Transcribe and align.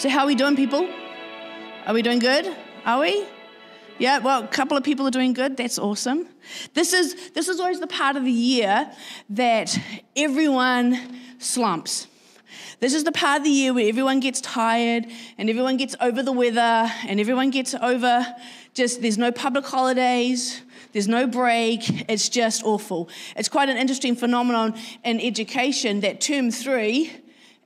So, 0.00 0.08
how 0.08 0.20
are 0.20 0.28
we 0.28 0.34
doing, 0.34 0.56
people? 0.56 0.88
Are 1.84 1.92
we 1.92 2.00
doing 2.00 2.20
good? 2.20 2.50
Are 2.86 3.00
we? 3.00 3.22
Yeah, 3.98 4.16
well, 4.16 4.42
a 4.42 4.48
couple 4.48 4.74
of 4.74 4.82
people 4.82 5.06
are 5.06 5.10
doing 5.10 5.34
good. 5.34 5.58
That's 5.58 5.78
awesome. 5.78 6.26
This 6.72 6.94
is, 6.94 7.32
this 7.32 7.48
is 7.48 7.60
always 7.60 7.80
the 7.80 7.86
part 7.86 8.16
of 8.16 8.24
the 8.24 8.32
year 8.32 8.90
that 9.28 9.78
everyone 10.16 10.98
slumps. 11.38 12.06
This 12.78 12.94
is 12.94 13.04
the 13.04 13.12
part 13.12 13.40
of 13.40 13.44
the 13.44 13.50
year 13.50 13.74
where 13.74 13.86
everyone 13.86 14.20
gets 14.20 14.40
tired 14.40 15.04
and 15.36 15.50
everyone 15.50 15.76
gets 15.76 15.94
over 16.00 16.22
the 16.22 16.32
weather 16.32 16.90
and 17.06 17.20
everyone 17.20 17.50
gets 17.50 17.74
over 17.74 18.26
just, 18.72 19.02
there's 19.02 19.18
no 19.18 19.30
public 19.30 19.66
holidays, 19.66 20.62
there's 20.94 21.08
no 21.08 21.26
break, 21.26 22.08
it's 22.10 22.30
just 22.30 22.64
awful. 22.64 23.10
It's 23.36 23.50
quite 23.50 23.68
an 23.68 23.76
interesting 23.76 24.16
phenomenon 24.16 24.78
in 25.04 25.20
education 25.20 26.00
that 26.00 26.22
term 26.22 26.50
three 26.50 27.12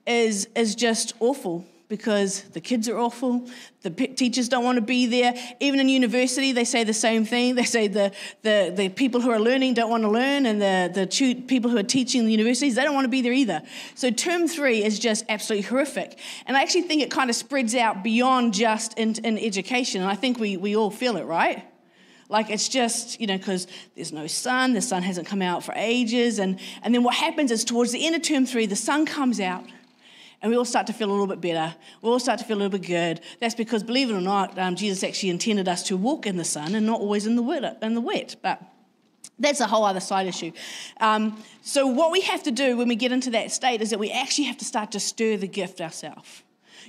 is, 0.04 0.48
is 0.56 0.74
just 0.74 1.14
awful 1.20 1.64
because 1.96 2.42
the 2.42 2.60
kids 2.60 2.88
are 2.88 2.98
awful, 2.98 3.48
the 3.82 3.90
teachers 3.90 4.48
don't 4.48 4.64
want 4.64 4.76
to 4.76 4.82
be 4.82 5.06
there. 5.06 5.34
Even 5.60 5.78
in 5.78 5.88
university, 5.88 6.50
they 6.50 6.64
say 6.64 6.82
the 6.82 6.92
same 6.92 7.24
thing. 7.24 7.54
They 7.54 7.64
say 7.64 7.86
the, 7.86 8.12
the, 8.42 8.72
the 8.74 8.88
people 8.88 9.20
who 9.20 9.30
are 9.30 9.38
learning 9.38 9.74
don't 9.74 9.90
want 9.90 10.02
to 10.02 10.10
learn, 10.10 10.46
and 10.46 10.60
the, 10.60 10.90
the 10.92 11.34
people 11.46 11.70
who 11.70 11.76
are 11.76 11.84
teaching 11.84 12.20
in 12.20 12.26
the 12.26 12.32
universities, 12.32 12.74
they 12.74 12.82
don't 12.82 12.94
want 12.94 13.04
to 13.04 13.10
be 13.10 13.22
there 13.22 13.32
either. 13.32 13.62
So, 13.94 14.10
term 14.10 14.48
three 14.48 14.82
is 14.82 14.98
just 14.98 15.24
absolutely 15.28 15.68
horrific. 15.68 16.18
And 16.46 16.56
I 16.56 16.62
actually 16.62 16.82
think 16.82 17.02
it 17.02 17.10
kind 17.10 17.30
of 17.30 17.36
spreads 17.36 17.74
out 17.76 18.02
beyond 18.02 18.54
just 18.54 18.98
in, 18.98 19.14
in 19.24 19.38
education. 19.38 20.00
And 20.02 20.10
I 20.10 20.16
think 20.16 20.40
we, 20.40 20.56
we 20.56 20.74
all 20.74 20.90
feel 20.90 21.16
it, 21.16 21.24
right? 21.24 21.64
Like 22.28 22.50
it's 22.50 22.68
just, 22.68 23.20
you 23.20 23.26
know, 23.26 23.36
because 23.36 23.68
there's 23.94 24.12
no 24.12 24.26
sun, 24.26 24.72
the 24.72 24.82
sun 24.82 25.02
hasn't 25.02 25.28
come 25.28 25.42
out 25.42 25.62
for 25.62 25.74
ages. 25.76 26.38
And, 26.40 26.58
and 26.82 26.92
then 26.92 27.04
what 27.04 27.14
happens 27.14 27.50
is 27.52 27.64
towards 27.64 27.92
the 27.92 28.04
end 28.04 28.16
of 28.16 28.22
term 28.22 28.46
three, 28.46 28.66
the 28.66 28.74
sun 28.74 29.06
comes 29.06 29.38
out 29.38 29.64
and 30.44 30.50
we 30.50 30.58
all 30.58 30.66
start 30.66 30.86
to 30.88 30.92
feel 30.92 31.08
a 31.08 31.10
little 31.10 31.26
bit 31.26 31.40
better. 31.40 31.74
We 32.02 32.10
all 32.10 32.20
start 32.20 32.38
to 32.38 32.44
feel 32.44 32.58
a 32.58 32.60
little 32.60 32.78
bit 32.78 32.86
good. 32.86 33.22
That's 33.40 33.54
because, 33.54 33.82
believe 33.82 34.10
it 34.10 34.12
or 34.12 34.20
not, 34.20 34.58
um, 34.58 34.76
Jesus 34.76 35.02
actually 35.02 35.30
intended 35.30 35.68
us 35.68 35.82
to 35.84 35.96
walk 35.96 36.26
in 36.26 36.36
the 36.36 36.44
sun 36.44 36.74
and 36.74 36.84
not 36.84 37.00
always 37.00 37.24
in 37.24 37.34
the 37.34 37.40
wet. 37.40 37.78
In 37.80 37.94
the 37.94 38.02
wet. 38.02 38.36
But 38.42 38.62
that's 39.38 39.60
a 39.60 39.66
whole 39.66 39.86
other 39.86 40.00
side 40.00 40.26
issue. 40.26 40.52
Um, 41.00 41.42
so, 41.62 41.86
what 41.86 42.12
we 42.12 42.20
have 42.20 42.42
to 42.42 42.50
do 42.50 42.76
when 42.76 42.88
we 42.88 42.94
get 42.94 43.10
into 43.10 43.30
that 43.30 43.52
state 43.52 43.80
is 43.80 43.88
that 43.88 43.98
we 43.98 44.10
actually 44.10 44.44
have 44.44 44.58
to 44.58 44.66
start 44.66 44.92
to 44.92 45.00
stir 45.00 45.38
the 45.38 45.48
gift 45.48 45.80
ourselves. 45.80 46.42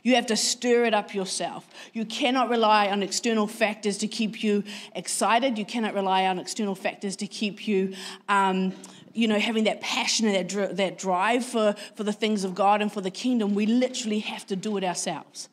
You 0.04 0.16
have 0.16 0.26
to 0.26 0.36
stir 0.36 0.84
it 0.84 0.94
up 0.94 1.16
yourself. 1.16 1.66
You 1.94 2.04
cannot 2.04 2.50
rely 2.50 2.90
on 2.90 3.02
external 3.02 3.48
factors 3.48 3.98
to 4.00 4.08
keep 4.10 4.44
you 4.44 4.66
excited. 4.94 5.58
You 5.58 5.64
cannot 5.64 5.94
rely 5.94 6.26
on 6.26 6.40
external 6.40 6.76
factors 6.76 7.16
to 7.16 7.28
keep 7.28 7.70
you. 7.70 7.96
Um, 8.28 8.74
you 9.16 9.28
know, 9.28 9.40
having 9.40 9.64
that 9.64 9.82
passion 9.82 10.28
and 10.28 10.50
that, 10.50 10.78
that 10.78 10.98
drive 10.98 11.46
for, 11.46 11.74
for 11.96 12.04
the 12.04 12.14
things 12.14 12.44
of 12.44 12.54
God 12.54 12.82
and 12.82 12.92
for 12.92 13.02
the 13.02 13.10
kingdom, 13.10 13.56
we 13.56 13.66
literally 13.66 14.20
have 14.20 14.46
to 14.48 14.56
do 14.56 14.76
it 14.78 14.84
ourselves. 14.84 15.50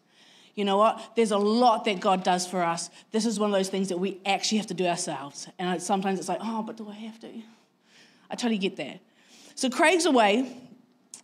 You 0.55 0.64
know 0.64 0.77
what? 0.77 1.12
There's 1.16 1.30
a 1.30 1.38
lot 1.38 1.84
that 1.86 2.00
God 2.00 2.24
does 2.24 2.46
for 2.46 2.62
us. 2.62 2.90
This 3.12 3.24
is 3.24 3.38
one 3.38 3.48
of 3.48 3.55
those 3.55 3.68
things 3.68 3.88
that 3.88 3.98
we 3.98 4.20
actually 4.27 4.58
have 4.58 4.66
to 4.66 4.74
do 4.74 4.86
ourselves. 4.86 5.48
And 5.58 5.80
sometimes 5.80 6.18
it's 6.18 6.28
like, 6.28 6.40
oh, 6.42 6.62
but 6.62 6.77
do 6.77 6.88
I 6.90 6.94
have 6.94 7.18
to? 7.20 7.28
I 8.30 8.34
totally 8.34 8.58
get 8.58 8.77
that. 8.77 8.98
So 9.55 9.70
Craig's 9.70 10.06
away 10.06 10.55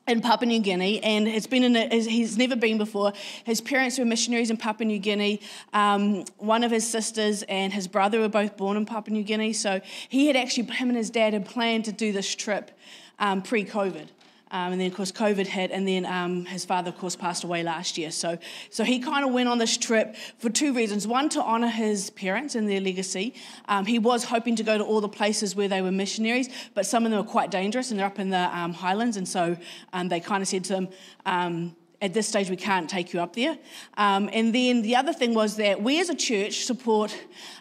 in 0.09 0.23
Papua 0.23 0.47
New 0.47 0.61
Guinea, 0.61 1.03
and 1.03 1.28
it's 1.28 1.47
been 1.47 1.62
in 1.62 1.77
a, 1.77 1.89
he's 1.95 2.39
never 2.39 2.56
been 2.56 2.78
before. 2.78 3.12
His 3.45 3.61
parents 3.61 3.98
were 3.98 4.05
missionaries 4.05 4.50
in 4.50 4.56
Papua 4.56 4.87
New 4.87 4.98
Guinea. 4.98 5.41
Um, 5.73 6.25
one 6.39 6.65
of 6.65 6.70
his 6.70 6.89
sisters 6.89 7.42
and 7.45 7.73
his 7.73 7.87
brother 7.87 8.20
were 8.20 8.28
both 8.28 8.56
born 8.56 8.77
in 8.77 8.87
Papua 8.87 9.12
New 9.12 9.23
Guinea, 9.23 9.53
so 9.53 9.81
he 10.09 10.27
had 10.27 10.37
actually, 10.37 10.65
him 10.65 10.89
and 10.89 10.97
his 10.97 11.11
dad 11.11 11.34
had 11.34 11.45
planned 11.47 11.84
to 11.84 11.92
do 11.92 12.12
this 12.12 12.34
trip 12.34 12.70
um, 13.19 13.42
pre 13.42 13.65
COVID. 13.65 14.09
Um, 14.51 14.73
and 14.73 14.81
then, 14.81 14.91
of 14.91 14.97
course, 14.97 15.13
COVID 15.13 15.47
hit, 15.47 15.71
and 15.71 15.87
then 15.87 16.07
um, 16.07 16.47
his 16.47 16.65
father, 16.65 16.89
of 16.91 16.99
course, 16.99 17.17
passed 17.17 17.45
away 17.45 17.63
last 17.63 17.99
year. 17.99 18.11
So, 18.11 18.39
so 18.71 18.85
he 18.85 18.99
kind 18.99 19.25
of 19.25 19.33
went 19.33 19.49
on 19.49 19.59
this 19.59 19.77
trip 19.77 20.17
for 20.39 20.51
two 20.51 20.73
reasons. 20.73 21.07
One, 21.07 21.29
to 21.31 21.43
honour 21.43 21.69
his 21.69 22.11
parents 22.11 22.55
and 22.55 22.69
their 22.69 22.81
legacy. 22.81 23.34
Um, 23.69 23.84
he 23.84 23.99
was 23.99 24.25
hoping 24.25 24.56
to 24.56 24.62
go 24.62 24.78
to 24.78 24.84
all 24.84 25.00
the 25.00 25.09
places 25.09 25.55
where 25.55 25.69
they 25.69 25.83
were 25.83 25.93
missionaries, 25.93 26.49
but 26.75 26.87
some 26.87 27.05
of 27.05 27.11
them 27.11 27.25
were 27.25 27.31
quite 27.31 27.50
dangerous, 27.50 27.91
and 27.91 27.99
they're 27.99 28.06
up 28.06 28.19
in 28.19 28.31
the 28.31 28.56
um, 28.59 28.72
highlands. 28.72 29.17
And 29.17 29.28
so 29.28 29.56
um, 29.93 30.09
they 30.09 30.21
kind 30.21 30.43
of 30.43 30.49
said 30.49 30.65
to 30.65 30.75
him, 30.75 30.89
um, 31.27 31.77
at 32.00 32.14
this 32.14 32.28
stage, 32.28 32.48
we 32.48 32.56
can't 32.56 32.88
take 32.88 33.12
you 33.12 33.20
up 33.20 33.34
there. 33.34 33.59
Um, 33.97 34.31
and 34.32 34.54
then 34.54 34.82
the 34.82 34.94
other 34.94 35.12
thing 35.12 35.34
was 35.34 35.56
that 35.56 35.82
we 35.82 36.00
as 36.00 36.09
a 36.09 36.14
church 36.14 36.64
support 36.64 37.16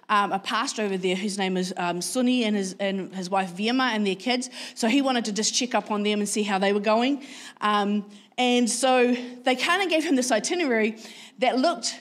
um, 0.09 0.31
a 0.31 0.39
pastor 0.39 0.83
over 0.83 0.97
there 0.97 1.15
whose 1.15 1.37
name 1.37 1.57
is 1.57 1.73
um, 1.75 2.01
Sunni 2.01 2.43
and 2.43 2.55
his, 2.55 2.75
and 2.79 3.13
his 3.13 3.29
wife 3.29 3.51
Vima 3.55 3.93
and 3.93 4.05
their 4.05 4.15
kids. 4.15 4.49
So 4.75 4.87
he 4.87 5.01
wanted 5.01 5.25
to 5.25 5.31
just 5.31 5.53
check 5.53 5.73
up 5.73 5.91
on 5.91 6.03
them 6.03 6.19
and 6.19 6.29
see 6.29 6.43
how 6.43 6.59
they 6.59 6.71
were 6.71 6.79
going. 6.79 7.25
Um, 7.61 8.05
and 8.37 8.69
so 8.69 9.15
they 9.43 9.55
kind 9.55 9.81
of 9.81 9.89
gave 9.89 10.03
him 10.03 10.15
this 10.15 10.31
itinerary 10.31 10.97
that 11.39 11.57
looked 11.57 11.99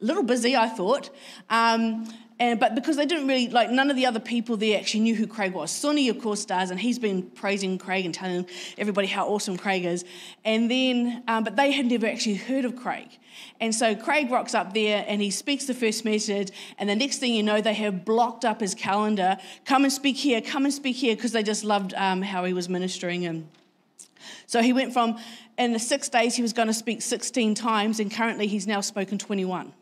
a 0.00 0.04
little 0.04 0.22
busy, 0.22 0.56
I 0.56 0.68
thought. 0.68 1.10
And, 2.40 2.60
but 2.60 2.76
because 2.76 2.96
they 2.96 3.06
didn't 3.06 3.26
really, 3.26 3.48
like, 3.48 3.70
none 3.70 3.90
of 3.90 3.96
the 3.96 4.06
other 4.06 4.20
people 4.20 4.56
there 4.56 4.78
actually 4.78 5.00
knew 5.00 5.16
who 5.16 5.26
Craig 5.26 5.52
was. 5.52 5.72
Sonny, 5.72 6.08
of 6.08 6.20
course, 6.20 6.44
does, 6.44 6.70
and 6.70 6.78
he's 6.78 6.98
been 6.98 7.22
praising 7.22 7.78
Craig 7.78 8.04
and 8.04 8.14
telling 8.14 8.46
everybody 8.76 9.08
how 9.08 9.26
awesome 9.26 9.56
Craig 9.56 9.84
is. 9.84 10.04
And 10.44 10.70
then, 10.70 11.24
um, 11.26 11.42
but 11.42 11.56
they 11.56 11.72
had 11.72 11.86
never 11.86 12.06
actually 12.06 12.36
heard 12.36 12.64
of 12.64 12.76
Craig. 12.76 13.08
And 13.60 13.74
so 13.74 13.96
Craig 13.96 14.30
rocks 14.30 14.54
up 14.54 14.72
there 14.72 15.04
and 15.08 15.20
he 15.20 15.32
speaks 15.32 15.64
the 15.64 15.74
first 15.74 16.04
message, 16.04 16.52
and 16.78 16.88
the 16.88 16.94
next 16.94 17.18
thing 17.18 17.34
you 17.34 17.42
know, 17.42 17.60
they 17.60 17.74
have 17.74 18.04
blocked 18.04 18.44
up 18.44 18.60
his 18.60 18.74
calendar. 18.74 19.36
Come 19.64 19.82
and 19.82 19.92
speak 19.92 20.16
here, 20.16 20.40
come 20.40 20.64
and 20.64 20.72
speak 20.72 20.94
here, 20.94 21.16
because 21.16 21.32
they 21.32 21.42
just 21.42 21.64
loved 21.64 21.92
um, 21.94 22.22
how 22.22 22.44
he 22.44 22.52
was 22.52 22.68
ministering. 22.68 23.26
And 23.26 23.48
so 24.46 24.62
he 24.62 24.72
went 24.72 24.92
from, 24.92 25.18
in 25.58 25.72
the 25.72 25.80
six 25.80 26.08
days, 26.08 26.36
he 26.36 26.42
was 26.42 26.52
going 26.52 26.68
to 26.68 26.74
speak 26.74 27.02
16 27.02 27.56
times, 27.56 27.98
and 27.98 28.12
currently 28.12 28.46
he's 28.46 28.68
now 28.68 28.80
spoken 28.80 29.18
21 29.18 29.72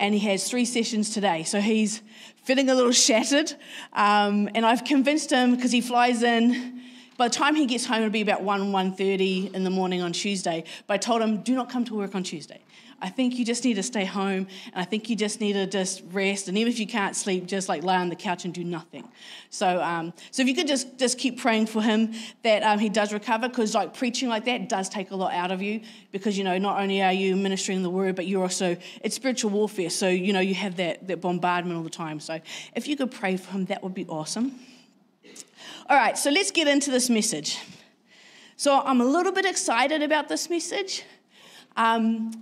and 0.00 0.14
he 0.14 0.20
has 0.30 0.48
three 0.48 0.64
sessions 0.64 1.10
today. 1.10 1.42
So 1.44 1.60
he's 1.60 2.02
feeling 2.44 2.70
a 2.70 2.74
little 2.74 2.92
shattered. 2.92 3.52
Um, 3.92 4.48
and 4.54 4.64
I've 4.64 4.84
convinced 4.84 5.30
him 5.30 5.56
because 5.56 5.72
he 5.72 5.80
flies 5.80 6.22
in. 6.22 6.82
By 7.16 7.28
the 7.28 7.34
time 7.34 7.54
he 7.54 7.66
gets 7.66 7.86
home, 7.86 7.98
it'll 7.98 8.10
be 8.10 8.20
about 8.20 8.42
1, 8.42 8.72
1.30 8.72 9.54
in 9.54 9.64
the 9.64 9.70
morning 9.70 10.02
on 10.02 10.12
Tuesday. 10.12 10.64
But 10.86 10.94
I 10.94 10.98
told 10.98 11.22
him, 11.22 11.42
do 11.42 11.54
not 11.54 11.70
come 11.70 11.84
to 11.86 11.94
work 11.94 12.14
on 12.14 12.22
Tuesday. 12.22 12.60
I 13.00 13.10
think 13.10 13.34
you 13.36 13.44
just 13.44 13.64
need 13.64 13.74
to 13.74 13.82
stay 13.82 14.04
home 14.04 14.46
and 14.72 14.74
I 14.74 14.84
think 14.84 15.10
you 15.10 15.16
just 15.16 15.40
need 15.40 15.52
to 15.52 15.66
just 15.66 16.02
rest. 16.12 16.48
And 16.48 16.56
even 16.56 16.72
if 16.72 16.78
you 16.78 16.86
can't 16.86 17.14
sleep, 17.14 17.46
just 17.46 17.68
like 17.68 17.82
lie 17.82 17.98
on 17.98 18.08
the 18.08 18.16
couch 18.16 18.44
and 18.44 18.54
do 18.54 18.64
nothing. 18.64 19.06
So, 19.50 19.82
um, 19.82 20.14
so 20.30 20.42
if 20.42 20.48
you 20.48 20.54
could 20.54 20.66
just, 20.66 20.98
just 20.98 21.18
keep 21.18 21.38
praying 21.38 21.66
for 21.66 21.82
him 21.82 22.14
that 22.42 22.62
um, 22.62 22.78
he 22.78 22.88
does 22.88 23.12
recover, 23.12 23.48
because 23.48 23.74
like 23.74 23.94
preaching 23.94 24.28
like 24.28 24.46
that 24.46 24.68
does 24.68 24.88
take 24.88 25.10
a 25.10 25.16
lot 25.16 25.34
out 25.34 25.50
of 25.50 25.60
you 25.60 25.82
because, 26.10 26.38
you 26.38 26.44
know, 26.44 26.56
not 26.56 26.80
only 26.80 27.02
are 27.02 27.12
you 27.12 27.36
ministering 27.36 27.82
the 27.82 27.90
word, 27.90 28.16
but 28.16 28.26
you're 28.26 28.42
also, 28.42 28.76
it's 29.02 29.14
spiritual 29.14 29.50
warfare. 29.50 29.90
So, 29.90 30.08
you 30.08 30.32
know, 30.32 30.40
you 30.40 30.54
have 30.54 30.76
that, 30.76 31.06
that 31.08 31.20
bombardment 31.20 31.76
all 31.76 31.84
the 31.84 31.90
time. 31.90 32.18
So 32.18 32.40
if 32.74 32.88
you 32.88 32.96
could 32.96 33.10
pray 33.10 33.36
for 33.36 33.52
him, 33.52 33.66
that 33.66 33.82
would 33.82 33.94
be 33.94 34.06
awesome. 34.06 34.58
All 35.88 35.96
right, 35.96 36.16
so 36.16 36.30
let's 36.30 36.50
get 36.50 36.66
into 36.66 36.90
this 36.90 37.10
message. 37.10 37.58
So 38.56 38.80
I'm 38.80 39.02
a 39.02 39.04
little 39.04 39.32
bit 39.32 39.44
excited 39.44 40.02
about 40.02 40.28
this 40.28 40.48
message. 40.48 41.04
Um, 41.76 42.32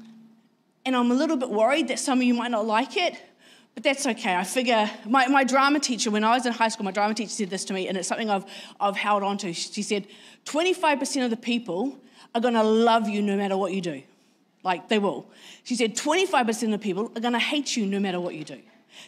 and 0.84 0.95
I'm 0.95 1.11
a 1.11 1.15
little 1.15 1.37
bit 1.37 1.50
worried 1.50 1.89
that 1.89 1.99
some 1.99 2.19
of 2.19 2.25
you 2.25 2.34
might 2.34 2.50
not 2.50 2.67
like 2.67 2.97
it, 2.97 3.15
but 3.75 3.83
that's 3.83 4.06
okay. 4.06 4.34
I 4.37 4.45
figure 4.45 4.89
my, 5.05 5.27
my 5.27 5.45
drama 5.45 5.81
teacher, 5.81 6.11
when 6.11 6.25
I 6.25 6.34
was 6.34 6.47
in 6.47 6.53
high 6.53 6.69
school, 6.69 6.84
my 6.84 6.93
drama 6.93 7.15
teacher 7.15 7.31
said 7.31 7.50
this 7.50 7.65
to 7.67 7.72
me, 7.72 7.89
and 7.89 7.99
it's 7.99 8.09
something 8.09 8.31
I've, 8.31 8.45
I've 8.78 8.97
held 8.97 9.23
on 9.23 9.39
to. 9.39 9.53
She 9.53 9.83
said, 9.83 10.06
25% 10.44 11.25
of 11.25 11.31
the 11.31 11.37
people 11.37 11.99
are 12.34 12.41
going 12.41 12.55
to 12.55 12.62
love 12.62 13.09
you 13.09 13.23
no 13.23 13.37
matter 13.37 13.56
what 13.56 13.73
you 13.73 13.81
do. 13.81 14.03
Like 14.62 14.89
they 14.89 14.99
will. 14.99 15.27
She 15.65 15.75
said, 15.75 15.97
25% 15.97 16.65
of 16.65 16.71
the 16.71 16.78
people 16.78 17.12
are 17.17 17.21
going 17.21 17.33
to 17.33 17.39
hate 17.39 17.77
you 17.77 17.84
no 17.87 18.00
matter 18.00 18.21
what 18.21 18.34
you 18.34 18.44
do. 18.44 18.61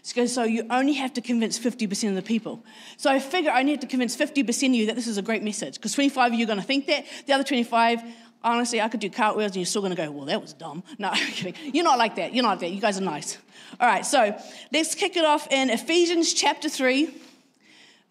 She 0.02 0.14
goes, 0.14 0.32
so 0.32 0.42
you 0.44 0.66
only 0.70 0.94
have 0.94 1.14
to 1.14 1.20
convince 1.20 1.58
50% 1.58 2.08
of 2.10 2.14
the 2.16 2.22
people. 2.22 2.62
So 2.96 3.10
I 3.10 3.18
figure 3.18 3.50
I 3.50 3.62
need 3.62 3.80
to 3.80 3.86
convince 3.86 4.16
50% 4.16 4.68
of 4.68 4.74
you 4.74 4.86
that 4.86 4.96
this 4.96 5.06
is 5.06 5.16
a 5.16 5.22
great 5.22 5.42
message, 5.42 5.74
because 5.74 5.92
25 5.92 6.32
of 6.32 6.38
you 6.38 6.44
are 6.44 6.46
going 6.46 6.60
to 6.60 6.64
think 6.64 6.86
that. 6.86 7.06
The 7.26 7.32
other 7.32 7.44
25, 7.44 8.02
honestly, 8.46 8.80
I 8.80 8.88
could 8.88 9.00
do 9.00 9.10
cartwheels 9.10 9.50
and 9.50 9.56
you're 9.56 9.66
still 9.66 9.82
gonna 9.82 9.94
go, 9.94 10.10
well, 10.10 10.26
that 10.26 10.40
was 10.40 10.52
dumb. 10.52 10.82
No, 10.98 11.08
I'm 11.08 11.32
kidding. 11.32 11.54
You're 11.74 11.84
not 11.84 11.98
like 11.98 12.16
that. 12.16 12.34
You're 12.34 12.42
not 12.42 12.50
like 12.50 12.60
that. 12.60 12.70
You 12.70 12.80
guys 12.80 12.98
are 12.98 13.04
nice. 13.04 13.36
All 13.78 13.86
right, 13.86 14.06
so 14.06 14.38
let's 14.72 14.94
kick 14.94 15.16
it 15.16 15.24
off 15.24 15.46
in 15.50 15.68
Ephesians 15.68 16.32
chapter 16.32 16.68
3, 16.68 17.12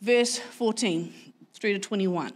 verse 0.01 0.37
14, 0.37 1.13
3 1.53 1.73
to 1.73 1.79
21. 1.79 2.33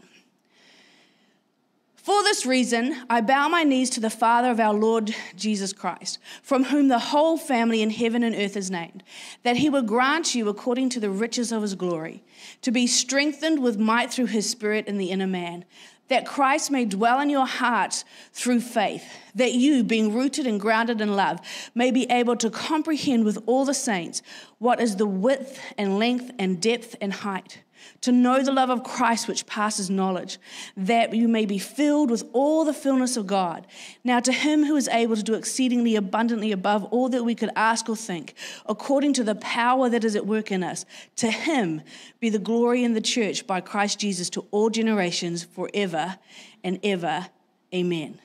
For 1.97 2.23
this 2.23 2.45
reason, 2.45 2.95
I 3.09 3.21
bow 3.21 3.49
my 3.49 3.63
knees 3.63 3.91
to 3.91 3.99
the 3.99 4.09
Father 4.09 4.49
of 4.49 4.59
our 4.59 4.73
Lord 4.73 5.13
Jesus 5.35 5.73
Christ, 5.73 6.17
from 6.41 6.63
whom 6.63 6.87
the 6.87 6.97
whole 6.97 7.37
family 7.37 7.83
in 7.83 7.91
heaven 7.91 8.23
and 8.23 8.33
earth 8.33 8.57
is 8.57 8.71
named, 8.71 9.03
that 9.43 9.57
he 9.57 9.69
would 9.69 9.85
grant 9.85 10.33
you, 10.33 10.49
according 10.49 10.89
to 10.89 10.99
the 10.99 11.11
riches 11.11 11.51
of 11.51 11.61
his 11.61 11.75
glory, 11.75 12.23
to 12.63 12.71
be 12.71 12.87
strengthened 12.87 13.61
with 13.61 13.77
might 13.77 14.11
through 14.11 14.27
his 14.27 14.49
Spirit 14.49 14.87
in 14.87 14.97
the 14.97 15.11
inner 15.11 15.27
man 15.27 15.65
that 16.09 16.25
Christ 16.25 16.69
may 16.69 16.85
dwell 16.85 17.21
in 17.21 17.29
your 17.29 17.47
hearts 17.47 18.03
through 18.33 18.61
faith, 18.61 19.05
that 19.35 19.53
you, 19.53 19.83
being 19.83 20.13
rooted 20.13 20.45
and 20.45 20.59
grounded 20.59 21.01
in 21.01 21.15
love, 21.15 21.39
may 21.73 21.91
be 21.91 22.05
able 22.11 22.35
to 22.37 22.49
comprehend 22.49 23.23
with 23.25 23.41
all 23.45 23.65
the 23.65 23.73
saints 23.73 24.21
what 24.57 24.81
is 24.81 24.97
the 24.97 25.07
width 25.07 25.59
and 25.77 25.97
length 25.97 26.31
and 26.37 26.61
depth 26.61 26.95
and 26.99 27.13
height 27.13 27.59
to 28.01 28.11
know 28.11 28.43
the 28.43 28.51
love 28.51 28.69
of 28.69 28.83
Christ 28.83 29.27
which 29.27 29.45
passes 29.45 29.89
knowledge, 29.89 30.37
that 30.77 31.13
you 31.13 31.27
may 31.27 31.45
be 31.45 31.59
filled 31.59 32.09
with 32.09 32.23
all 32.33 32.65
the 32.65 32.73
fullness 32.73 33.17
of 33.17 33.27
God. 33.27 33.67
Now, 34.03 34.19
to 34.19 34.31
him 34.31 34.65
who 34.65 34.75
is 34.75 34.87
able 34.87 35.15
to 35.15 35.23
do 35.23 35.33
exceedingly 35.33 35.95
abundantly 35.95 36.51
above 36.51 36.85
all 36.85 37.09
that 37.09 37.23
we 37.23 37.35
could 37.35 37.51
ask 37.55 37.89
or 37.89 37.95
think, 37.95 38.33
according 38.65 39.13
to 39.13 39.23
the 39.23 39.35
power 39.35 39.89
that 39.89 40.03
is 40.03 40.15
at 40.15 40.25
work 40.25 40.51
in 40.51 40.63
us, 40.63 40.85
to 41.17 41.29
him 41.29 41.81
be 42.19 42.29
the 42.29 42.39
glory 42.39 42.83
in 42.83 42.93
the 42.93 43.01
church 43.01 43.45
by 43.45 43.61
Christ 43.61 43.99
Jesus 43.99 44.29
to 44.31 44.45
all 44.51 44.69
generations 44.69 45.43
forever 45.43 46.17
and 46.63 46.79
ever. 46.83 47.27
Amen. 47.73 48.19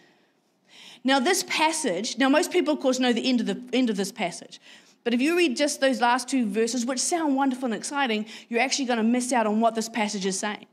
Now, 1.07 1.21
this 1.21 1.45
passage, 1.47 2.17
now 2.17 2.31
most 2.31 2.51
people, 2.51 2.73
of 2.73 2.81
course, 2.81 2.99
know 2.99 3.13
the 3.13 3.29
end 3.29 3.41
of, 3.41 3.47
the 3.47 3.63
end 3.75 3.91
of 3.91 3.97
this 3.97 4.11
passage. 4.11 4.59
But 5.05 5.13
if 5.13 5.21
you 5.21 5.37
read 5.37 5.57
just 5.57 5.83
those 5.83 6.01
last 6.01 6.29
two 6.29 6.47
verses, 6.47 6.87
which 6.87 6.99
sound 6.99 7.37
wonderful 7.37 7.67
and 7.67 7.75
exciting, 7.75 8.25
you're 8.49 8.61
actually 8.61 8.87
going 8.87 8.97
to 8.97 9.03
miss 9.03 9.33
out 9.33 9.47
on 9.47 9.61
what 9.61 9.75
this 9.75 9.89
passage 9.89 10.25
is 10.25 10.39
saying. 10.39 10.67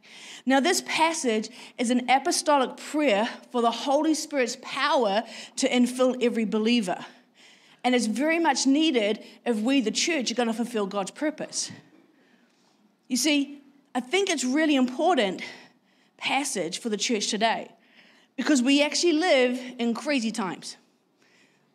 Now, 0.45 0.61
this 0.61 0.81
passage 0.87 1.49
is 1.77 1.91
an 1.91 2.09
apostolic 2.09 2.77
prayer 2.77 3.27
for 3.51 3.61
the 3.61 3.71
Holy 3.71 4.13
Spirit's 4.13 4.57
power 4.61 5.23
to 5.57 5.69
infill 5.69 6.23
every 6.23 6.45
believer. 6.45 7.05
And 7.83 7.93
it's 7.93 8.05
very 8.05 8.39
much 8.39 8.65
needed 8.65 9.23
if 9.45 9.57
we, 9.57 9.81
the 9.81 9.91
church, 9.91 10.31
are 10.31 10.35
going 10.35 10.47
to 10.47 10.53
fulfill 10.53 10.85
God's 10.85 11.11
purpose. 11.11 11.69
You 13.09 13.17
see, 13.17 13.61
I 13.93 13.99
think 13.99 14.29
it's 14.29 14.45
really 14.45 14.75
important 14.75 15.41
passage 16.17 16.79
for 16.79 16.87
the 16.87 16.97
church 16.97 17.27
today 17.27 17.69
because 18.37 18.61
we 18.61 18.81
actually 18.81 19.13
live 19.13 19.59
in 19.77 19.93
crazy 19.93 20.31
times. 20.31 20.77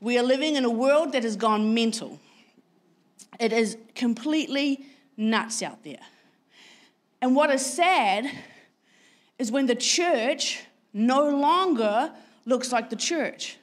We 0.01 0.19
are 0.19 0.23
living 0.23 0.57
in 0.57 0.65
a 0.65 0.71
world 0.71 1.13
that 1.13 1.25
has 1.25 1.37
gone 1.37 1.75
mental. 1.75 2.19
It 3.39 3.53
is 3.53 3.77
completely 3.95 4.87
nuts 5.17 5.63
out 5.63 5.83
there. 5.85 6.01
And 7.21 7.35
what 7.35 7.51
is 7.51 7.65
sad 7.65 8.31
is 9.39 9.51
when 9.51 9.67
the 9.67 9.75
church 9.75 10.61
no 10.93 11.29
longer 11.29 12.13
looks 12.45 12.73
like 12.73 12.91
the 12.91 12.97
church. 12.97 13.59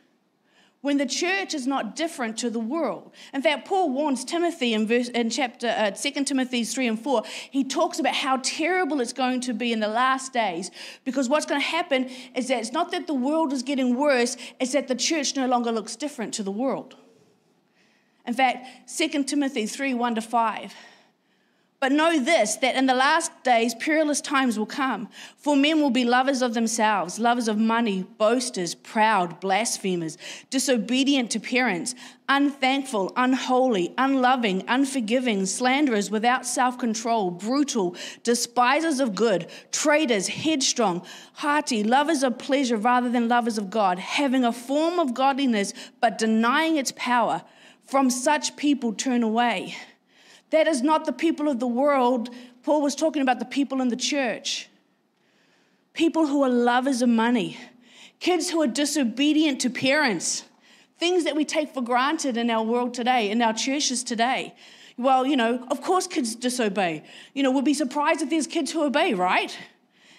When 0.81 0.97
the 0.97 1.05
church 1.05 1.53
is 1.53 1.65
not 1.65 1.95
different 1.95 2.37
to 2.39 2.49
the 2.49 2.59
world. 2.59 3.13
In 3.33 3.41
fact, 3.41 3.65
Paul 3.67 3.91
warns 3.91 4.25
Timothy 4.25 4.73
in, 4.73 4.85
verse, 4.85 5.07
in 5.07 5.29
chapter 5.29 5.69
uh, 5.69 5.91
2 5.91 6.25
Timothy 6.25 6.65
3 6.65 6.87
and 6.87 6.99
4. 6.99 7.23
He 7.49 7.63
talks 7.63 7.99
about 7.99 8.15
how 8.15 8.37
terrible 8.43 8.99
it's 8.99 9.13
going 9.13 9.39
to 9.41 9.53
be 9.53 9.71
in 9.71 9.79
the 9.79 9.87
last 9.87 10.33
days 10.33 10.71
because 11.05 11.29
what's 11.29 11.45
going 11.45 11.61
to 11.61 11.65
happen 11.65 12.09
is 12.35 12.49
that 12.49 12.59
it's 12.59 12.73
not 12.73 12.91
that 12.91 13.07
the 13.07 13.13
world 13.13 13.53
is 13.53 13.63
getting 13.63 13.95
worse, 13.95 14.35
it's 14.59 14.73
that 14.73 14.89
the 14.89 14.95
church 14.95 15.37
no 15.37 15.47
longer 15.47 15.71
looks 15.71 15.95
different 15.95 16.33
to 16.33 16.43
the 16.43 16.51
world. 16.51 16.97
In 18.25 18.33
fact, 18.33 18.67
2 18.97 19.23
Timothy 19.23 19.65
3 19.65 19.93
1 19.93 20.15
to 20.15 20.21
5. 20.21 20.73
But 21.83 21.91
know 21.91 22.17
this 22.17 22.55
that 22.55 22.77
in 22.77 22.85
the 22.85 22.93
last 22.93 23.43
days 23.43 23.75
perilous 23.75 24.21
times 24.21 24.57
will 24.57 24.65
come. 24.65 25.09
For 25.35 25.53
men 25.57 25.81
will 25.81 25.89
be 25.89 26.05
lovers 26.05 26.41
of 26.41 26.53
themselves, 26.53 27.19
lovers 27.19 27.49
of 27.49 27.57
money, 27.57 28.03
boasters, 28.17 28.73
proud, 28.73 29.41
blasphemers, 29.41 30.17
disobedient 30.49 31.29
to 31.31 31.41
parents, 31.41 31.93
unthankful, 32.29 33.11
unholy, 33.17 33.93
unloving, 33.97 34.63
unforgiving, 34.69 35.45
slanderers, 35.45 36.09
without 36.09 36.45
self 36.45 36.77
control, 36.77 37.31
brutal, 37.31 37.97
despisers 38.23 39.01
of 39.01 39.13
good, 39.13 39.47
traitors, 39.73 40.29
headstrong, 40.29 41.05
hearty, 41.33 41.83
lovers 41.83 42.23
of 42.23 42.37
pleasure 42.37 42.77
rather 42.77 43.09
than 43.09 43.27
lovers 43.27 43.57
of 43.57 43.69
God, 43.69 43.99
having 43.99 44.45
a 44.45 44.53
form 44.53 44.99
of 44.99 45.13
godliness 45.13 45.73
but 45.99 46.17
denying 46.17 46.77
its 46.77 46.93
power. 46.95 47.43
From 47.85 48.09
such 48.09 48.55
people 48.55 48.93
turn 48.93 49.23
away. 49.23 49.75
That 50.49 50.67
is 50.67 50.81
not 50.81 51.05
the 51.05 51.13
people 51.13 51.47
of 51.47 51.59
the 51.59 51.67
world. 51.67 52.29
Paul 52.63 52.81
was 52.81 52.95
talking 52.95 53.21
about 53.21 53.39
the 53.39 53.45
people 53.45 53.81
in 53.81 53.89
the 53.89 53.95
church. 53.95 54.69
People 55.93 56.27
who 56.27 56.43
are 56.43 56.49
lovers 56.49 57.01
of 57.01 57.09
money, 57.09 57.57
kids 58.19 58.49
who 58.49 58.61
are 58.61 58.67
disobedient 58.67 59.61
to 59.61 59.69
parents, 59.69 60.43
things 60.97 61.23
that 61.23 61.35
we 61.35 61.45
take 61.45 61.73
for 61.73 61.81
granted 61.81 62.37
in 62.37 62.49
our 62.49 62.63
world 62.63 62.93
today, 62.93 63.29
in 63.29 63.41
our 63.41 63.53
churches 63.53 64.03
today. 64.03 64.55
Well, 64.97 65.25
you 65.25 65.35
know, 65.35 65.65
of 65.69 65.81
course 65.81 66.07
kids 66.07 66.35
disobey. 66.35 67.03
You 67.33 67.43
know, 67.43 67.51
we'll 67.51 67.61
be 67.63 67.73
surprised 67.73 68.21
if 68.21 68.29
there's 68.29 68.47
kids 68.47 68.71
who 68.71 68.83
obey, 68.83 69.13
right? 69.13 69.57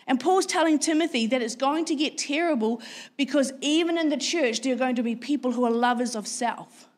And 0.06 0.20
Paul's 0.20 0.46
telling 0.46 0.78
Timothy 0.78 1.26
that 1.28 1.42
it's 1.42 1.56
going 1.56 1.86
to 1.86 1.94
get 1.94 2.18
terrible 2.18 2.82
because 3.16 3.52
even 3.60 3.96
in 3.96 4.08
the 4.10 4.16
church, 4.16 4.60
there 4.60 4.74
are 4.74 4.78
going 4.78 4.96
to 4.96 5.02
be 5.02 5.16
people 5.16 5.52
who 5.52 5.64
are 5.64 5.70
lovers 5.70 6.14
of 6.14 6.26
self. 6.26 6.88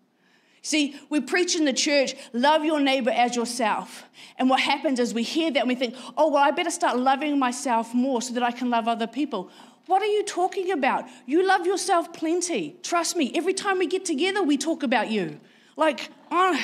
See, 0.67 0.97
we 1.11 1.21
preach 1.21 1.55
in 1.55 1.65
the 1.65 1.73
church, 1.73 2.17
love 2.33 2.65
your 2.65 2.81
neighbor 2.81 3.11
as 3.11 3.37
yourself. 3.37 4.03
And 4.37 4.51
what 4.51 4.59
happens 4.59 4.99
is 4.99 5.15
we 5.15 5.23
hear 5.23 5.49
that 5.53 5.61
and 5.61 5.69
we 5.69 5.77
think, 5.77 5.95
oh, 6.17 6.29
well, 6.29 6.43
I 6.43 6.51
better 6.51 6.73
start 6.73 6.99
loving 6.99 7.39
myself 7.39 7.95
more 7.95 8.21
so 8.21 8.35
that 8.35 8.43
I 8.43 8.51
can 8.51 8.69
love 8.69 8.89
other 8.89 9.07
people. 9.07 9.49
What 9.87 10.03
are 10.03 10.07
you 10.07 10.25
talking 10.25 10.73
about? 10.73 11.05
You 11.25 11.47
love 11.47 11.67
yourself 11.67 12.13
plenty. 12.13 12.75
Trust 12.83 13.15
me, 13.15 13.31
every 13.37 13.55
time 13.55 13.79
we 13.79 13.87
get 13.87 14.05
together, 14.05 14.43
we 14.43 14.59
talk 14.59 14.83
about 14.83 15.09
you. 15.09 15.39
Like, 15.77 16.11
oh, 16.33 16.61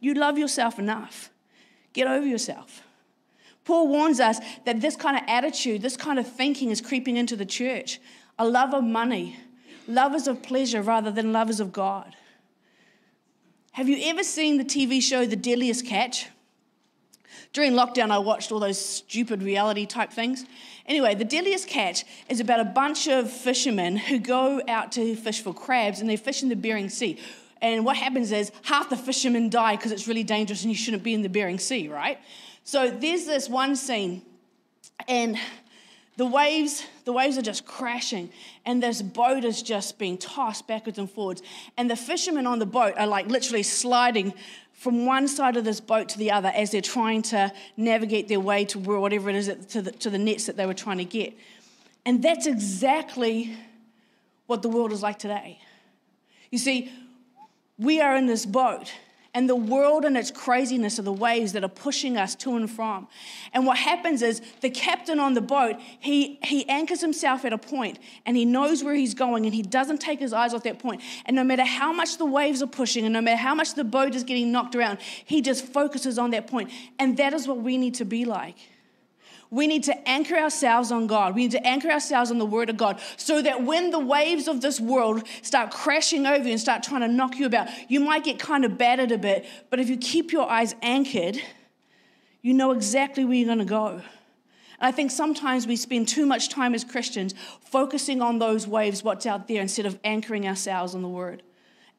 you 0.00 0.14
love 0.14 0.36
yourself 0.36 0.80
enough. 0.80 1.30
Get 1.92 2.08
over 2.08 2.26
yourself. 2.26 2.82
Paul 3.64 3.86
warns 3.86 4.18
us 4.18 4.40
that 4.64 4.80
this 4.80 4.96
kind 4.96 5.16
of 5.16 5.22
attitude, 5.28 5.80
this 5.80 5.96
kind 5.96 6.18
of 6.18 6.26
thinking 6.26 6.70
is 6.70 6.80
creeping 6.80 7.16
into 7.16 7.36
the 7.36 7.46
church. 7.46 8.00
A 8.36 8.44
love 8.44 8.74
of 8.74 8.82
money, 8.82 9.36
lovers 9.90 10.26
of 10.26 10.42
pleasure 10.42 10.82
rather 10.82 11.10
than 11.10 11.32
lovers 11.32 11.60
of 11.60 11.72
God. 11.72 12.14
Have 13.72 13.88
you 13.88 13.98
ever 14.08 14.24
seen 14.24 14.56
the 14.58 14.64
TV 14.64 15.02
show 15.02 15.26
The 15.26 15.36
Deadliest 15.36 15.86
Catch? 15.86 16.26
During 17.52 17.72
lockdown, 17.72 18.10
I 18.10 18.18
watched 18.18 18.52
all 18.52 18.60
those 18.60 18.78
stupid 18.78 19.42
reality 19.42 19.86
type 19.86 20.12
things. 20.12 20.44
Anyway, 20.86 21.14
The 21.14 21.24
Deadliest 21.24 21.68
Catch 21.68 22.04
is 22.28 22.40
about 22.40 22.60
a 22.60 22.64
bunch 22.64 23.08
of 23.08 23.30
fishermen 23.30 23.96
who 23.96 24.18
go 24.18 24.60
out 24.68 24.92
to 24.92 25.16
fish 25.16 25.40
for 25.40 25.52
crabs 25.52 26.00
and 26.00 26.08
they 26.08 26.16
fish 26.16 26.42
in 26.42 26.48
the 26.48 26.56
Bering 26.56 26.88
Sea. 26.88 27.18
And 27.60 27.84
what 27.84 27.96
happens 27.96 28.32
is 28.32 28.50
half 28.62 28.88
the 28.88 28.96
fishermen 28.96 29.50
die 29.50 29.76
because 29.76 29.92
it's 29.92 30.08
really 30.08 30.24
dangerous 30.24 30.62
and 30.62 30.70
you 30.70 30.76
shouldn't 30.76 31.02
be 31.02 31.14
in 31.14 31.22
the 31.22 31.28
Bering 31.28 31.58
Sea, 31.58 31.88
right? 31.88 32.18
So 32.64 32.90
there's 32.90 33.26
this 33.26 33.48
one 33.48 33.74
scene, 33.76 34.22
and 35.08 35.36
the 36.20 36.26
waves, 36.26 36.84
the 37.06 37.14
waves 37.14 37.38
are 37.38 37.42
just 37.42 37.64
crashing, 37.64 38.28
and 38.66 38.82
this 38.82 39.00
boat 39.00 39.42
is 39.42 39.62
just 39.62 39.98
being 39.98 40.18
tossed 40.18 40.66
backwards 40.66 40.98
and 40.98 41.10
forwards. 41.10 41.40
And 41.78 41.90
the 41.90 41.96
fishermen 41.96 42.46
on 42.46 42.58
the 42.58 42.66
boat 42.66 42.92
are 42.98 43.06
like 43.06 43.28
literally 43.28 43.62
sliding 43.62 44.34
from 44.74 45.06
one 45.06 45.28
side 45.28 45.56
of 45.56 45.64
this 45.64 45.80
boat 45.80 46.10
to 46.10 46.18
the 46.18 46.30
other 46.30 46.52
as 46.54 46.72
they're 46.72 46.82
trying 46.82 47.22
to 47.22 47.50
navigate 47.78 48.28
their 48.28 48.38
way 48.38 48.66
to 48.66 48.78
whatever 48.78 49.30
it 49.30 49.36
is 49.36 49.50
to 49.68 49.80
the, 49.80 49.92
to 49.92 50.10
the 50.10 50.18
nets 50.18 50.44
that 50.44 50.58
they 50.58 50.66
were 50.66 50.74
trying 50.74 50.98
to 50.98 51.06
get. 51.06 51.32
And 52.04 52.22
that's 52.22 52.46
exactly 52.46 53.56
what 54.46 54.60
the 54.60 54.68
world 54.68 54.92
is 54.92 55.02
like 55.02 55.18
today. 55.18 55.58
You 56.50 56.58
see, 56.58 56.92
we 57.78 58.02
are 58.02 58.14
in 58.14 58.26
this 58.26 58.44
boat 58.44 58.92
and 59.32 59.48
the 59.48 59.56
world 59.56 60.04
and 60.04 60.16
its 60.16 60.30
craziness 60.30 60.98
are 60.98 61.02
the 61.02 61.12
waves 61.12 61.52
that 61.52 61.62
are 61.62 61.68
pushing 61.68 62.16
us 62.16 62.34
to 62.36 62.56
and 62.56 62.68
from. 62.68 63.06
And 63.52 63.64
what 63.64 63.78
happens 63.78 64.22
is 64.22 64.42
the 64.60 64.70
captain 64.70 65.20
on 65.20 65.34
the 65.34 65.40
boat, 65.40 65.76
he, 66.00 66.38
he 66.42 66.68
anchors 66.68 67.00
himself 67.00 67.44
at 67.44 67.52
a 67.52 67.58
point 67.58 67.98
and 68.26 68.36
he 68.36 68.44
knows 68.44 68.82
where 68.82 68.94
he's 68.94 69.14
going 69.14 69.46
and 69.46 69.54
he 69.54 69.62
doesn't 69.62 69.98
take 69.98 70.18
his 70.18 70.32
eyes 70.32 70.52
off 70.52 70.64
that 70.64 70.80
point. 70.80 71.00
And 71.26 71.36
no 71.36 71.44
matter 71.44 71.64
how 71.64 71.92
much 71.92 72.18
the 72.18 72.26
waves 72.26 72.60
are 72.60 72.66
pushing 72.66 73.04
and 73.04 73.12
no 73.12 73.20
matter 73.20 73.36
how 73.36 73.54
much 73.54 73.74
the 73.74 73.84
boat 73.84 74.16
is 74.16 74.24
getting 74.24 74.50
knocked 74.50 74.74
around, 74.74 74.98
he 75.24 75.40
just 75.40 75.64
focuses 75.64 76.18
on 76.18 76.30
that 76.30 76.48
point. 76.48 76.70
And 76.98 77.16
that 77.18 77.32
is 77.32 77.46
what 77.46 77.58
we 77.58 77.78
need 77.78 77.94
to 77.94 78.04
be 78.04 78.24
like. 78.24 78.56
We 79.50 79.66
need 79.66 79.82
to 79.84 80.08
anchor 80.08 80.36
ourselves 80.36 80.92
on 80.92 81.08
God. 81.08 81.34
We 81.34 81.42
need 81.42 81.50
to 81.52 81.66
anchor 81.66 81.90
ourselves 81.90 82.30
on 82.30 82.38
the 82.38 82.46
Word 82.46 82.70
of 82.70 82.76
God 82.76 83.00
so 83.16 83.42
that 83.42 83.64
when 83.64 83.90
the 83.90 83.98
waves 83.98 84.46
of 84.46 84.60
this 84.60 84.80
world 84.80 85.24
start 85.42 85.72
crashing 85.72 86.24
over 86.24 86.44
you 86.44 86.52
and 86.52 86.60
start 86.60 86.84
trying 86.84 87.00
to 87.00 87.08
knock 87.08 87.36
you 87.36 87.46
about, 87.46 87.68
you 87.90 87.98
might 87.98 88.22
get 88.22 88.38
kind 88.38 88.64
of 88.64 88.78
battered 88.78 89.10
a 89.10 89.18
bit, 89.18 89.44
but 89.68 89.80
if 89.80 89.88
you 89.88 89.96
keep 89.96 90.30
your 90.30 90.48
eyes 90.48 90.76
anchored, 90.82 91.40
you 92.42 92.54
know 92.54 92.70
exactly 92.70 93.24
where 93.24 93.34
you're 93.34 93.46
going 93.46 93.58
to 93.58 93.64
go. 93.64 94.02
I 94.80 94.92
think 94.92 95.10
sometimes 95.10 95.66
we 95.66 95.76
spend 95.76 96.08
too 96.08 96.26
much 96.26 96.48
time 96.48 96.72
as 96.72 96.84
Christians 96.84 97.34
focusing 97.60 98.22
on 98.22 98.38
those 98.38 98.68
waves, 98.68 99.02
what's 99.02 99.26
out 99.26 99.48
there, 99.48 99.60
instead 99.60 99.84
of 99.84 99.98
anchoring 100.04 100.46
ourselves 100.46 100.94
on 100.94 101.02
the 101.02 101.08
Word 101.08 101.42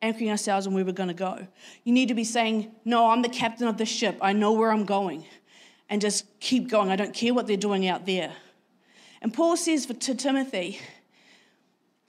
anchoring 0.04 0.32
ourselves 0.32 0.66
on 0.66 0.74
where 0.74 0.84
we're 0.84 0.92
going 0.92 1.10
to 1.10 1.14
go. 1.14 1.46
You 1.84 1.94
need 1.94 2.08
to 2.08 2.16
be 2.16 2.24
saying, 2.24 2.72
No, 2.84 3.12
I'm 3.12 3.22
the 3.22 3.30
captain 3.30 3.68
of 3.68 3.78
the 3.78 3.86
ship. 3.86 4.18
I 4.20 4.34
know 4.34 4.52
where 4.52 4.72
I'm 4.72 4.84
going 4.84 5.26
and 5.92 6.00
just 6.02 6.26
keep 6.40 6.70
going. 6.70 6.90
I 6.90 6.96
don't 6.96 7.14
care 7.14 7.34
what 7.34 7.46
they're 7.46 7.58
doing 7.58 7.86
out 7.86 8.06
there. 8.06 8.32
And 9.22 9.32
Paul 9.32 9.58
says 9.58 9.86
for, 9.86 9.94
to 9.94 10.16
Timothy, 10.16 10.80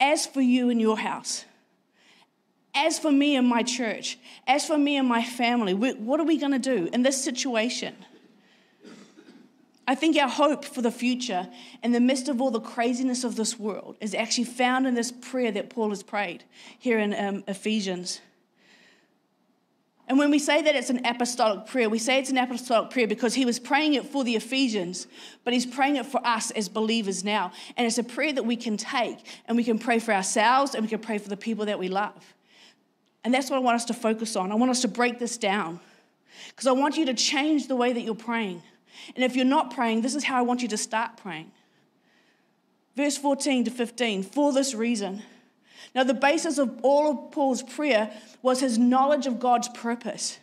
as 0.00 0.24
for 0.24 0.40
you 0.40 0.70
and 0.70 0.80
your 0.80 0.96
house, 0.96 1.44
as 2.74 2.98
for 2.98 3.10
me 3.10 3.36
and 3.36 3.46
my 3.46 3.64
church, 3.64 4.18
as 4.46 4.64
for 4.64 4.78
me 4.78 4.96
and 4.96 5.06
my 5.06 5.22
family, 5.22 5.74
what 5.74 6.20
are 6.20 6.24
we 6.24 6.38
going 6.38 6.52
to 6.52 6.58
do 6.58 6.88
in 6.92 7.02
this 7.02 7.22
situation? 7.22 7.94
I 9.86 9.96
think 9.96 10.16
our 10.16 10.28
hope 10.28 10.64
for 10.64 10.80
the 10.80 10.92
future 10.92 11.48
in 11.82 11.90
the 11.90 12.00
midst 12.00 12.28
of 12.28 12.40
all 12.40 12.52
the 12.52 12.60
craziness 12.60 13.24
of 13.24 13.34
this 13.34 13.58
world 13.58 13.96
is 14.00 14.14
actually 14.14 14.44
found 14.44 14.86
in 14.86 14.94
this 14.94 15.10
prayer 15.10 15.50
that 15.50 15.70
Paul 15.70 15.88
has 15.88 16.04
prayed 16.04 16.44
here 16.78 17.00
in 17.00 17.12
um, 17.12 17.44
Ephesians. 17.48 18.20
And 20.08 20.18
when 20.18 20.30
we 20.30 20.38
say 20.38 20.60
that 20.62 20.74
it's 20.74 20.90
an 20.90 21.06
apostolic 21.06 21.66
prayer, 21.66 21.88
we 21.88 21.98
say 21.98 22.18
it's 22.18 22.30
an 22.30 22.38
apostolic 22.38 22.90
prayer 22.90 23.06
because 23.06 23.34
he 23.34 23.44
was 23.44 23.58
praying 23.58 23.94
it 23.94 24.04
for 24.04 24.24
the 24.24 24.34
Ephesians, 24.34 25.06
but 25.44 25.52
he's 25.52 25.64
praying 25.64 25.96
it 25.96 26.06
for 26.06 26.20
us 26.26 26.50
as 26.50 26.68
believers 26.68 27.24
now. 27.24 27.52
And 27.76 27.86
it's 27.86 27.98
a 27.98 28.04
prayer 28.04 28.32
that 28.32 28.44
we 28.44 28.56
can 28.56 28.76
take 28.76 29.18
and 29.46 29.56
we 29.56 29.64
can 29.64 29.78
pray 29.78 30.00
for 30.00 30.12
ourselves 30.12 30.74
and 30.74 30.82
we 30.82 30.88
can 30.88 30.98
pray 30.98 31.18
for 31.18 31.28
the 31.28 31.36
people 31.36 31.66
that 31.66 31.78
we 31.78 31.88
love. 31.88 32.34
And 33.24 33.32
that's 33.32 33.48
what 33.48 33.56
I 33.56 33.60
want 33.60 33.76
us 33.76 33.84
to 33.86 33.94
focus 33.94 34.34
on. 34.34 34.50
I 34.50 34.56
want 34.56 34.70
us 34.70 34.82
to 34.82 34.88
break 34.88 35.20
this 35.20 35.36
down 35.36 35.78
because 36.48 36.66
I 36.66 36.72
want 36.72 36.96
you 36.96 37.06
to 37.06 37.14
change 37.14 37.68
the 37.68 37.76
way 37.76 37.92
that 37.92 38.00
you're 38.00 38.14
praying. 38.14 38.62
And 39.14 39.24
if 39.24 39.36
you're 39.36 39.44
not 39.44 39.72
praying, 39.72 40.02
this 40.02 40.14
is 40.14 40.24
how 40.24 40.36
I 40.36 40.42
want 40.42 40.62
you 40.62 40.68
to 40.68 40.76
start 40.76 41.16
praying. 41.16 41.50
Verse 42.96 43.16
14 43.16 43.64
to 43.64 43.70
15, 43.70 44.22
for 44.24 44.52
this 44.52 44.74
reason. 44.74 45.22
Now, 45.94 46.04
the 46.04 46.14
basis 46.14 46.58
of 46.58 46.78
all 46.82 47.10
of 47.10 47.32
Paul's 47.32 47.62
prayer 47.62 48.10
was 48.40 48.60
his 48.60 48.78
knowledge 48.78 49.26
of 49.26 49.38
God's 49.38 49.68
purpose. 49.68 50.38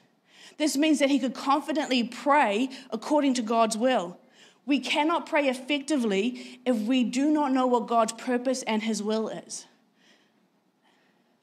This 0.57 0.77
means 0.77 0.99
that 0.99 1.09
he 1.09 1.19
could 1.19 1.33
confidently 1.33 2.03
pray 2.03 2.69
according 2.91 3.33
to 3.35 3.41
God's 3.41 3.77
will. 3.77 4.17
We 4.65 4.79
cannot 4.79 5.25
pray 5.25 5.47
effectively 5.47 6.59
if 6.65 6.77
we 6.77 7.03
do 7.03 7.31
not 7.31 7.51
know 7.51 7.65
what 7.65 7.87
God's 7.87 8.13
purpose 8.13 8.61
and 8.63 8.83
his 8.83 9.01
will 9.01 9.29
is. 9.29 9.65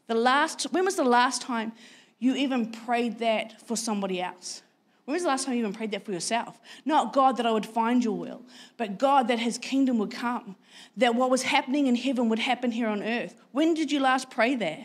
The 0.07 0.15
last, 0.15 0.65
when 0.73 0.85
was 0.85 0.95
the 0.95 1.05
last 1.05 1.43
time 1.43 1.73
you 2.21 2.37
even 2.37 2.71
prayed 2.71 3.19
that 3.19 3.61
for 3.67 3.77
somebody 3.77 4.23
else? 4.23 4.63
When 5.07 5.15
was 5.15 5.23
the 5.23 5.29
last 5.29 5.47
time 5.47 5.55
you 5.55 5.61
even 5.61 5.73
prayed 5.73 5.93
that 5.93 6.05
for 6.05 6.11
yourself? 6.11 6.61
Not 6.85 7.13
God 7.13 7.37
that 7.37 7.47
I 7.47 7.53
would 7.53 7.65
find 7.65 8.03
your 8.03 8.19
will, 8.19 8.43
but 8.77 8.99
God 8.99 9.29
that 9.29 9.39
his 9.39 9.57
kingdom 9.57 9.99
would 9.99 10.11
come, 10.11 10.57
that 10.97 11.15
what 11.15 11.31
was 11.31 11.43
happening 11.43 11.87
in 11.87 11.95
heaven 11.95 12.29
would 12.29 12.41
happen 12.41 12.73
here 12.73 12.89
on 12.89 13.05
earth. 13.05 13.37
When 13.53 13.73
did 13.73 13.93
you 13.93 14.01
last 14.01 14.31
pray 14.31 14.57
there? 14.57 14.85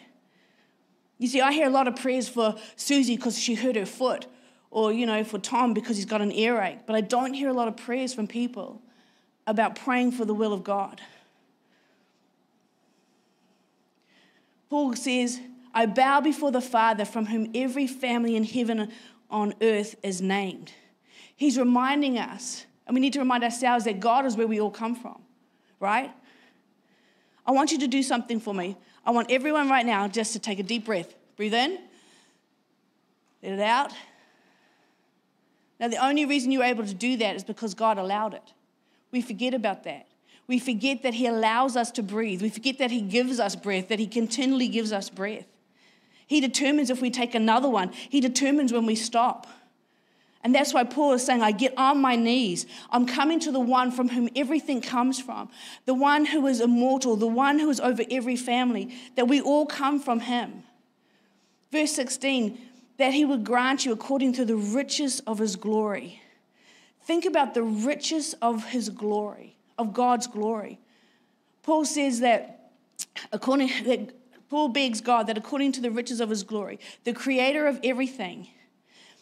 You 1.18 1.28
see, 1.28 1.42
I 1.42 1.52
hear 1.52 1.66
a 1.66 1.72
lot 1.72 1.88
of 1.88 1.96
prayers 1.96 2.30
for 2.30 2.56
Susie 2.76 3.16
because 3.16 3.38
she 3.38 3.56
hurt 3.56 3.76
her 3.76 3.86
foot, 3.86 4.28
or, 4.70 4.94
you 4.94 5.08
know, 5.08 5.24
for 5.24 5.40
Tom 5.40 5.74
because 5.74 5.98
he's 5.98 6.06
got 6.06 6.22
an 6.22 6.32
earache, 6.32 6.86
but 6.86 6.96
I 6.96 7.02
don't 7.02 7.34
hear 7.34 7.50
a 7.50 7.54
lot 7.54 7.68
of 7.68 7.76
prayers 7.76 8.14
from 8.14 8.28
people 8.28 8.80
about 9.48 9.76
praying 9.76 10.12
for 10.12 10.24
the 10.24 10.36
will 10.36 10.54
of 10.54 10.64
God. 10.64 11.02
Paul 14.70 14.96
says, 14.96 15.40
I 15.74 15.88
bow 15.88 16.22
before 16.22 16.52
the 16.52 16.62
Father 16.62 17.06
from 17.06 17.26
whom 17.26 17.50
every 17.56 17.88
family 17.88 18.36
in 18.36 18.44
heaven 18.44 18.92
on 19.32 19.54
earth 19.62 19.96
is 20.04 20.22
named. 20.22 20.72
He's 21.36 21.58
reminding 21.58 22.20
us, 22.20 22.66
and 22.86 22.94
we 22.94 23.02
need 23.02 23.14
to 23.14 23.20
remind 23.20 23.44
ourselves 23.44 23.86
that 23.86 24.00
God 24.00 24.26
is 24.26 24.38
where 24.38 24.48
we 24.48 24.60
all 24.60 24.72
come 24.72 24.96
from, 24.96 25.22
right? 25.80 26.12
I 27.46 27.52
want 27.52 27.72
you 27.72 27.80
to 27.80 27.88
do 27.88 28.04
something 28.04 28.40
for 28.40 28.54
me. 28.54 28.78
I 29.06 29.12
want 29.12 29.32
everyone 29.32 29.70
right 29.70 29.86
now 29.86 30.08
just 30.08 30.34
to 30.34 30.40
take 30.40 30.60
a 30.60 30.64
deep 30.64 30.86
breath. 30.86 31.16
Breathe 31.36 31.54
in, 31.54 31.80
let 33.42 33.54
it 33.54 33.60
out. 33.60 33.92
Now, 35.80 35.88
the 35.88 35.98
only 35.98 36.26
reason 36.26 36.52
you're 36.52 36.64
able 36.64 36.86
to 36.86 36.94
do 36.94 37.18
that 37.18 37.36
is 37.36 37.44
because 37.44 37.74
God 37.74 37.98
allowed 37.98 38.36
it. 38.36 38.54
We 39.12 39.22
forget 39.22 39.56
about 39.56 39.84
that. 39.86 40.08
We 40.48 40.60
forget 40.60 41.02
that 41.02 41.16
He 41.16 41.26
allows 41.26 41.76
us 41.76 41.90
to 41.92 42.04
breathe. 42.04 42.42
We 42.42 42.50
forget 42.50 42.78
that 42.78 42.92
He 42.92 43.02
gives 43.02 43.40
us 43.40 43.56
breath, 43.56 43.88
that 43.88 43.98
He 43.98 44.06
continually 44.06 44.68
gives 44.68 44.92
us 44.92 45.10
breath. 45.10 45.46
He 46.32 46.40
determines 46.40 46.90
if 46.90 47.02
we 47.02 47.12
take 47.12 47.36
another 47.36 47.68
one, 47.68 47.92
He 47.92 48.22
determines 48.22 48.72
when 48.72 48.86
we 48.86 48.96
stop. 48.96 49.48
And 50.46 50.56
that's 50.56 50.74
why 50.74 50.86
Paul 50.86 51.12
is 51.12 51.26
saying, 51.26 51.42
I 51.42 51.52
get 51.52 51.74
on 51.76 52.00
my 52.00 52.16
knees. 52.16 52.66
I'm 52.90 53.06
coming 53.06 53.38
to 53.42 53.52
the 53.52 53.60
one 53.60 53.92
from 53.92 54.08
whom 54.08 54.30
everything 54.34 54.80
comes 54.80 55.20
from, 55.20 55.50
the 55.86 55.94
one 55.94 56.24
who 56.24 56.48
is 56.48 56.62
immortal, 56.62 57.18
the 57.18 57.28
one 57.28 57.60
who 57.60 57.70
is 57.70 57.82
over 57.82 58.04
every 58.10 58.38
family, 58.38 58.96
that 59.18 59.28
we 59.28 59.42
all 59.42 59.66
come 59.66 60.00
from 60.00 60.22
him. 60.22 60.64
Verse 61.70 61.92
16, 61.92 62.58
that 62.96 63.14
he 63.14 63.26
would 63.26 63.44
grant 63.44 63.86
you 63.86 63.92
according 63.92 64.32
to 64.32 64.46
the 64.46 64.56
riches 64.56 65.20
of 65.28 65.38
his 65.38 65.58
glory. 65.58 66.22
Think 67.04 67.26
about 67.26 67.56
the 67.56 67.64
riches 67.64 68.36
of 68.42 68.68
his 68.68 68.88
glory, 68.88 69.58
of 69.78 69.94
God's 69.94 70.28
glory. 70.28 70.80
Paul 71.62 71.84
says 71.84 72.22
that 72.22 72.72
according 73.34 73.68
that 73.84 74.14
Paul 74.52 74.68
begs 74.68 75.00
God 75.00 75.28
that 75.28 75.38
according 75.38 75.72
to 75.72 75.82
the 75.82 75.90
riches 75.90 76.20
of 76.20 76.30
his 76.30 76.44
glory, 76.44 76.78
the 77.06 77.14
creator 77.14 77.68
of 77.68 77.80
everything, 77.86 78.50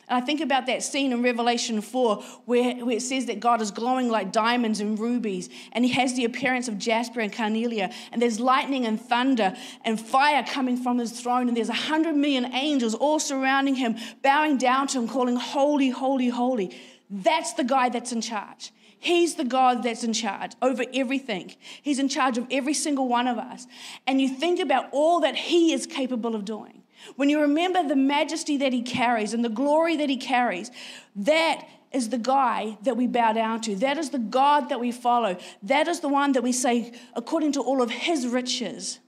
and 0.08 0.18
I 0.18 0.26
think 0.26 0.42
about 0.42 0.66
that 0.66 0.82
scene 0.82 1.14
in 1.14 1.22
Revelation 1.22 1.82
4 1.82 2.16
where, 2.46 2.84
where, 2.84 2.98
it 2.98 3.04
says 3.04 3.28
that 3.28 3.40
God 3.40 3.62
is 3.62 3.70
glowing 3.70 4.10
like 4.10 4.32
diamonds 4.32 4.80
and 4.80 4.98
rubies, 4.98 5.48
and 5.72 5.86
he 5.86 5.92
has 5.92 6.16
the 6.16 6.26
appearance 6.26 6.68
of 6.68 6.80
jasper 6.80 7.20
and 7.20 7.32
carnelian, 7.32 7.92
and 8.12 8.20
there's 8.20 8.40
lightning 8.40 8.88
and 8.88 9.00
thunder 9.00 9.56
and 9.86 10.02
fire 10.02 10.44
coming 10.44 10.76
from 10.76 10.98
his 10.98 11.12
throne, 11.22 11.48
and 11.48 11.56
there's 11.56 11.70
a 11.70 11.74
hundred 11.74 12.16
million 12.16 12.52
angels 12.52 12.96
all 12.96 13.20
surrounding 13.20 13.76
him, 13.76 13.98
bowing 14.24 14.58
down 14.58 14.88
to 14.88 14.98
him, 14.98 15.08
calling, 15.08 15.36
Holy, 15.36 15.92
holy, 15.92 16.30
holy. 16.30 16.76
That's 17.08 17.54
the 17.54 17.64
guy 17.64 17.90
that's 17.90 18.12
in 18.12 18.22
charge. 18.22 18.72
He's 19.00 19.36
the 19.36 19.46
God 19.46 19.82
that's 19.82 20.04
in 20.04 20.12
charge 20.12 20.52
over 20.62 20.84
everything. 20.94 21.56
He's 21.82 22.00
in 22.00 22.10
charge 22.10 22.38
of 22.38 22.46
every 22.52 22.74
single 22.74 23.08
one 23.08 23.28
of 23.28 23.38
us. 23.38 23.66
And 24.06 24.22
you 24.22 24.28
think 24.28 24.60
about 24.60 24.90
all 24.92 25.22
that 25.22 25.36
He 25.36 25.72
is 25.72 25.86
capable 25.86 26.36
of 26.36 26.44
doing. 26.44 26.84
When 27.16 27.30
you 27.30 27.40
remember 27.40 27.88
the 27.88 27.96
majesty 27.96 28.58
that 28.58 28.74
He 28.74 28.82
carries 28.82 29.34
and 29.34 29.44
the 29.44 29.50
glory 29.50 29.96
that 29.96 30.10
He 30.10 30.18
carries, 30.18 30.70
that 31.16 31.66
is 31.94 32.10
the 32.10 32.18
guy 32.18 32.78
that 32.84 32.98
we 32.98 33.08
bow 33.08 33.32
down 33.32 33.62
to. 33.62 33.76
That 33.78 33.98
is 33.98 34.10
the 34.10 34.20
God 34.20 34.68
that 34.68 34.82
we 34.82 34.92
follow. 34.92 35.38
That 35.64 35.88
is 35.88 36.02
the 36.02 36.10
one 36.10 36.34
that 36.34 36.44
we 36.44 36.52
say, 36.52 36.94
according 37.16 37.54
to 37.54 37.62
all 37.62 37.82
of 37.82 37.90
His 37.90 38.28
riches, 38.28 39.00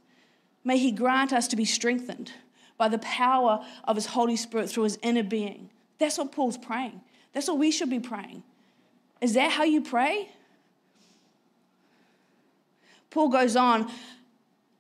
may 0.64 0.78
He 0.78 0.92
grant 0.92 1.34
us 1.34 1.50
to 1.50 1.58
be 1.58 1.66
strengthened 1.66 2.32
by 2.78 2.88
the 2.88 3.00
power 3.00 3.64
of 3.84 3.98
His 3.98 4.06
Holy 4.06 4.38
Spirit 4.38 4.70
through 4.70 4.84
His 4.84 4.98
inner 5.04 5.24
being. 5.24 5.70
That's 6.00 6.18
what 6.18 6.32
Paul's 6.32 6.58
praying. 6.58 7.02
That's 7.34 7.50
what 7.50 7.60
we 7.60 7.72
should 7.72 7.90
be 7.90 8.00
praying. 8.00 8.44
Is 9.22 9.34
that 9.36 9.52
how 9.52 9.64
you 9.64 9.82
pray? 9.82 10.30
Paul 13.12 13.30
goes 13.30 13.56
on, 13.56 13.92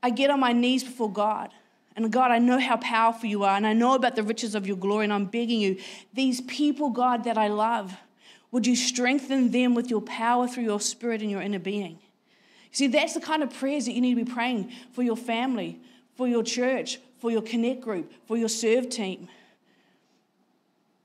I 0.01 0.09
get 0.09 0.29
on 0.29 0.39
my 0.39 0.53
knees 0.53 0.83
before 0.83 1.11
God. 1.11 1.51
And 1.95 2.11
God, 2.11 2.31
I 2.31 2.39
know 2.39 2.57
how 2.57 2.77
powerful 2.77 3.27
you 3.29 3.43
are, 3.43 3.55
and 3.55 3.67
I 3.67 3.73
know 3.73 3.95
about 3.95 4.15
the 4.15 4.23
riches 4.23 4.55
of 4.55 4.65
your 4.65 4.77
glory, 4.77 5.03
and 5.03 5.13
I'm 5.13 5.25
begging 5.25 5.59
you, 5.59 5.77
these 6.13 6.39
people, 6.41 6.89
God, 6.89 7.25
that 7.25 7.37
I 7.37 7.49
love, 7.49 7.93
would 8.49 8.65
you 8.65 8.77
strengthen 8.77 9.51
them 9.51 9.75
with 9.75 9.89
your 9.89 10.01
power 10.01 10.47
through 10.47 10.63
your 10.63 10.79
spirit 10.79 11.21
and 11.21 11.29
your 11.29 11.41
inner 11.41 11.59
being? 11.59 11.99
See, 12.71 12.87
that's 12.87 13.13
the 13.13 13.19
kind 13.19 13.43
of 13.43 13.53
prayers 13.53 13.85
that 13.85 13.91
you 13.91 13.99
need 13.99 14.15
to 14.15 14.23
be 14.23 14.31
praying 14.31 14.71
for 14.93 15.03
your 15.03 15.17
family, 15.17 15.81
for 16.15 16.27
your 16.27 16.43
church, 16.43 16.99
for 17.19 17.29
your 17.29 17.41
connect 17.41 17.81
group, 17.81 18.11
for 18.25 18.37
your 18.37 18.49
serve 18.49 18.89
team. 18.89 19.27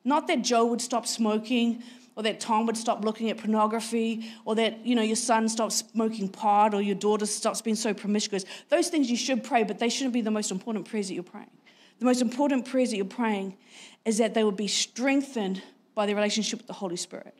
Not 0.04 0.28
that 0.28 0.42
Joe 0.42 0.66
would 0.66 0.80
stop 0.80 1.04
smoking, 1.04 1.82
or 2.16 2.22
that 2.24 2.40
Tom 2.40 2.66
would 2.66 2.76
stop 2.76 3.04
looking 3.04 3.30
at 3.30 3.36
pornography, 3.36 4.32
or 4.44 4.54
that 4.56 4.84
you 4.84 4.94
know 4.94 5.02
your 5.02 5.16
son 5.16 5.48
stops 5.48 5.76
smoking 5.76 6.28
pot, 6.28 6.74
or 6.74 6.82
your 6.82 6.96
daughter 6.96 7.26
stops 7.26 7.62
being 7.62 7.76
so 7.76 7.94
promiscuous. 7.94 8.44
Those 8.70 8.88
things 8.88 9.10
you 9.10 9.16
should 9.16 9.44
pray, 9.44 9.62
but 9.62 9.78
they 9.78 9.90
shouldn't 9.90 10.14
be 10.14 10.22
the 10.22 10.30
most 10.30 10.50
important 10.50 10.88
prayers 10.88 11.08
that 11.08 11.14
you're 11.14 11.22
praying. 11.22 11.50
The 11.98 12.06
most 12.06 12.22
important 12.22 12.66
prayers 12.66 12.90
that 12.90 12.96
you're 12.96 13.06
praying 13.06 13.56
is 14.04 14.18
that 14.18 14.34
they 14.34 14.44
would 14.44 14.56
be 14.56 14.68
strengthened 14.68 15.62
by 15.94 16.06
their 16.06 16.14
relationship 16.14 16.58
with 16.58 16.66
the 16.66 16.72
Holy 16.72 16.96
Spirit. 16.96 17.34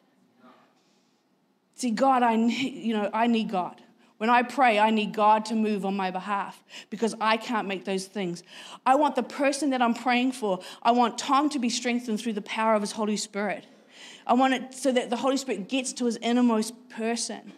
See, 1.75 1.91
God, 1.91 2.23
I 2.23 2.37
need, 2.37 2.85
you 2.85 2.95
know, 2.95 3.11
I 3.13 3.27
need 3.27 3.51
God. 3.51 3.81
When 4.17 4.31
I 4.31 4.43
pray, 4.43 4.79
I 4.79 4.91
need 4.91 5.13
God 5.13 5.45
to 5.47 5.55
move 5.55 5.85
on 5.85 5.95
my 5.95 6.11
behalf 6.11 6.63
because 6.89 7.15
I 7.21 7.37
can't 7.37 7.69
make 7.69 7.85
those 7.85 8.07
things. 8.07 8.43
I 8.87 8.95
want 8.95 9.15
the 9.15 9.23
person 9.23 9.71
that 9.71 9.83
I'm 9.83 9.93
praying 9.93 10.33
for, 10.33 10.61
I 10.83 10.93
want 10.93 11.19
Tom 11.19 11.51
to 11.51 11.59
be 11.59 11.69
strengthened 11.69 12.19
through 12.19 12.33
the 12.33 12.43
power 12.43 12.75
of 12.75 12.81
his 12.81 12.93
Holy 12.93 13.19
Spirit. 13.19 13.67
I 14.27 14.35
want 14.35 14.55
it 14.55 14.75
so 14.75 14.91
that 14.93 15.11
the 15.11 15.17
Holy 15.17 15.37
Spirit 15.37 15.69
gets 15.69 15.93
to 15.95 16.07
his 16.07 16.17
innermost 16.17 16.75
person. 16.89 17.53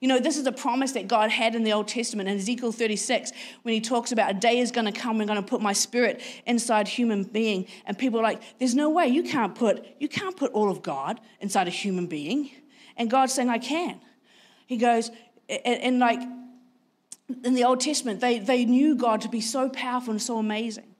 You 0.00 0.08
know, 0.08 0.18
this 0.18 0.38
is 0.38 0.46
a 0.46 0.52
promise 0.52 0.92
that 0.92 1.08
God 1.08 1.30
had 1.30 1.54
in 1.54 1.62
the 1.62 1.74
Old 1.74 1.86
Testament 1.86 2.26
in 2.26 2.38
Ezekiel 2.38 2.72
36 2.72 3.32
when 3.62 3.74
he 3.74 3.82
talks 3.82 4.12
about 4.12 4.30
a 4.30 4.34
day 4.34 4.58
is 4.58 4.72
going 4.72 4.90
to 4.90 4.98
come, 4.98 5.20
I'm 5.20 5.26
going 5.26 5.42
to 5.42 5.46
put 5.46 5.60
my 5.60 5.74
spirit 5.74 6.22
inside 6.46 6.88
human 6.88 7.24
being. 7.24 7.66
And 7.84 7.98
people 7.98 8.18
are 8.18 8.22
like, 8.22 8.40
there's 8.58 8.74
no 8.74 8.88
way 8.88 9.08
you 9.08 9.22
can't 9.22 9.54
put, 9.54 9.86
you 9.98 10.08
can't 10.08 10.36
put 10.38 10.52
all 10.52 10.70
of 10.70 10.80
God 10.80 11.20
inside 11.40 11.68
a 11.68 11.70
human 11.70 12.06
being. 12.06 12.50
And 12.96 13.10
God's 13.10 13.34
saying, 13.34 13.50
I 13.50 13.58
can. 13.58 14.00
He 14.66 14.78
goes, 14.78 15.10
and, 15.64 15.98
like 15.98 16.20
in 17.44 17.54
the 17.54 17.64
Old 17.64 17.80
Testament, 17.80 18.20
they, 18.20 18.38
they 18.38 18.64
knew 18.64 18.94
God 18.94 19.20
to 19.22 19.28
be 19.28 19.42
so 19.42 19.68
powerful 19.68 20.12
and 20.12 20.22
so 20.22 20.38
amazing. 20.38 20.94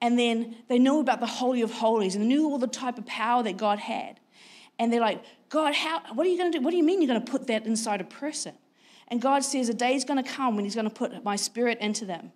And 0.00 0.18
then 0.18 0.56
they 0.68 0.78
knew 0.78 1.00
about 1.00 1.20
the 1.20 1.26
Holy 1.26 1.60
of 1.60 1.72
Holies 1.72 2.14
and 2.14 2.26
knew 2.26 2.46
all 2.46 2.58
the 2.58 2.66
type 2.66 2.96
of 2.96 3.04
power 3.04 3.42
that 3.42 3.58
God 3.58 3.78
had. 3.78 4.18
And 4.80 4.90
they're 4.90 5.00
like, 5.00 5.22
God, 5.50 5.74
how, 5.74 6.00
what 6.14 6.26
are 6.26 6.30
you 6.30 6.38
going 6.38 6.50
to 6.50 6.58
do? 6.58 6.64
What 6.64 6.70
do 6.70 6.78
you 6.78 6.82
mean 6.82 7.02
you're 7.02 7.08
going 7.08 7.22
to 7.22 7.30
put 7.30 7.46
that 7.48 7.66
inside 7.66 8.00
a 8.00 8.04
person? 8.04 8.54
And 9.08 9.20
God 9.20 9.44
says 9.44 9.68
a 9.68 9.74
day 9.74 9.94
is 9.94 10.04
going 10.04 10.24
to 10.24 10.28
come 10.28 10.56
when 10.56 10.64
He's 10.64 10.74
going 10.74 10.88
to 10.88 10.94
put 10.94 11.22
my 11.22 11.36
spirit 11.36 11.78
into 11.80 12.06
them. 12.06 12.20
And 12.22 12.32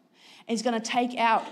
He's 0.48 0.60
going 0.60 0.78
to 0.78 0.86
take 0.86 1.16
out 1.16 1.46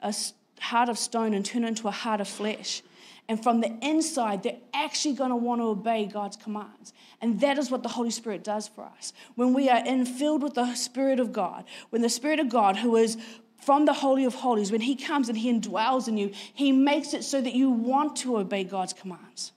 a 0.00 0.14
heart 0.58 0.88
of 0.88 0.98
stone 0.98 1.34
and 1.34 1.44
turn 1.44 1.62
it 1.62 1.68
into 1.68 1.88
a 1.88 1.90
heart 1.90 2.22
of 2.22 2.28
flesh. 2.28 2.82
And 3.28 3.42
from 3.42 3.60
the 3.60 3.76
inside, 3.82 4.42
they're 4.42 4.56
actually 4.72 5.14
going 5.14 5.28
to 5.28 5.36
want 5.36 5.60
to 5.60 5.66
obey 5.66 6.06
God's 6.06 6.38
commands. 6.38 6.94
And 7.20 7.38
that 7.40 7.58
is 7.58 7.70
what 7.70 7.82
the 7.82 7.90
Holy 7.90 8.10
Spirit 8.10 8.42
does 8.42 8.66
for 8.66 8.84
us. 8.84 9.12
When 9.34 9.52
we 9.52 9.68
are 9.68 9.84
in, 9.84 10.06
filled 10.06 10.42
with 10.42 10.54
the 10.54 10.74
Spirit 10.74 11.20
of 11.20 11.34
God, 11.34 11.66
when 11.90 12.00
the 12.00 12.08
Spirit 12.08 12.40
of 12.40 12.48
God, 12.48 12.78
who 12.78 12.96
is 12.96 13.18
from 13.60 13.84
the 13.84 13.92
Holy 13.92 14.24
of 14.24 14.36
Holies, 14.36 14.72
when 14.72 14.80
He 14.80 14.96
comes 14.96 15.28
and 15.28 15.36
He 15.36 15.52
indwells 15.52 16.08
in 16.08 16.16
you, 16.16 16.30
He 16.54 16.72
makes 16.72 17.12
it 17.12 17.24
so 17.24 17.42
that 17.42 17.52
you 17.52 17.68
want 17.68 18.16
to 18.16 18.38
obey 18.38 18.64
God's 18.64 18.94
commands. 18.94 19.52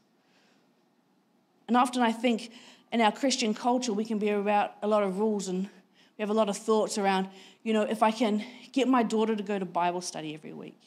And 1.74 1.82
often 1.82 2.04
I 2.04 2.12
think 2.12 2.52
in 2.92 3.02
our 3.02 3.12
Christian 3.12 3.56
culture, 3.56 3.94
we 3.94 4.06
can 4.06 4.20
be 4.20 4.30
about 4.30 4.76
a 4.84 4.88
lot 4.88 5.02
of 5.02 5.18
rules 5.18 5.48
and 5.48 5.64
we 5.64 6.22
have 6.22 6.30
a 6.30 6.34
lot 6.34 6.48
of 6.48 6.56
thoughts 6.56 7.00
around, 7.00 7.30
you 7.64 7.74
know, 7.74 7.82
if 7.82 8.04
I 8.04 8.12
can 8.12 8.46
get 8.72 8.88
my 8.88 9.02
daughter 9.02 9.36
to 9.36 9.42
go 9.42 9.58
to 9.58 9.66
Bible 9.66 10.00
study 10.00 10.36
every 10.36 10.54
week, 10.54 10.80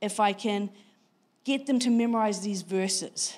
if 0.00 0.18
I 0.18 0.32
can 0.32 0.70
get 1.44 1.66
them 1.66 1.78
to 1.80 1.90
memorize 1.90 2.40
these 2.40 2.62
verses, 2.62 3.36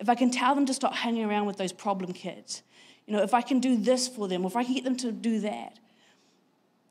if 0.00 0.08
I 0.08 0.16
can 0.16 0.32
tell 0.32 0.56
them 0.56 0.66
to 0.66 0.74
stop 0.74 0.92
hanging 0.92 1.24
around 1.24 1.46
with 1.46 1.56
those 1.56 1.72
problem 1.72 2.12
kids, 2.12 2.64
you 3.06 3.14
know, 3.14 3.22
if 3.22 3.32
I 3.32 3.40
can 3.40 3.60
do 3.60 3.76
this 3.76 4.08
for 4.08 4.26
them, 4.26 4.44
or 4.44 4.48
if 4.48 4.56
I 4.56 4.64
can 4.64 4.74
get 4.74 4.82
them 4.82 4.96
to 4.96 5.12
do 5.12 5.38
that. 5.38 5.78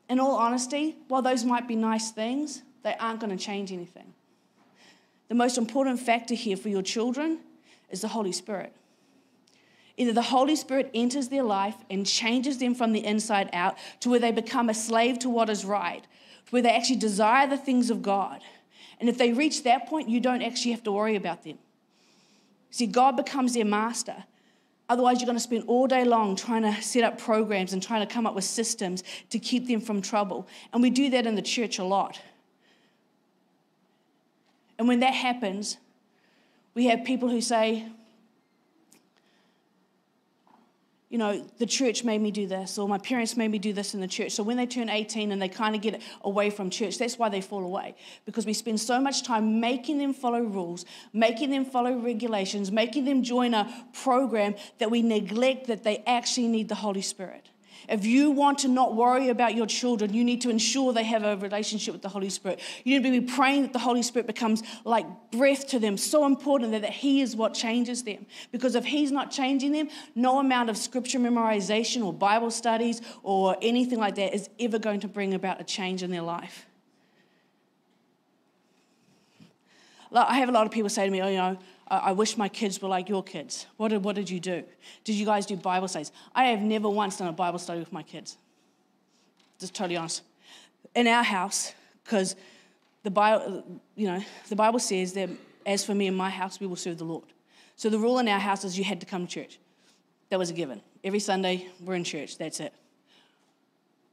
In 0.08 0.20
all 0.20 0.36
honesty, 0.36 0.96
while 1.08 1.20
those 1.20 1.44
might 1.44 1.68
be 1.68 1.76
nice 1.76 2.12
things, 2.12 2.62
they 2.82 2.94
aren't 2.98 3.20
going 3.20 3.36
to 3.36 3.44
change 3.44 3.72
anything. 3.72 4.14
The 5.28 5.34
most 5.34 5.58
important 5.58 6.00
factor 6.00 6.32
here 6.32 6.56
for 6.56 6.70
your 6.70 6.80
children 6.80 7.40
is 7.90 8.00
the 8.00 8.08
Holy 8.08 8.32
Spirit. 8.32 8.72
Either 9.96 10.12
the 10.12 10.22
Holy 10.22 10.56
Spirit 10.56 10.90
enters 10.94 11.28
their 11.28 11.42
life 11.42 11.76
and 11.90 12.06
changes 12.06 12.58
them 12.58 12.74
from 12.74 12.92
the 12.92 13.04
inside 13.04 13.50
out 13.52 13.76
to 14.00 14.08
where 14.08 14.20
they 14.20 14.32
become 14.32 14.68
a 14.68 14.74
slave 14.74 15.18
to 15.18 15.28
what 15.28 15.50
is 15.50 15.64
right, 15.64 16.06
where 16.50 16.62
they 16.62 16.70
actually 16.70 16.96
desire 16.96 17.46
the 17.46 17.58
things 17.58 17.90
of 17.90 18.02
God. 18.02 18.40
And 19.00 19.08
if 19.08 19.18
they 19.18 19.32
reach 19.32 19.64
that 19.64 19.88
point, 19.88 20.08
you 20.08 20.20
don't 20.20 20.42
actually 20.42 20.70
have 20.70 20.82
to 20.84 20.92
worry 20.92 21.16
about 21.16 21.44
them. 21.44 21.58
See, 22.70 22.86
God 22.86 23.16
becomes 23.16 23.54
their 23.54 23.64
master. 23.64 24.24
Otherwise, 24.88 25.20
you're 25.20 25.26
going 25.26 25.36
to 25.36 25.42
spend 25.42 25.64
all 25.66 25.86
day 25.86 26.04
long 26.04 26.36
trying 26.36 26.62
to 26.62 26.82
set 26.82 27.04
up 27.04 27.18
programs 27.18 27.72
and 27.72 27.82
trying 27.82 28.06
to 28.06 28.12
come 28.12 28.26
up 28.26 28.34
with 28.34 28.44
systems 28.44 29.02
to 29.30 29.38
keep 29.38 29.66
them 29.66 29.80
from 29.80 30.00
trouble. 30.02 30.46
And 30.72 30.82
we 30.82 30.90
do 30.90 31.10
that 31.10 31.26
in 31.26 31.34
the 31.34 31.42
church 31.42 31.78
a 31.78 31.84
lot. 31.84 32.20
And 34.78 34.88
when 34.88 35.00
that 35.00 35.14
happens, 35.14 35.76
we 36.74 36.86
have 36.86 37.04
people 37.04 37.28
who 37.28 37.40
say, 37.40 37.86
you 41.12 41.18
know, 41.18 41.44
the 41.58 41.66
church 41.66 42.04
made 42.04 42.22
me 42.22 42.30
do 42.30 42.46
this, 42.46 42.78
or 42.78 42.88
my 42.88 42.96
parents 42.96 43.36
made 43.36 43.50
me 43.50 43.58
do 43.58 43.74
this 43.74 43.92
in 43.92 44.00
the 44.00 44.08
church. 44.08 44.32
So 44.32 44.42
when 44.42 44.56
they 44.56 44.64
turn 44.64 44.88
18 44.88 45.30
and 45.30 45.42
they 45.42 45.48
kind 45.50 45.76
of 45.76 45.82
get 45.82 46.00
away 46.22 46.48
from 46.48 46.70
church, 46.70 46.96
that's 46.96 47.18
why 47.18 47.28
they 47.28 47.42
fall 47.42 47.62
away. 47.64 47.96
Because 48.24 48.46
we 48.46 48.54
spend 48.54 48.80
so 48.80 48.98
much 48.98 49.22
time 49.22 49.60
making 49.60 49.98
them 49.98 50.14
follow 50.14 50.40
rules, 50.40 50.86
making 51.12 51.50
them 51.50 51.66
follow 51.66 51.98
regulations, 51.98 52.72
making 52.72 53.04
them 53.04 53.22
join 53.22 53.52
a 53.52 53.70
program 53.92 54.54
that 54.78 54.90
we 54.90 55.02
neglect 55.02 55.66
that 55.66 55.84
they 55.84 56.02
actually 56.06 56.48
need 56.48 56.70
the 56.70 56.76
Holy 56.76 57.02
Spirit. 57.02 57.50
If 57.88 58.04
you 58.04 58.30
want 58.30 58.58
to 58.58 58.68
not 58.68 58.94
worry 58.94 59.28
about 59.28 59.54
your 59.54 59.66
children, 59.66 60.12
you 60.14 60.24
need 60.24 60.40
to 60.42 60.50
ensure 60.50 60.92
they 60.92 61.04
have 61.04 61.24
a 61.24 61.36
relationship 61.36 61.92
with 61.92 62.02
the 62.02 62.08
Holy 62.08 62.30
Spirit. 62.30 62.60
You 62.84 62.98
need 62.98 63.10
to 63.10 63.20
be 63.20 63.32
praying 63.32 63.62
that 63.62 63.72
the 63.72 63.78
Holy 63.78 64.02
Spirit 64.02 64.26
becomes 64.26 64.62
like 64.84 65.06
breath 65.30 65.68
to 65.68 65.78
them, 65.78 65.96
so 65.96 66.26
important 66.26 66.72
that, 66.72 66.82
that 66.82 66.92
He 66.92 67.20
is 67.20 67.34
what 67.34 67.54
changes 67.54 68.04
them. 68.04 68.26
Because 68.50 68.74
if 68.74 68.84
He's 68.84 69.12
not 69.12 69.30
changing 69.30 69.72
them, 69.72 69.88
no 70.14 70.38
amount 70.38 70.70
of 70.70 70.76
scripture 70.76 71.18
memorization 71.18 72.04
or 72.04 72.12
Bible 72.12 72.50
studies 72.50 73.02
or 73.22 73.56
anything 73.62 73.98
like 73.98 74.14
that 74.16 74.34
is 74.34 74.48
ever 74.60 74.78
going 74.78 75.00
to 75.00 75.08
bring 75.08 75.34
about 75.34 75.60
a 75.60 75.64
change 75.64 76.02
in 76.02 76.10
their 76.10 76.22
life. 76.22 76.66
I 80.14 80.38
have 80.38 80.48
a 80.48 80.52
lot 80.52 80.66
of 80.66 80.72
people 80.72 80.90
say 80.90 81.06
to 81.06 81.10
me, 81.10 81.22
oh, 81.22 81.28
you 81.28 81.38
know, 81.38 81.58
I 81.92 82.12
wish 82.12 82.38
my 82.38 82.48
kids 82.48 82.80
were 82.80 82.88
like 82.88 83.10
your 83.10 83.22
kids. 83.22 83.66
What 83.76 83.88
did, 83.88 84.02
what 84.02 84.16
did 84.16 84.30
you 84.30 84.40
do? 84.40 84.64
Did 85.04 85.12
you 85.12 85.26
guys 85.26 85.44
do 85.44 85.56
Bible 85.56 85.88
studies? 85.88 86.10
I 86.34 86.46
have 86.46 86.62
never 86.62 86.88
once 86.88 87.18
done 87.18 87.28
a 87.28 87.32
Bible 87.32 87.58
study 87.58 87.80
with 87.80 87.92
my 87.92 88.02
kids. 88.02 88.38
Just 89.58 89.74
totally 89.74 89.98
honest. 89.98 90.22
In 90.94 91.06
our 91.06 91.22
house, 91.22 91.74
because 92.02 92.34
the 93.02 93.10
Bible, 93.10 93.62
you 93.94 94.06
know, 94.06 94.24
the 94.48 94.56
Bible 94.56 94.78
says 94.78 95.12
that 95.12 95.28
as 95.66 95.84
for 95.84 95.94
me 95.94 96.06
and 96.06 96.16
my 96.16 96.30
house, 96.30 96.58
we 96.58 96.66
will 96.66 96.76
serve 96.76 96.96
the 96.96 97.04
Lord. 97.04 97.26
So 97.76 97.90
the 97.90 97.98
rule 97.98 98.18
in 98.20 98.28
our 98.28 98.40
house 98.40 98.64
is 98.64 98.78
you 98.78 98.84
had 98.84 99.00
to 99.00 99.06
come 99.06 99.26
to 99.26 99.32
church. 99.32 99.58
That 100.30 100.38
was 100.38 100.48
a 100.48 100.54
given. 100.54 100.80
Every 101.04 101.20
Sunday, 101.20 101.66
we're 101.84 101.94
in 101.94 102.04
church. 102.04 102.38
That's 102.38 102.58
it. 102.58 102.72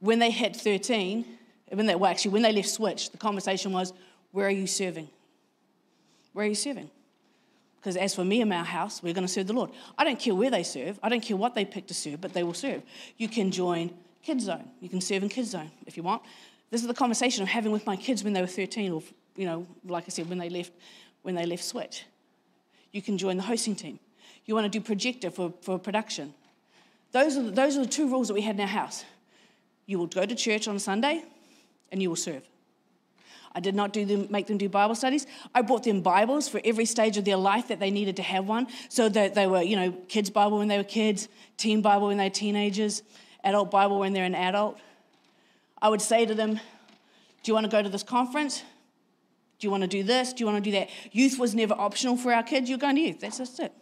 When 0.00 0.18
they 0.18 0.30
hit 0.30 0.54
13, 0.54 1.24
when 1.72 1.86
they, 1.86 1.94
well, 1.94 2.10
actually, 2.10 2.32
when 2.32 2.42
they 2.42 2.52
left 2.52 2.68
Switch, 2.68 3.10
the 3.10 3.16
conversation 3.16 3.72
was, 3.72 3.94
where 4.32 4.46
are 4.46 4.50
you 4.50 4.66
serving? 4.66 5.08
Where 6.34 6.44
are 6.44 6.48
you 6.48 6.54
serving? 6.54 6.90
Because 7.80 7.96
as 7.96 8.14
for 8.14 8.24
me 8.24 8.42
and 8.42 8.50
my 8.50 8.62
house, 8.62 9.02
we're 9.02 9.14
going 9.14 9.26
to 9.26 9.32
serve 9.32 9.46
the 9.46 9.54
Lord. 9.54 9.70
I 9.96 10.04
don't 10.04 10.18
care 10.18 10.34
where 10.34 10.50
they 10.50 10.62
serve. 10.62 10.98
I 11.02 11.08
don't 11.08 11.22
care 11.22 11.36
what 11.36 11.54
they 11.54 11.64
pick 11.64 11.86
to 11.86 11.94
serve, 11.94 12.20
but 12.20 12.34
they 12.34 12.42
will 12.42 12.54
serve. 12.54 12.82
You 13.16 13.26
can 13.26 13.50
join 13.50 13.90
Kids 14.22 14.44
Zone. 14.44 14.68
You 14.80 14.90
can 14.90 15.00
serve 15.00 15.22
in 15.22 15.30
Kids 15.30 15.50
Zone 15.50 15.70
if 15.86 15.96
you 15.96 16.02
want. 16.02 16.22
This 16.70 16.82
is 16.82 16.86
the 16.86 16.94
conversation 16.94 17.42
I'm 17.42 17.48
having 17.48 17.72
with 17.72 17.86
my 17.86 17.96
kids 17.96 18.22
when 18.22 18.34
they 18.34 18.42
were 18.42 18.46
13, 18.46 18.92
or 18.92 19.02
you 19.34 19.46
know, 19.46 19.66
like 19.86 20.04
I 20.06 20.10
said, 20.10 20.28
when 20.28 20.38
they 20.38 20.50
left, 20.50 20.72
when 21.22 21.34
they 21.34 21.46
left 21.46 21.64
Switch. 21.64 22.04
You 22.92 23.00
can 23.00 23.16
join 23.16 23.38
the 23.38 23.42
hosting 23.42 23.74
team. 23.74 23.98
You 24.44 24.54
want 24.54 24.70
to 24.70 24.78
do 24.78 24.84
projector 24.84 25.30
for, 25.30 25.54
for 25.62 25.78
production. 25.78 26.34
Those 27.12 27.36
are, 27.36 27.42
the, 27.42 27.50
those 27.50 27.76
are 27.76 27.80
the 27.80 27.88
two 27.88 28.08
rules 28.08 28.28
that 28.28 28.34
we 28.34 28.42
had 28.42 28.56
in 28.56 28.60
our 28.60 28.66
house. 28.66 29.04
You 29.86 29.98
will 29.98 30.06
go 30.06 30.26
to 30.26 30.34
church 30.34 30.68
on 30.68 30.78
Sunday, 30.78 31.24
and 31.90 32.02
you 32.02 32.10
will 32.10 32.16
serve. 32.16 32.42
I 33.52 33.60
did 33.60 33.74
not 33.74 33.92
do 33.92 34.04
them, 34.04 34.28
make 34.30 34.46
them 34.46 34.58
do 34.58 34.68
Bible 34.68 34.94
studies. 34.94 35.26
I 35.54 35.62
bought 35.62 35.82
them 35.82 36.02
Bibles 36.02 36.48
for 36.48 36.60
every 36.64 36.84
stage 36.84 37.16
of 37.16 37.24
their 37.24 37.36
life 37.36 37.68
that 37.68 37.80
they 37.80 37.90
needed 37.90 38.16
to 38.16 38.22
have 38.22 38.46
one. 38.46 38.68
So 38.88 39.08
that 39.08 39.34
they 39.34 39.46
were, 39.46 39.62
you 39.62 39.76
know, 39.76 39.92
kids' 40.08 40.30
Bible 40.30 40.58
when 40.58 40.68
they 40.68 40.78
were 40.78 40.84
kids, 40.84 41.28
teen 41.56 41.82
Bible 41.82 42.08
when 42.08 42.16
they 42.16 42.26
were 42.26 42.30
teenagers, 42.30 43.02
adult 43.42 43.70
Bible 43.70 43.98
when 43.98 44.12
they're 44.12 44.24
an 44.24 44.36
adult. 44.36 44.78
I 45.82 45.88
would 45.88 46.02
say 46.02 46.26
to 46.26 46.34
them, 46.34 46.54
Do 46.54 46.60
you 47.46 47.54
want 47.54 47.64
to 47.64 47.70
go 47.70 47.82
to 47.82 47.88
this 47.88 48.04
conference? 48.04 48.62
Do 49.58 49.66
you 49.66 49.70
want 49.70 49.82
to 49.82 49.88
do 49.88 50.02
this? 50.02 50.32
Do 50.32 50.42
you 50.42 50.46
want 50.46 50.62
to 50.64 50.70
do 50.70 50.78
that? 50.78 50.88
Youth 51.12 51.38
was 51.38 51.54
never 51.54 51.74
optional 51.74 52.16
for 52.16 52.32
our 52.32 52.42
kids. 52.42 52.70
You're 52.70 52.78
going 52.78 52.96
to 52.96 53.02
youth. 53.02 53.20
That's 53.20 53.38
just 53.38 53.60
it. 53.60 53.72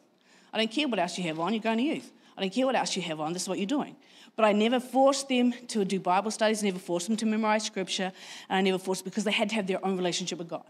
I 0.52 0.58
don't 0.58 0.70
care 0.70 0.88
what 0.88 0.98
else 0.98 1.18
you 1.18 1.24
have 1.24 1.38
on. 1.38 1.52
You're 1.52 1.62
going 1.62 1.78
to 1.78 1.84
youth. 1.84 2.10
I 2.38 2.42
don't 2.42 2.50
care 2.50 2.66
what 2.66 2.76
else 2.76 2.94
you 2.94 3.02
have 3.02 3.18
on. 3.18 3.32
This 3.32 3.42
is 3.42 3.48
what 3.48 3.58
you're 3.58 3.66
doing. 3.66 3.96
But 4.36 4.44
I 4.44 4.52
never 4.52 4.78
forced 4.78 5.28
them 5.28 5.52
to 5.68 5.84
do 5.84 5.98
Bible 5.98 6.30
studies, 6.30 6.62
never 6.62 6.78
forced 6.78 7.08
them 7.08 7.16
to 7.16 7.26
memorize 7.26 7.64
scripture, 7.64 8.12
and 8.48 8.58
I 8.58 8.60
never 8.60 8.78
forced 8.78 9.04
because 9.04 9.24
they 9.24 9.32
had 9.32 9.48
to 9.48 9.56
have 9.56 9.66
their 9.66 9.84
own 9.84 9.96
relationship 9.96 10.38
with 10.38 10.48
God. 10.48 10.62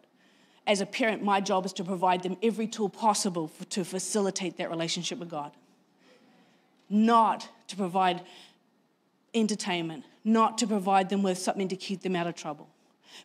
As 0.67 0.81
a 0.81 0.87
parent, 0.87 1.23
my 1.23 1.43
job 1.43 1.67
is 1.67 1.75
to 1.75 1.85
provide 1.85 2.23
them 2.23 2.39
every 2.43 2.67
tool 2.67 2.89
possible 2.89 3.49
for, 3.49 3.67
to 3.67 3.85
facilitate 3.85 4.57
that 4.57 4.71
relationship 4.71 5.19
with 5.19 5.29
God. 5.29 5.53
Not 6.89 7.47
to 7.67 7.77
provide 7.77 8.23
entertainment, 9.35 10.05
not 10.25 10.57
to 10.59 10.67
provide 10.67 11.11
them 11.11 11.23
with 11.23 11.37
something 11.37 11.69
to 11.69 11.77
keep 11.77 12.01
them 12.01 12.17
out 12.17 12.27
of 12.27 12.35
trouble. 12.35 12.67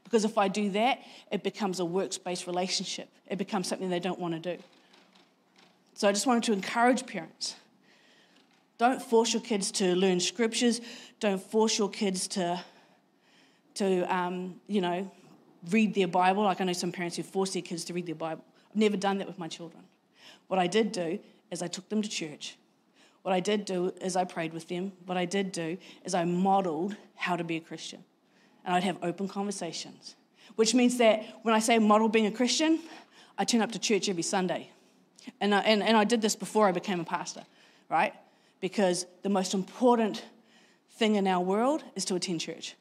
Because 0.04 0.26
if 0.26 0.38
I 0.38 0.50
do 0.50 0.72
that, 0.72 1.00
it 1.32 1.44
becomes 1.44 1.80
a 1.80 1.86
works 1.86 2.18
based 2.18 2.48
relationship. 2.48 3.08
It 3.28 3.38
becomes 3.38 3.70
something 3.70 3.90
they 3.90 4.02
don't 4.02 4.20
want 4.20 4.34
to 4.34 4.58
do. 4.58 4.62
So 5.94 6.10
I 6.10 6.12
just 6.12 6.28
wanted 6.28 6.44
to 6.44 6.54
encourage 6.54 7.06
parents 7.06 7.56
don't 8.78 9.02
force 9.02 9.34
your 9.34 9.42
kids 9.42 9.72
to 9.74 9.96
learn 9.96 10.20
scriptures. 10.20 10.82
Don't 11.20 11.42
force 11.42 11.78
your 11.78 11.90
kids 11.90 12.28
to, 12.30 12.62
to 13.76 14.14
um, 14.14 14.60
you 14.68 14.82
know, 14.82 15.10
read 15.70 15.94
their 15.94 16.08
Bible. 16.08 16.44
Like 16.44 16.60
I 16.60 16.64
know 16.64 16.74
some 16.74 16.92
parents 16.92 17.16
who 17.16 17.24
force 17.24 17.54
their 17.54 17.62
kids 17.62 17.84
to 17.86 17.94
read 17.94 18.06
their 18.06 18.16
Bible. 18.16 18.44
I've 18.70 18.76
never 18.76 18.98
done 18.98 19.20
that 19.20 19.28
with 19.28 19.40
my 19.40 19.48
children. 19.48 19.84
What 20.48 20.60
I 20.60 20.68
did 20.68 20.92
do 20.92 21.20
is 21.52 21.62
I 21.62 21.68
took 21.68 21.88
them 21.90 22.02
to 22.02 22.10
church. 22.10 22.58
What 23.22 23.34
I 23.34 23.40
did 23.40 23.66
do 23.66 23.94
is 24.02 24.16
I 24.16 24.26
prayed 24.26 24.54
with 24.54 24.68
them. 24.68 24.92
What 25.06 25.18
I 25.18 25.26
did 25.26 25.52
do 25.52 25.78
is 26.04 26.14
I 26.14 26.26
modeled 26.26 26.96
how 27.16 27.36
to 27.36 27.44
be 27.44 27.56
a 27.56 27.62
Christian. 27.62 28.04
And 28.66 28.76
I'd 28.76 28.84
have 28.84 28.98
open 29.02 29.28
conversations, 29.28 30.16
which 30.56 30.74
means 30.74 30.98
that 30.98 31.24
when 31.44 31.54
I 31.54 31.60
say 31.60 31.80
model 31.80 32.10
being 32.10 32.26
a 32.26 32.32
Christian, 32.32 32.80
I 33.38 33.46
turn 33.46 33.62
up 33.62 33.72
to 33.74 33.80
church 33.80 34.10
every 34.10 34.24
Sunday. 34.24 34.70
And 35.40 35.56
I, 35.56 35.60
and, 35.60 35.82
and 35.82 35.96
I 35.96 36.04
did 36.04 36.22
this 36.22 36.36
before 36.36 36.68
I 36.68 36.72
became 36.72 37.00
a 37.00 37.06
pastor, 37.06 37.44
right? 37.90 38.14
Because 38.64 39.06
the 39.24 39.30
most 39.30 39.54
important 39.54 40.24
thing 40.92 41.16
in 41.16 41.28
our 41.28 41.44
world 41.44 41.84
is 41.98 42.06
to 42.06 42.16
attend 42.16 42.40
church. 42.40 42.76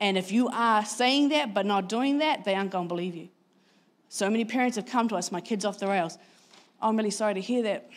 And 0.00 0.18
if 0.18 0.32
you 0.32 0.48
are 0.48 0.84
saying 0.84 1.28
that 1.28 1.54
but 1.54 1.66
not 1.66 1.88
doing 1.88 2.18
that, 2.18 2.44
they 2.44 2.56
aren't 2.56 2.72
going 2.72 2.86
to 2.86 2.92
believe 2.92 3.14
you. 3.14 3.28
So 4.08 4.28
many 4.28 4.44
parents 4.44 4.74
have 4.74 4.86
come 4.86 5.06
to 5.06 5.14
us, 5.14 5.30
my 5.30 5.40
kid's 5.40 5.64
off 5.64 5.78
the 5.78 5.86
rails. 5.86 6.18
I'm 6.82 6.96
really 6.96 7.12
sorry 7.12 7.34
to 7.34 7.40
hear 7.40 7.62
that, 7.62 7.90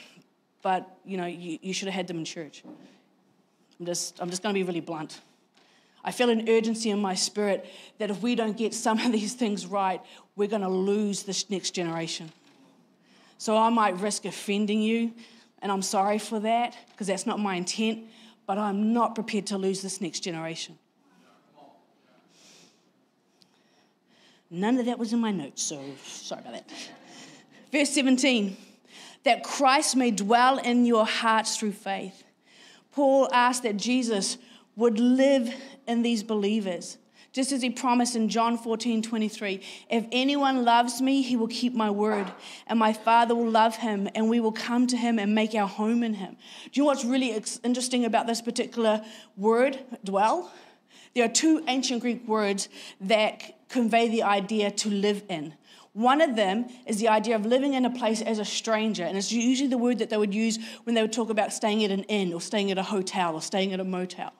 but 0.62 0.96
you 1.04 1.18
know, 1.18 1.26
you, 1.26 1.58
you 1.60 1.74
should 1.74 1.88
have 1.88 1.96
had 1.96 2.06
them 2.06 2.20
in 2.20 2.26
church. 2.26 2.64
I'm 3.80 3.88
just, 3.88 4.22
I'm 4.22 4.30
just 4.30 4.44
going 4.44 4.54
to 4.54 4.60
be 4.60 4.64
really 4.64 4.80
blunt. 4.80 5.22
I 6.04 6.12
feel 6.12 6.30
an 6.30 6.48
urgency 6.48 6.92
in 6.92 7.02
my 7.02 7.16
spirit 7.16 7.66
that 7.98 8.12
if 8.12 8.22
we 8.22 8.36
don't 8.36 8.56
get 8.56 8.76
some 8.76 9.00
of 9.00 9.12
these 9.12 9.34
things 9.34 9.66
right, 9.66 10.02
we're 10.36 10.50
going 10.50 10.62
to 10.62 10.70
lose 10.70 11.24
this 11.24 11.50
next 11.50 11.72
generation. 11.72 12.32
So 13.40 13.58
I 13.58 13.70
might 13.70 14.00
risk 14.00 14.26
offending 14.26 14.84
you 14.84 15.14
and 15.64 15.72
I'm 15.72 15.82
sorry 15.82 16.20
for 16.20 16.40
that 16.42 16.76
because 16.92 17.08
that's 17.08 17.26
not 17.26 17.40
my 17.40 17.56
intent, 17.56 18.04
but 18.46 18.58
I'm 18.58 18.94
not 18.94 19.16
prepared 19.16 19.48
to 19.48 19.58
lose 19.58 19.82
this 19.82 20.02
next 20.02 20.20
generation. 20.20 20.78
None 24.52 24.78
of 24.78 24.86
that 24.86 25.00
was 25.00 25.14
in 25.14 25.20
my 25.20 25.32
notes, 25.32 25.64
so 25.64 25.82
sorry 26.06 26.42
about 26.42 26.54
that. 26.54 26.70
Verse 27.72 27.90
17 27.90 28.56
that 29.24 29.42
Christ 29.42 29.96
may 29.96 30.12
dwell 30.12 30.58
in 30.58 30.86
your 30.86 31.06
hearts 31.06 31.56
through 31.56 31.72
faith. 31.72 32.26
Paul 32.92 33.30
asked 33.32 33.64
that 33.64 33.78
Jesus 33.78 34.38
would 34.76 35.00
live 35.00 35.54
in 35.88 36.02
these 36.02 36.24
believers, 36.24 36.98
Just 37.34 37.52
as 37.52 37.64
he 37.64 37.72
promised 37.72 38.16
in 38.16 38.30
John 38.30 38.60
14, 38.60 39.02
23, 39.02 39.60
if 39.90 40.06
anyone 40.12 40.64
loves 40.64 41.02
me, 41.02 41.24
he 41.24 41.36
will 41.36 41.48
keep 41.48 41.74
my 41.74 41.90
word, 41.90 42.32
and 42.68 42.78
my 42.78 42.94
Father 42.94 43.34
will 43.34 43.50
love 43.50 43.78
him, 43.78 44.08
and 44.14 44.30
we 44.30 44.40
will 44.40 44.52
come 44.52 44.86
to 44.86 44.96
him 44.96 45.18
and 45.18 45.34
make 45.34 45.56
our 45.56 45.68
home 45.68 46.04
in 46.04 46.14
him. 46.14 46.38
Do 46.66 46.70
you 46.74 46.84
know 46.84 46.88
what's 46.88 47.04
really 47.04 47.36
interesting 47.64 48.06
about 48.06 48.28
this 48.28 48.40
particular 48.40 49.04
word, 49.36 49.80
dwell? 50.04 50.54
There 51.16 51.26
are 51.26 51.30
two 51.30 51.64
ancient 51.68 52.02
Greek 52.02 52.28
words 52.28 52.70
that 53.02 53.68
convey 53.68 54.10
the 54.10 54.22
idea 54.22 54.70
to 54.70 54.90
live 54.90 55.24
in. 55.28 55.56
One 55.94 56.22
of 56.22 56.36
them 56.36 56.68
is 56.86 57.00
the 57.00 57.08
idea 57.08 57.36
of 57.36 57.48
living 57.48 57.74
in 57.74 57.84
a 57.86 57.90
place 57.90 58.22
as 58.22 58.38
a 58.38 58.46
stranger, 58.46 59.04
and 59.04 59.18
it's 59.18 59.32
usually 59.32 59.70
the 59.70 59.78
word 59.80 59.98
that 60.00 60.12
they 60.12 60.18
would 60.18 60.36
use 60.36 60.60
when 60.84 60.94
they 60.94 61.02
would 61.02 61.14
talk 61.14 61.32
about 61.32 61.52
staying 61.52 61.84
at 61.84 61.90
an 61.90 62.04
inn 62.04 62.32
or 62.32 62.42
staying 62.42 62.70
at 62.70 62.78
a 62.78 62.84
hotel 62.84 63.34
or 63.34 63.42
staying 63.42 63.74
at 63.74 63.80
a 63.80 63.84
motel. 63.84 64.34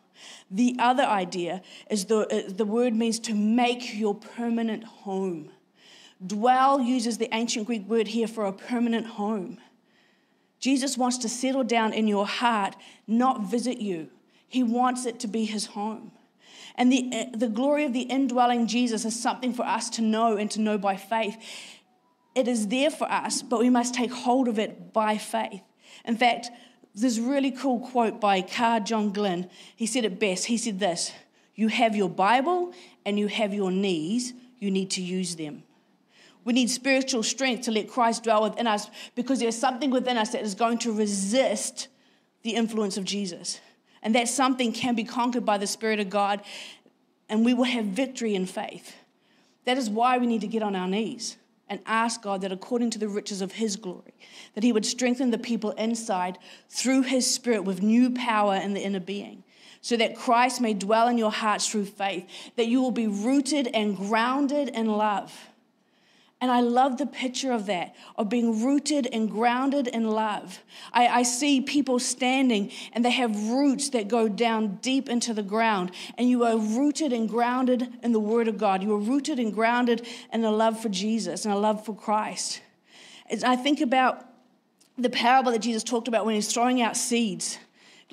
The 0.50 0.76
other 0.80 1.04
idea 1.04 1.62
is 1.90 2.06
the, 2.06 2.20
uh, 2.20 2.52
the 2.52 2.66
word 2.66 2.94
means 2.94 3.20
to 3.20 3.34
make 3.34 3.98
your 3.98 4.16
permanent 4.16 4.84
home. 4.84 5.52
Dwell 6.26 6.80
uses 6.80 7.18
the 7.18 7.34
ancient 7.34 7.68
Greek 7.68 7.88
word 7.88 8.08
here 8.10 8.28
for 8.28 8.46
a 8.46 8.54
permanent 8.54 9.06
home. 9.06 9.60
Jesus 10.60 10.98
wants 10.98 11.18
to 11.20 11.30
settle 11.30 11.64
down 11.64 11.92
in 11.92 12.08
your 12.08 12.26
heart, 12.26 12.76
not 13.06 13.42
visit 13.42 13.80
you. 13.80 14.10
He 14.48 14.64
wants 14.64 15.06
it 15.06 15.20
to 15.22 15.28
be 15.28 15.46
his 15.46 15.66
home. 15.68 16.12
And 16.76 16.92
the, 16.92 17.10
uh, 17.12 17.38
the 17.38 17.50
glory 17.50 17.86
of 17.86 17.94
the 17.94 18.04
indwelling 18.04 18.68
Jesus 18.68 19.04
is 19.06 19.20
something 19.20 19.54
for 19.54 19.64
us 19.64 19.90
to 19.92 20.02
know 20.02 20.38
and 20.38 20.50
to 20.52 20.62
know 20.62 20.78
by 20.78 20.96
faith. 20.96 21.38
It 22.36 22.48
is 22.48 22.68
there 22.68 22.90
for 22.90 23.12
us, 23.12 23.42
but 23.42 23.60
we 23.60 23.70
must 23.70 23.94
take 23.94 24.12
hold 24.12 24.48
of 24.48 24.58
it 24.58 24.94
by 24.94 25.18
faith. 25.18 25.62
In 26.06 26.18
fact, 26.18 26.50
this 27.02 27.18
really 27.18 27.52
cool 27.52 27.80
quote 27.80 28.22
by 28.22 28.42
Carr 28.42 28.80
John 28.80 29.12
Glynn. 29.12 29.50
He 29.76 29.86
said 29.86 30.06
it 30.06 30.20
best. 30.20 30.46
He 30.46 30.58
said 30.58 30.80
this 30.80 31.12
You 31.56 31.68
have 31.70 31.96
your 31.96 32.10
Bible 32.10 32.74
and 33.06 33.18
you 33.18 33.28
have 33.28 33.54
your 33.54 33.72
knees, 33.72 34.34
you 34.60 34.70
need 34.72 34.92
to 34.92 35.02
use 35.02 35.36
them. 35.36 35.64
We 36.46 36.54
need 36.54 36.70
spiritual 36.70 37.24
strength 37.24 37.64
to 37.64 37.72
let 37.72 37.90
Christ 37.90 38.24
dwell 38.24 38.44
within 38.44 38.68
us 38.68 38.90
because 39.16 39.40
there's 39.40 39.58
something 39.58 39.92
within 39.92 40.18
us 40.18 40.32
that 40.32 40.42
is 40.42 40.56
going 40.56 40.78
to 40.80 40.92
resist 40.92 41.88
the 42.44 42.52
influence 42.52 42.98
of 42.98 43.06
Jesus. 43.06 43.60
And 44.02 44.14
that 44.16 44.28
something 44.28 44.74
can 44.74 44.96
be 44.96 45.06
conquered 45.06 45.46
by 45.46 45.58
the 45.58 45.68
Spirit 45.68 46.02
of 46.02 46.10
God, 46.10 46.42
and 47.30 47.46
we 47.46 47.54
will 47.54 47.64
have 47.64 47.86
victory 47.86 48.36
in 48.36 48.46
faith. 48.46 48.98
That 49.64 49.78
is 49.78 49.90
why 49.90 50.18
we 50.18 50.28
need 50.28 50.42
to 50.42 50.48
get 50.48 50.62
on 50.62 50.76
our 50.76 50.90
knees 50.90 51.38
and 51.74 51.82
ask 51.86 52.22
God 52.22 52.42
that 52.42 52.52
according 52.52 52.92
to 52.92 53.00
the 53.00 53.08
riches 53.08 53.42
of 53.42 53.54
his 53.54 53.76
glory, 53.76 54.14
that 54.54 54.64
he 54.64 54.72
would 54.72 54.86
strengthen 54.86 55.32
the 55.32 55.38
people 55.38 55.72
inside 55.72 56.38
through 56.70 57.02
his 57.02 57.30
spirit 57.30 57.64
with 57.64 57.82
new 57.82 58.12
power 58.12 58.56
in 58.56 58.74
the 58.74 58.84
inner 58.84 59.00
being, 59.00 59.44
so 59.82 59.98
that 59.98 60.16
Christ 60.16 60.62
may 60.62 60.74
dwell 60.74 61.08
in 61.08 61.18
your 61.18 61.32
hearts 61.32 61.68
through 61.68 61.86
faith, 61.86 62.26
that 62.56 62.68
you 62.68 62.82
will 62.82 62.92
be 62.92 63.08
rooted 63.08 63.68
and 63.74 63.98
grounded 63.98 64.70
in 64.70 64.86
love 64.86 65.50
and 66.44 66.52
I 66.52 66.60
love 66.60 66.98
the 66.98 67.06
picture 67.06 67.54
of 67.54 67.68
that, 67.68 67.96
of 68.18 68.28
being 68.28 68.66
rooted 68.66 69.08
and 69.14 69.32
grounded 69.32 69.88
in 69.88 70.10
love. 70.10 70.60
I, 70.92 71.08
I, 71.08 71.24
see 71.24 71.62
people 71.62 72.00
standing 72.00 72.70
and 72.92 73.06
they 73.06 73.12
have 73.12 73.48
roots 73.48 73.92
that 73.92 74.10
go 74.10 74.28
down 74.28 74.80
deep 74.82 75.08
into 75.08 75.34
the 75.34 75.42
ground. 75.42 75.92
And 76.18 76.30
you 76.30 76.44
are 76.44 76.58
rooted 76.58 77.14
and 77.14 77.30
grounded 77.30 77.94
in 78.04 78.12
the 78.12 78.20
Word 78.20 78.50
of 78.50 78.58
God. 78.58 78.84
You 78.84 78.94
are 78.94 79.00
rooted 79.00 79.40
and 79.40 79.54
grounded 79.54 80.06
in 80.34 80.44
a 80.44 80.52
love 80.52 80.82
for 80.82 80.90
Jesus 80.90 81.46
and 81.46 81.54
a 81.54 81.58
love 81.58 81.86
for 81.86 81.96
Christ. 81.96 82.62
As 83.30 83.46
I 83.46 83.56
think 83.56 83.80
about 83.80 84.26
the 84.98 85.10
parable 85.10 85.54
that 85.54 85.60
Jesus 85.60 85.82
talked 85.82 86.10
about 86.10 86.26
when 86.26 86.36
he's 86.36 86.52
throwing 86.52 86.82
out 86.82 86.98
seeds 86.98 87.58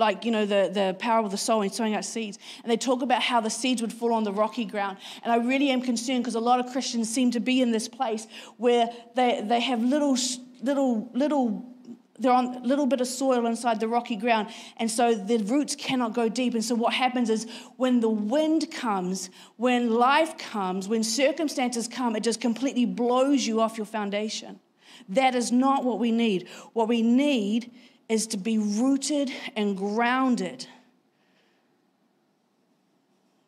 like, 0.00 0.24
you 0.24 0.32
know, 0.32 0.44
the, 0.44 0.70
the 0.72 0.96
power 0.98 1.24
of 1.24 1.30
the 1.30 1.36
soul 1.36 1.62
and 1.62 1.72
sowing 1.72 1.94
out 1.94 2.04
seeds. 2.04 2.38
And 2.64 2.72
they 2.72 2.76
talk 2.76 3.02
about 3.02 3.22
how 3.22 3.40
the 3.40 3.50
seeds 3.50 3.80
would 3.82 3.92
fall 3.92 4.12
on 4.12 4.24
the 4.24 4.32
rocky 4.32 4.64
ground. 4.64 4.98
And 5.22 5.32
I 5.32 5.36
really 5.36 5.70
am 5.70 5.82
concerned 5.82 6.24
because 6.24 6.34
a 6.34 6.40
lot 6.40 6.58
of 6.58 6.72
Christians 6.72 7.08
seem 7.08 7.30
to 7.32 7.40
be 7.40 7.62
in 7.62 7.70
this 7.70 7.86
place 7.86 8.26
where 8.56 8.88
they, 9.14 9.42
they 9.44 9.60
have 9.60 9.80
little, 9.80 10.16
little, 10.62 11.10
little 11.14 11.70
they're 12.18 12.32
on 12.32 12.56
a 12.56 12.60
little 12.60 12.84
bit 12.86 13.00
of 13.00 13.06
soil 13.06 13.46
inside 13.46 13.80
the 13.80 13.88
rocky 13.88 14.14
ground 14.14 14.50
and 14.76 14.90
so 14.90 15.14
the 15.14 15.38
roots 15.38 15.74
cannot 15.74 16.12
go 16.12 16.28
deep 16.28 16.52
and 16.52 16.62
so 16.62 16.74
what 16.74 16.92
happens 16.92 17.30
is 17.30 17.46
when 17.78 18.00
the 18.00 18.10
wind 18.10 18.70
comes 18.70 19.30
when 19.56 19.88
life 19.90 20.36
comes 20.36 20.86
when 20.86 21.02
circumstances 21.02 21.88
come 21.88 22.14
it 22.14 22.22
just 22.22 22.38
completely 22.38 22.84
blows 22.84 23.46
you 23.46 23.58
off 23.58 23.78
your 23.78 23.86
foundation 23.86 24.60
that 25.08 25.34
is 25.34 25.50
not 25.50 25.82
what 25.82 25.98
we 25.98 26.12
need 26.12 26.46
what 26.74 26.88
we 26.88 27.00
need 27.00 27.72
is 28.10 28.26
to 28.26 28.36
be 28.36 28.58
rooted 28.58 29.30
and 29.54 29.76
grounded 29.76 30.66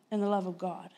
in 0.09 0.21
the 0.21 0.27
love 0.27 0.47
of 0.47 0.57
God. 0.57 0.89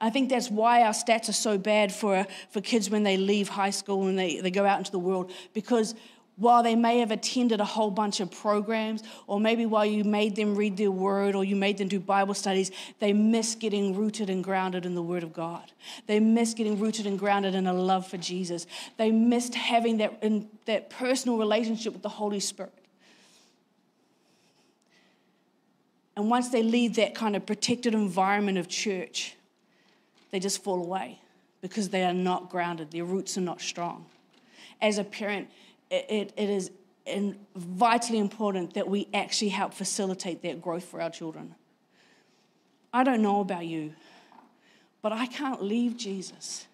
I 0.00 0.10
think 0.10 0.28
that's 0.28 0.50
why 0.50 0.82
our 0.82 0.92
stats 0.92 1.28
are 1.28 1.32
so 1.32 1.56
bad 1.56 1.94
for, 1.94 2.26
for 2.50 2.60
kids 2.60 2.90
when 2.90 3.04
they 3.04 3.16
leave 3.16 3.48
high 3.48 3.70
school 3.70 4.08
and 4.08 4.18
they, 4.18 4.40
they 4.40 4.50
go 4.50 4.66
out 4.66 4.78
into 4.78 4.90
the 4.90 4.98
world 4.98 5.30
because 5.52 5.94
while 6.36 6.62
they 6.62 6.74
may 6.74 6.98
have 6.98 7.10
attended 7.10 7.60
a 7.60 7.64
whole 7.64 7.90
bunch 7.90 8.18
of 8.20 8.30
programs, 8.30 9.02
or 9.26 9.38
maybe 9.38 9.66
while 9.66 9.86
you 9.86 10.02
made 10.02 10.34
them 10.34 10.56
read 10.56 10.76
their 10.76 10.90
word 10.90 11.34
or 11.34 11.44
you 11.44 11.54
made 11.54 11.78
them 11.78 11.86
do 11.86 12.00
Bible 12.00 12.34
studies, 12.34 12.72
they 12.98 13.12
miss 13.12 13.54
getting 13.54 13.96
rooted 13.96 14.28
and 14.28 14.42
grounded 14.42 14.84
in 14.84 14.94
the 14.94 15.02
word 15.02 15.22
of 15.22 15.32
God. 15.32 15.72
They 16.06 16.18
miss 16.18 16.54
getting 16.54 16.80
rooted 16.80 17.06
and 17.06 17.18
grounded 17.18 17.54
in 17.54 17.66
a 17.66 17.72
love 17.72 18.06
for 18.06 18.16
Jesus. 18.16 18.66
They 18.96 19.12
missed 19.12 19.54
having 19.54 19.98
that, 19.98 20.18
in, 20.22 20.48
that 20.66 20.90
personal 20.90 21.38
relationship 21.38 21.92
with 21.92 22.02
the 22.02 22.08
Holy 22.08 22.40
Spirit. 22.40 22.72
And 26.16 26.30
once 26.30 26.48
they 26.50 26.62
leave 26.62 26.96
that 26.96 27.14
kind 27.14 27.36
of 27.36 27.46
protected 27.46 27.94
environment 27.94 28.58
of 28.58 28.68
church, 28.68 29.34
they 30.30 30.40
just 30.40 30.62
fall 30.62 30.82
away 30.82 31.20
because 31.60 31.88
they 31.88 32.04
are 32.04 32.12
not 32.12 32.50
grounded, 32.50 32.90
their 32.90 33.04
roots 33.04 33.38
are 33.38 33.40
not 33.40 33.60
strong. 33.60 34.06
As 34.82 34.98
a 34.98 35.04
parent, 35.04 35.48
it, 35.90 36.32
it 36.36 36.50
is 36.50 36.70
vitally 37.54 38.18
important 38.18 38.74
that 38.74 38.88
we 38.88 39.08
actually 39.12 39.50
help 39.50 39.74
facilitate 39.74 40.42
that 40.42 40.62
growth 40.62 40.84
for 40.84 41.00
our 41.00 41.10
children. 41.10 41.54
I 42.92 43.04
don't 43.04 43.22
know 43.22 43.40
about 43.40 43.66
you, 43.66 43.92
but 45.02 45.12
I 45.12 45.26
can't 45.26 45.62
leave 45.62 45.96
Jesus. 45.96 46.66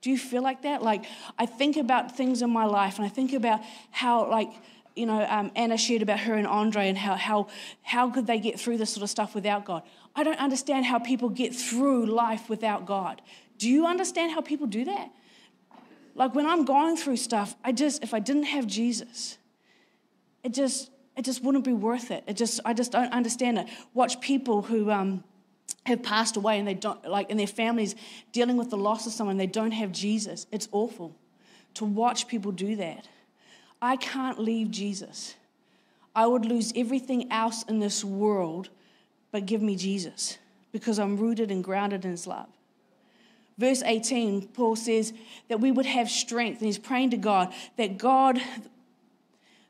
Do 0.00 0.10
you 0.10 0.16
feel 0.16 0.42
like 0.42 0.62
that? 0.62 0.82
Like, 0.82 1.04
I 1.38 1.46
think 1.46 1.76
about 1.76 2.16
things 2.16 2.40
in 2.40 2.50
my 2.50 2.64
life 2.64 2.96
and 2.96 3.04
I 3.04 3.10
think 3.10 3.34
about 3.34 3.60
how, 3.90 4.28
like, 4.28 4.50
you 4.96 5.06
know, 5.06 5.24
um, 5.28 5.52
Anna 5.54 5.76
shared 5.76 6.02
about 6.02 6.20
her 6.20 6.34
and 6.34 6.46
Andre 6.46 6.88
and 6.88 6.96
how, 6.96 7.14
how, 7.14 7.48
how 7.82 8.10
could 8.10 8.26
they 8.26 8.40
get 8.40 8.58
through 8.58 8.78
this 8.78 8.90
sort 8.90 9.02
of 9.02 9.10
stuff 9.10 9.34
without 9.34 9.64
God. 9.64 9.82
I 10.16 10.24
don't 10.24 10.38
understand 10.38 10.86
how 10.86 10.98
people 10.98 11.28
get 11.28 11.54
through 11.54 12.06
life 12.06 12.48
without 12.48 12.86
God. 12.86 13.22
Do 13.58 13.68
you 13.68 13.86
understand 13.86 14.32
how 14.32 14.40
people 14.40 14.66
do 14.66 14.86
that? 14.86 15.10
Like 16.20 16.34
when 16.34 16.46
I'm 16.46 16.66
going 16.66 16.98
through 16.98 17.16
stuff, 17.16 17.56
I 17.64 17.72
just, 17.72 18.02
if 18.02 18.12
I 18.12 18.18
didn't 18.18 18.42
have 18.42 18.66
Jesus, 18.66 19.38
it 20.44 20.52
just, 20.52 20.90
it 21.16 21.24
just 21.24 21.42
wouldn't 21.42 21.64
be 21.64 21.72
worth 21.72 22.10
it. 22.10 22.24
It 22.26 22.36
just, 22.36 22.60
I 22.62 22.74
just 22.74 22.92
don't 22.92 23.10
understand 23.10 23.56
it. 23.56 23.68
Watch 23.94 24.20
people 24.20 24.60
who 24.60 24.90
um, 24.90 25.24
have 25.86 26.02
passed 26.02 26.36
away 26.36 26.58
and 26.58 26.68
they 26.68 26.74
don't, 26.74 27.02
like, 27.08 27.30
and 27.30 27.40
their 27.40 27.46
families 27.46 27.94
dealing 28.32 28.58
with 28.58 28.68
the 28.68 28.76
loss 28.76 29.06
of 29.06 29.14
someone, 29.14 29.38
they 29.38 29.46
don't 29.46 29.70
have 29.70 29.92
Jesus. 29.92 30.46
It's 30.52 30.68
awful 30.72 31.16
to 31.72 31.86
watch 31.86 32.28
people 32.28 32.52
do 32.52 32.76
that. 32.76 33.08
I 33.80 33.96
can't 33.96 34.38
leave 34.38 34.70
Jesus. 34.70 35.36
I 36.14 36.26
would 36.26 36.44
lose 36.44 36.70
everything 36.76 37.32
else 37.32 37.62
in 37.62 37.78
this 37.78 38.04
world, 38.04 38.68
but 39.32 39.46
give 39.46 39.62
me 39.62 39.74
Jesus 39.74 40.36
because 40.70 40.98
I'm 40.98 41.16
rooted 41.16 41.50
and 41.50 41.64
grounded 41.64 42.04
in 42.04 42.10
his 42.10 42.26
love. 42.26 42.50
Verse 43.60 43.82
18, 43.82 44.48
Paul 44.48 44.74
says 44.74 45.12
that 45.48 45.60
we 45.60 45.70
would 45.70 45.84
have 45.84 46.08
strength, 46.08 46.60
and 46.60 46.66
he's 46.66 46.78
praying 46.78 47.10
to 47.10 47.18
God 47.18 47.52
that 47.76 47.98
God, 47.98 48.40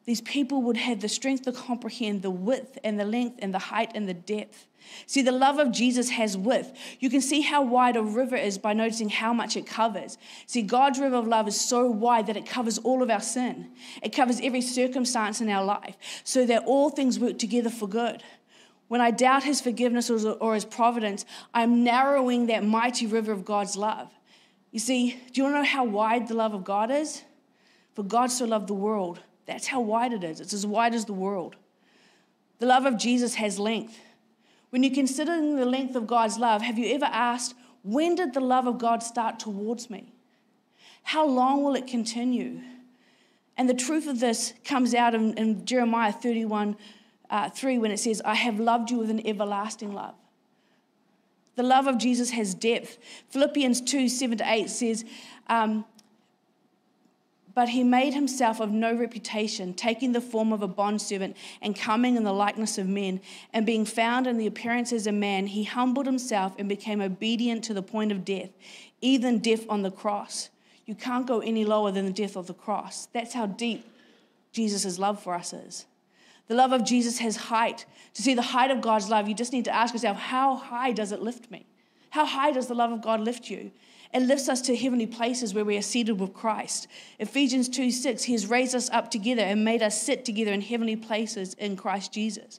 these 0.04 0.20
people 0.20 0.62
would 0.62 0.76
have 0.76 1.00
the 1.00 1.08
strength 1.08 1.42
to 1.42 1.52
comprehend 1.52 2.22
the 2.22 2.30
width 2.30 2.78
and 2.84 3.00
the 3.00 3.04
length 3.04 3.40
and 3.42 3.52
the 3.52 3.58
height 3.58 3.90
and 3.96 4.08
the 4.08 4.14
depth. 4.14 4.68
See, 5.06 5.22
the 5.22 5.32
love 5.32 5.58
of 5.58 5.72
Jesus 5.72 6.10
has 6.10 6.36
width. 6.36 6.72
You 7.00 7.10
can 7.10 7.20
see 7.20 7.40
how 7.40 7.62
wide 7.62 7.96
a 7.96 8.02
river 8.02 8.36
is 8.36 8.58
by 8.58 8.74
noticing 8.74 9.08
how 9.08 9.32
much 9.32 9.56
it 9.56 9.66
covers. 9.66 10.18
See, 10.46 10.62
God's 10.62 11.00
river 11.00 11.16
of 11.16 11.26
love 11.26 11.48
is 11.48 11.60
so 11.60 11.90
wide 11.90 12.28
that 12.28 12.36
it 12.36 12.46
covers 12.46 12.78
all 12.78 13.02
of 13.02 13.10
our 13.10 13.20
sin, 13.20 13.72
it 14.04 14.10
covers 14.10 14.40
every 14.40 14.60
circumstance 14.60 15.40
in 15.40 15.48
our 15.48 15.64
life, 15.64 15.96
so 16.22 16.46
that 16.46 16.62
all 16.64 16.90
things 16.90 17.18
work 17.18 17.40
together 17.40 17.70
for 17.70 17.88
good. 17.88 18.22
When 18.90 19.00
I 19.00 19.12
doubt 19.12 19.44
his 19.44 19.60
forgiveness 19.60 20.10
or 20.10 20.52
his 20.52 20.64
providence, 20.64 21.24
I'm 21.54 21.84
narrowing 21.84 22.46
that 22.46 22.64
mighty 22.64 23.06
river 23.06 23.30
of 23.30 23.44
God's 23.44 23.76
love. 23.76 24.10
You 24.72 24.80
see, 24.80 25.10
do 25.32 25.40
you 25.40 25.44
want 25.44 25.54
to 25.54 25.58
know 25.60 25.64
how 25.64 25.84
wide 25.84 26.26
the 26.26 26.34
love 26.34 26.54
of 26.54 26.64
God 26.64 26.90
is? 26.90 27.22
For 27.94 28.02
God 28.02 28.32
so 28.32 28.46
loved 28.46 28.66
the 28.66 28.74
world. 28.74 29.20
That's 29.46 29.68
how 29.68 29.80
wide 29.80 30.12
it 30.12 30.24
is. 30.24 30.40
It's 30.40 30.52
as 30.52 30.66
wide 30.66 30.92
as 30.92 31.04
the 31.04 31.12
world. 31.12 31.54
The 32.58 32.66
love 32.66 32.84
of 32.84 32.98
Jesus 32.98 33.36
has 33.36 33.60
length. 33.60 33.96
When 34.70 34.82
you 34.82 34.90
consider 34.90 35.36
the 35.36 35.64
length 35.64 35.94
of 35.94 36.08
God's 36.08 36.36
love, 36.36 36.60
have 36.62 36.76
you 36.76 36.92
ever 36.92 37.04
asked, 37.04 37.54
when 37.84 38.16
did 38.16 38.34
the 38.34 38.40
love 38.40 38.66
of 38.66 38.78
God 38.78 39.04
start 39.04 39.38
towards 39.38 39.88
me? 39.88 40.12
How 41.04 41.24
long 41.24 41.62
will 41.62 41.76
it 41.76 41.86
continue? 41.86 42.60
And 43.56 43.68
the 43.68 43.74
truth 43.74 44.08
of 44.08 44.18
this 44.18 44.52
comes 44.64 44.94
out 44.96 45.14
in, 45.14 45.34
in 45.34 45.64
Jeremiah 45.64 46.10
31 46.10 46.76
uh, 47.30 47.48
3 47.48 47.78
when 47.78 47.90
it 47.90 47.98
says, 47.98 48.20
I 48.24 48.34
have 48.34 48.60
loved 48.60 48.90
you 48.90 48.98
with 48.98 49.10
an 49.10 49.26
everlasting 49.26 49.94
love. 49.94 50.14
The 51.56 51.62
love 51.62 51.86
of 51.86 51.98
Jesus 51.98 52.30
has 52.30 52.54
depth. 52.54 52.98
Philippians 53.30 53.80
2 53.82 54.08
7 54.08 54.38
to 54.38 54.44
8 54.50 54.70
says, 54.70 55.04
um, 55.48 55.84
but 57.54 57.68
he 57.68 57.82
made 57.82 58.14
himself 58.14 58.60
of 58.60 58.70
no 58.70 58.94
reputation, 58.94 59.74
taking 59.74 60.12
the 60.12 60.20
form 60.20 60.52
of 60.52 60.62
a 60.62 60.68
bondservant 60.68 61.36
and 61.60 61.76
coming 61.76 62.16
in 62.16 62.24
the 62.24 62.32
likeness 62.32 62.78
of 62.78 62.88
men. 62.88 63.20
And 63.52 63.66
being 63.66 63.84
found 63.84 64.26
in 64.26 64.38
the 64.38 64.46
appearance 64.46 64.92
as 64.92 65.06
a 65.06 65.12
man, 65.12 65.48
he 65.48 65.64
humbled 65.64 66.06
himself 66.06 66.54
and 66.58 66.68
became 66.68 67.00
obedient 67.00 67.64
to 67.64 67.74
the 67.74 67.82
point 67.82 68.12
of 68.12 68.24
death, 68.24 68.50
even 69.00 69.40
death 69.40 69.66
on 69.68 69.82
the 69.82 69.90
cross. 69.90 70.48
You 70.86 70.94
can't 70.94 71.26
go 71.26 71.40
any 71.40 71.64
lower 71.64 71.90
than 71.90 72.06
the 72.06 72.12
death 72.12 72.36
of 72.36 72.46
the 72.46 72.54
cross. 72.54 73.06
That's 73.12 73.34
how 73.34 73.46
deep 73.46 73.84
Jesus' 74.52 74.98
love 74.98 75.22
for 75.22 75.34
us 75.34 75.52
is. 75.52 75.86
The 76.50 76.56
love 76.56 76.72
of 76.72 76.82
Jesus 76.82 77.18
has 77.18 77.36
height. 77.36 77.86
To 78.14 78.22
see 78.22 78.34
the 78.34 78.42
height 78.42 78.72
of 78.72 78.80
God's 78.80 79.08
love, 79.08 79.28
you 79.28 79.36
just 79.36 79.52
need 79.52 79.66
to 79.66 79.70
ask 79.72 79.94
yourself, 79.94 80.16
how 80.16 80.56
high 80.56 80.90
does 80.90 81.12
it 81.12 81.22
lift 81.22 81.48
me? 81.48 81.64
How 82.10 82.26
high 82.26 82.50
does 82.50 82.66
the 82.66 82.74
love 82.74 82.90
of 82.90 83.02
God 83.02 83.20
lift 83.20 83.48
you? 83.48 83.70
It 84.12 84.22
lifts 84.22 84.48
us 84.48 84.60
to 84.62 84.74
heavenly 84.74 85.06
places 85.06 85.54
where 85.54 85.64
we 85.64 85.76
are 85.76 85.82
seated 85.82 86.18
with 86.18 86.34
Christ. 86.34 86.88
Ephesians 87.20 87.68
2 87.68 87.92
6, 87.92 88.24
He 88.24 88.32
has 88.32 88.48
raised 88.48 88.74
us 88.74 88.90
up 88.90 89.12
together 89.12 89.42
and 89.42 89.64
made 89.64 89.80
us 89.80 90.02
sit 90.02 90.24
together 90.24 90.50
in 90.50 90.60
heavenly 90.60 90.96
places 90.96 91.54
in 91.54 91.76
Christ 91.76 92.12
Jesus. 92.12 92.58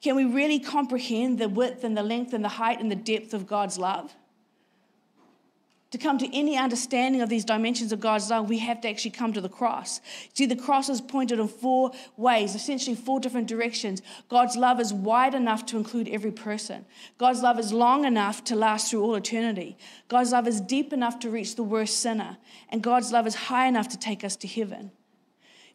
Can 0.00 0.16
we 0.16 0.24
really 0.24 0.58
comprehend 0.58 1.38
the 1.38 1.50
width 1.50 1.84
and 1.84 1.94
the 1.94 2.02
length 2.02 2.32
and 2.32 2.42
the 2.42 2.48
height 2.48 2.80
and 2.80 2.90
the 2.90 2.96
depth 2.96 3.34
of 3.34 3.46
God's 3.46 3.76
love? 3.76 4.14
To 5.94 5.98
come 5.98 6.18
to 6.18 6.36
any 6.36 6.58
understanding 6.58 7.22
of 7.22 7.28
these 7.28 7.44
dimensions 7.44 7.92
of 7.92 8.00
God's 8.00 8.28
love, 8.28 8.48
we 8.48 8.58
have 8.58 8.80
to 8.80 8.88
actually 8.88 9.12
come 9.12 9.32
to 9.32 9.40
the 9.40 9.48
cross. 9.48 10.00
See, 10.32 10.44
the 10.44 10.56
cross 10.56 10.88
is 10.88 11.00
pointed 11.00 11.38
in 11.38 11.46
four 11.46 11.92
ways, 12.16 12.56
essentially 12.56 12.96
four 12.96 13.20
different 13.20 13.46
directions. 13.46 14.02
God's 14.28 14.56
love 14.56 14.80
is 14.80 14.92
wide 14.92 15.36
enough 15.36 15.64
to 15.66 15.76
include 15.76 16.08
every 16.08 16.32
person. 16.32 16.84
God's 17.16 17.42
love 17.42 17.60
is 17.60 17.72
long 17.72 18.04
enough 18.04 18.42
to 18.44 18.56
last 18.56 18.90
through 18.90 19.04
all 19.04 19.14
eternity. 19.14 19.78
God's 20.08 20.32
love 20.32 20.48
is 20.48 20.60
deep 20.60 20.92
enough 20.92 21.20
to 21.20 21.30
reach 21.30 21.54
the 21.54 21.62
worst 21.62 22.00
sinner. 22.00 22.38
And 22.70 22.82
God's 22.82 23.12
love 23.12 23.28
is 23.28 23.36
high 23.36 23.68
enough 23.68 23.86
to 23.90 23.98
take 23.98 24.24
us 24.24 24.34
to 24.38 24.48
heaven. 24.48 24.90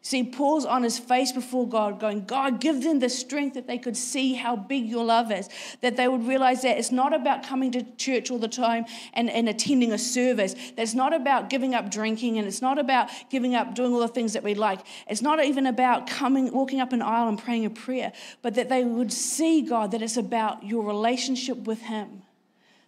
See, 0.02 0.24
Paul's 0.24 0.64
on 0.64 0.82
his 0.82 0.98
face 0.98 1.30
before 1.30 1.68
God, 1.68 2.00
going, 2.00 2.24
God, 2.24 2.58
give 2.58 2.82
them 2.82 3.00
the 3.00 3.10
strength 3.10 3.52
that 3.52 3.66
they 3.66 3.76
could 3.76 3.98
see 3.98 4.32
how 4.32 4.56
big 4.56 4.86
your 4.86 5.04
love 5.04 5.30
is, 5.30 5.46
that 5.82 5.98
they 5.98 6.08
would 6.08 6.26
realize 6.26 6.62
that 6.62 6.78
it's 6.78 6.90
not 6.90 7.12
about 7.12 7.42
coming 7.42 7.70
to 7.72 7.84
church 7.96 8.30
all 8.30 8.38
the 8.38 8.48
time 8.48 8.86
and, 9.12 9.28
and 9.28 9.46
attending 9.46 9.92
a 9.92 9.98
service, 9.98 10.54
that 10.54 10.78
it's 10.78 10.94
not 10.94 11.12
about 11.12 11.50
giving 11.50 11.74
up 11.74 11.90
drinking, 11.90 12.38
and 12.38 12.48
it's 12.48 12.62
not 12.62 12.78
about 12.78 13.10
giving 13.28 13.54
up 13.54 13.74
doing 13.74 13.92
all 13.92 14.00
the 14.00 14.08
things 14.08 14.32
that 14.32 14.42
we 14.42 14.54
like. 14.54 14.80
It's 15.06 15.20
not 15.20 15.44
even 15.44 15.66
about 15.66 16.06
coming, 16.06 16.50
walking 16.50 16.80
up 16.80 16.94
an 16.94 17.02
aisle 17.02 17.28
and 17.28 17.38
praying 17.38 17.66
a 17.66 17.70
prayer, 17.70 18.12
but 18.40 18.54
that 18.54 18.70
they 18.70 18.84
would 18.84 19.12
see, 19.12 19.60
God, 19.60 19.90
that 19.90 20.00
it's 20.00 20.16
about 20.16 20.64
your 20.64 20.82
relationship 20.82 21.58
with 21.58 21.82
Him 21.82 22.22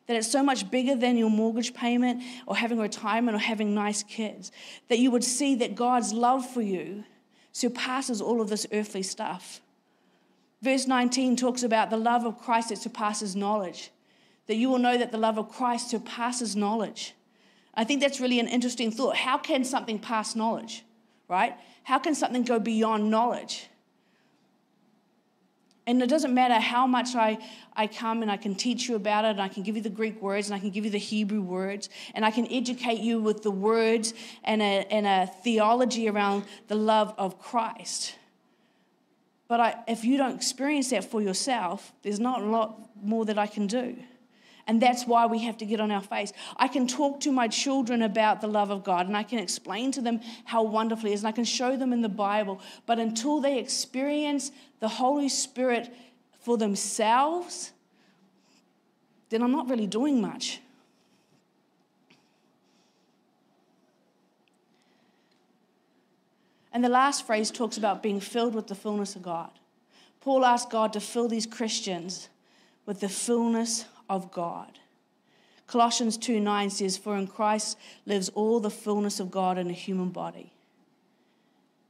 that 0.06 0.16
it's 0.16 0.30
so 0.30 0.42
much 0.42 0.70
bigger 0.70 0.94
than 0.94 1.16
your 1.16 1.30
mortgage 1.30 1.74
payment 1.74 2.22
or 2.46 2.56
having 2.56 2.78
retirement 2.78 3.36
or 3.36 3.40
having 3.40 3.74
nice 3.74 4.02
kids. 4.02 4.50
That 4.88 4.98
you 4.98 5.10
would 5.10 5.24
see 5.24 5.54
that 5.56 5.74
God's 5.74 6.12
love 6.12 6.48
for 6.48 6.62
you 6.62 7.04
surpasses 7.52 8.20
all 8.20 8.40
of 8.40 8.48
this 8.48 8.66
earthly 8.72 9.02
stuff. 9.02 9.60
Verse 10.60 10.86
19 10.86 11.36
talks 11.36 11.62
about 11.62 11.90
the 11.90 11.96
love 11.96 12.24
of 12.24 12.38
Christ 12.38 12.70
that 12.70 12.78
surpasses 12.78 13.36
knowledge. 13.36 13.90
That 14.46 14.56
you 14.56 14.68
will 14.68 14.78
know 14.78 14.98
that 14.98 15.12
the 15.12 15.18
love 15.18 15.38
of 15.38 15.50
Christ 15.50 15.90
surpasses 15.90 16.56
knowledge. 16.56 17.14
I 17.74 17.84
think 17.84 18.00
that's 18.00 18.20
really 18.20 18.38
an 18.38 18.48
interesting 18.48 18.90
thought. 18.90 19.16
How 19.16 19.38
can 19.38 19.64
something 19.64 19.98
pass 19.98 20.36
knowledge, 20.36 20.84
right? 21.28 21.54
How 21.84 21.98
can 21.98 22.14
something 22.14 22.42
go 22.42 22.58
beyond 22.58 23.10
knowledge? 23.10 23.68
And 25.87 26.01
it 26.01 26.09
doesn't 26.09 26.33
matter 26.33 26.55
how 26.55 26.87
much 26.87 27.16
I, 27.16 27.38
I 27.75 27.88
come 27.88 28.23
and 28.23 28.31
I 28.31 28.37
can 28.37 28.55
teach 28.55 28.88
you 28.88 28.95
about 28.95 29.25
it, 29.25 29.31
and 29.31 29.42
I 29.42 29.49
can 29.49 29.64
give 29.64 29.75
you 29.75 29.83
the 29.83 29.90
Greek 29.90 30.23
words, 30.23 30.49
and 30.49 30.55
I 30.55 30.61
can 30.61 30.71
give 30.71 30.85
you 30.85 30.90
the 30.90 30.99
Hebrew 30.99 31.42
words, 31.42 31.88
and 32.14 32.25
I 32.25 32.31
can 32.31 32.47
educate 32.53 33.01
you 33.01 33.21
with 33.21 33.42
the 33.42 33.51
words 33.51 34.14
and 34.45 34.62
a, 34.62 34.87
and 34.90 35.07
a 35.07 35.27
theology 35.42 36.09
around 36.09 36.45
the 36.68 36.77
love 36.77 37.12
of 37.18 37.40
Christ. 37.40 38.14
But 39.49 39.61
I, 39.61 39.75
if 39.88 40.05
you 40.05 40.16
don't 40.16 40.37
experience 40.37 40.90
that 40.90 41.05
for 41.05 41.21
yourself, 41.21 41.92
there's 42.03 42.21
not 42.21 42.42
a 42.42 42.47
lot 42.47 42.90
more 43.03 43.25
that 43.25 43.38
I 43.38 43.47
can 43.47 43.66
do. 43.66 43.97
And 44.66 44.81
that's 44.81 45.07
why 45.07 45.27
we 45.27 45.40
have 45.40 45.59
to 45.59 45.66
get 45.66 45.81
on 45.81 45.90
our 45.90 46.03
face. 46.03 46.33
I 46.57 46.68
can 46.68 46.87
talk 46.87 47.20
to 47.20 47.33
my 47.33 47.48
children 47.48 48.03
about 48.03 48.40
the 48.40 48.46
love 48.46 48.70
of 48.70 48.85
God 48.85 49.07
and 49.07 49.16
I 49.16 49.22
can 49.22 49.38
explain 49.38 49.90
to 49.92 50.01
them 50.01 50.20
how 50.44 50.62
wonderful 50.62 51.09
it 51.09 51.14
is 51.14 51.20
and 51.20 51.29
I 51.29 51.33
can 51.33 51.44
show 51.44 51.77
them 51.77 51.92
in 51.92 52.01
the 52.01 52.09
Bible. 52.09 52.61
But 52.87 52.98
until 52.98 53.40
they 53.40 53.59
experience 53.59 54.53
the 54.81 54.88
Holy 54.88 55.29
Spirit 55.29 55.92
for 56.40 56.57
themselves, 56.57 57.72
then 59.31 59.42
I'm 59.42 59.53
not 59.53 59.68
really 59.68 59.87
doing 59.87 60.20
much. 60.20 60.61
And 66.72 66.83
the 66.83 66.88
last 66.88 67.27
phrase 67.27 67.51
talks 67.51 67.77
about 67.77 68.03
being 68.03 68.20
filled 68.20 68.55
with 68.55 68.66
the 68.66 68.75
fullness 68.75 69.14
of 69.14 69.22
God. 69.22 69.51
Paul 70.20 70.44
asked 70.44 70.70
God 70.70 70.92
to 70.92 71.01
fill 71.01 71.29
these 71.29 71.46
Christians 71.46 72.29
with 72.87 73.01
the 73.01 73.09
fullness 73.09 73.85
of 74.16 74.31
God. 74.31 74.79
Colossians 75.66 76.18
2 76.18 76.38
9 76.38 76.70
says, 76.70 76.98
For 76.98 77.16
in 77.16 77.27
Christ 77.27 77.79
lives 78.07 78.29
all 78.31 78.61
the 78.61 78.70
fullness 78.70 79.20
of 79.20 79.31
God 79.31 79.59
in 79.59 79.70
a 79.70 79.72
human 79.72 80.11
body. 80.11 80.53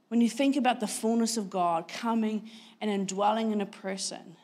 When 0.07 0.21
you 0.21 0.29
think 0.29 0.55
about 0.55 0.79
the 0.79 0.87
fullness 0.87 1.37
of 1.37 1.49
God 1.49 1.87
coming 1.87 2.49
and 2.79 2.89
indwelling 2.89 3.51
in 3.51 3.61
a 3.61 3.65
person, 3.65 4.37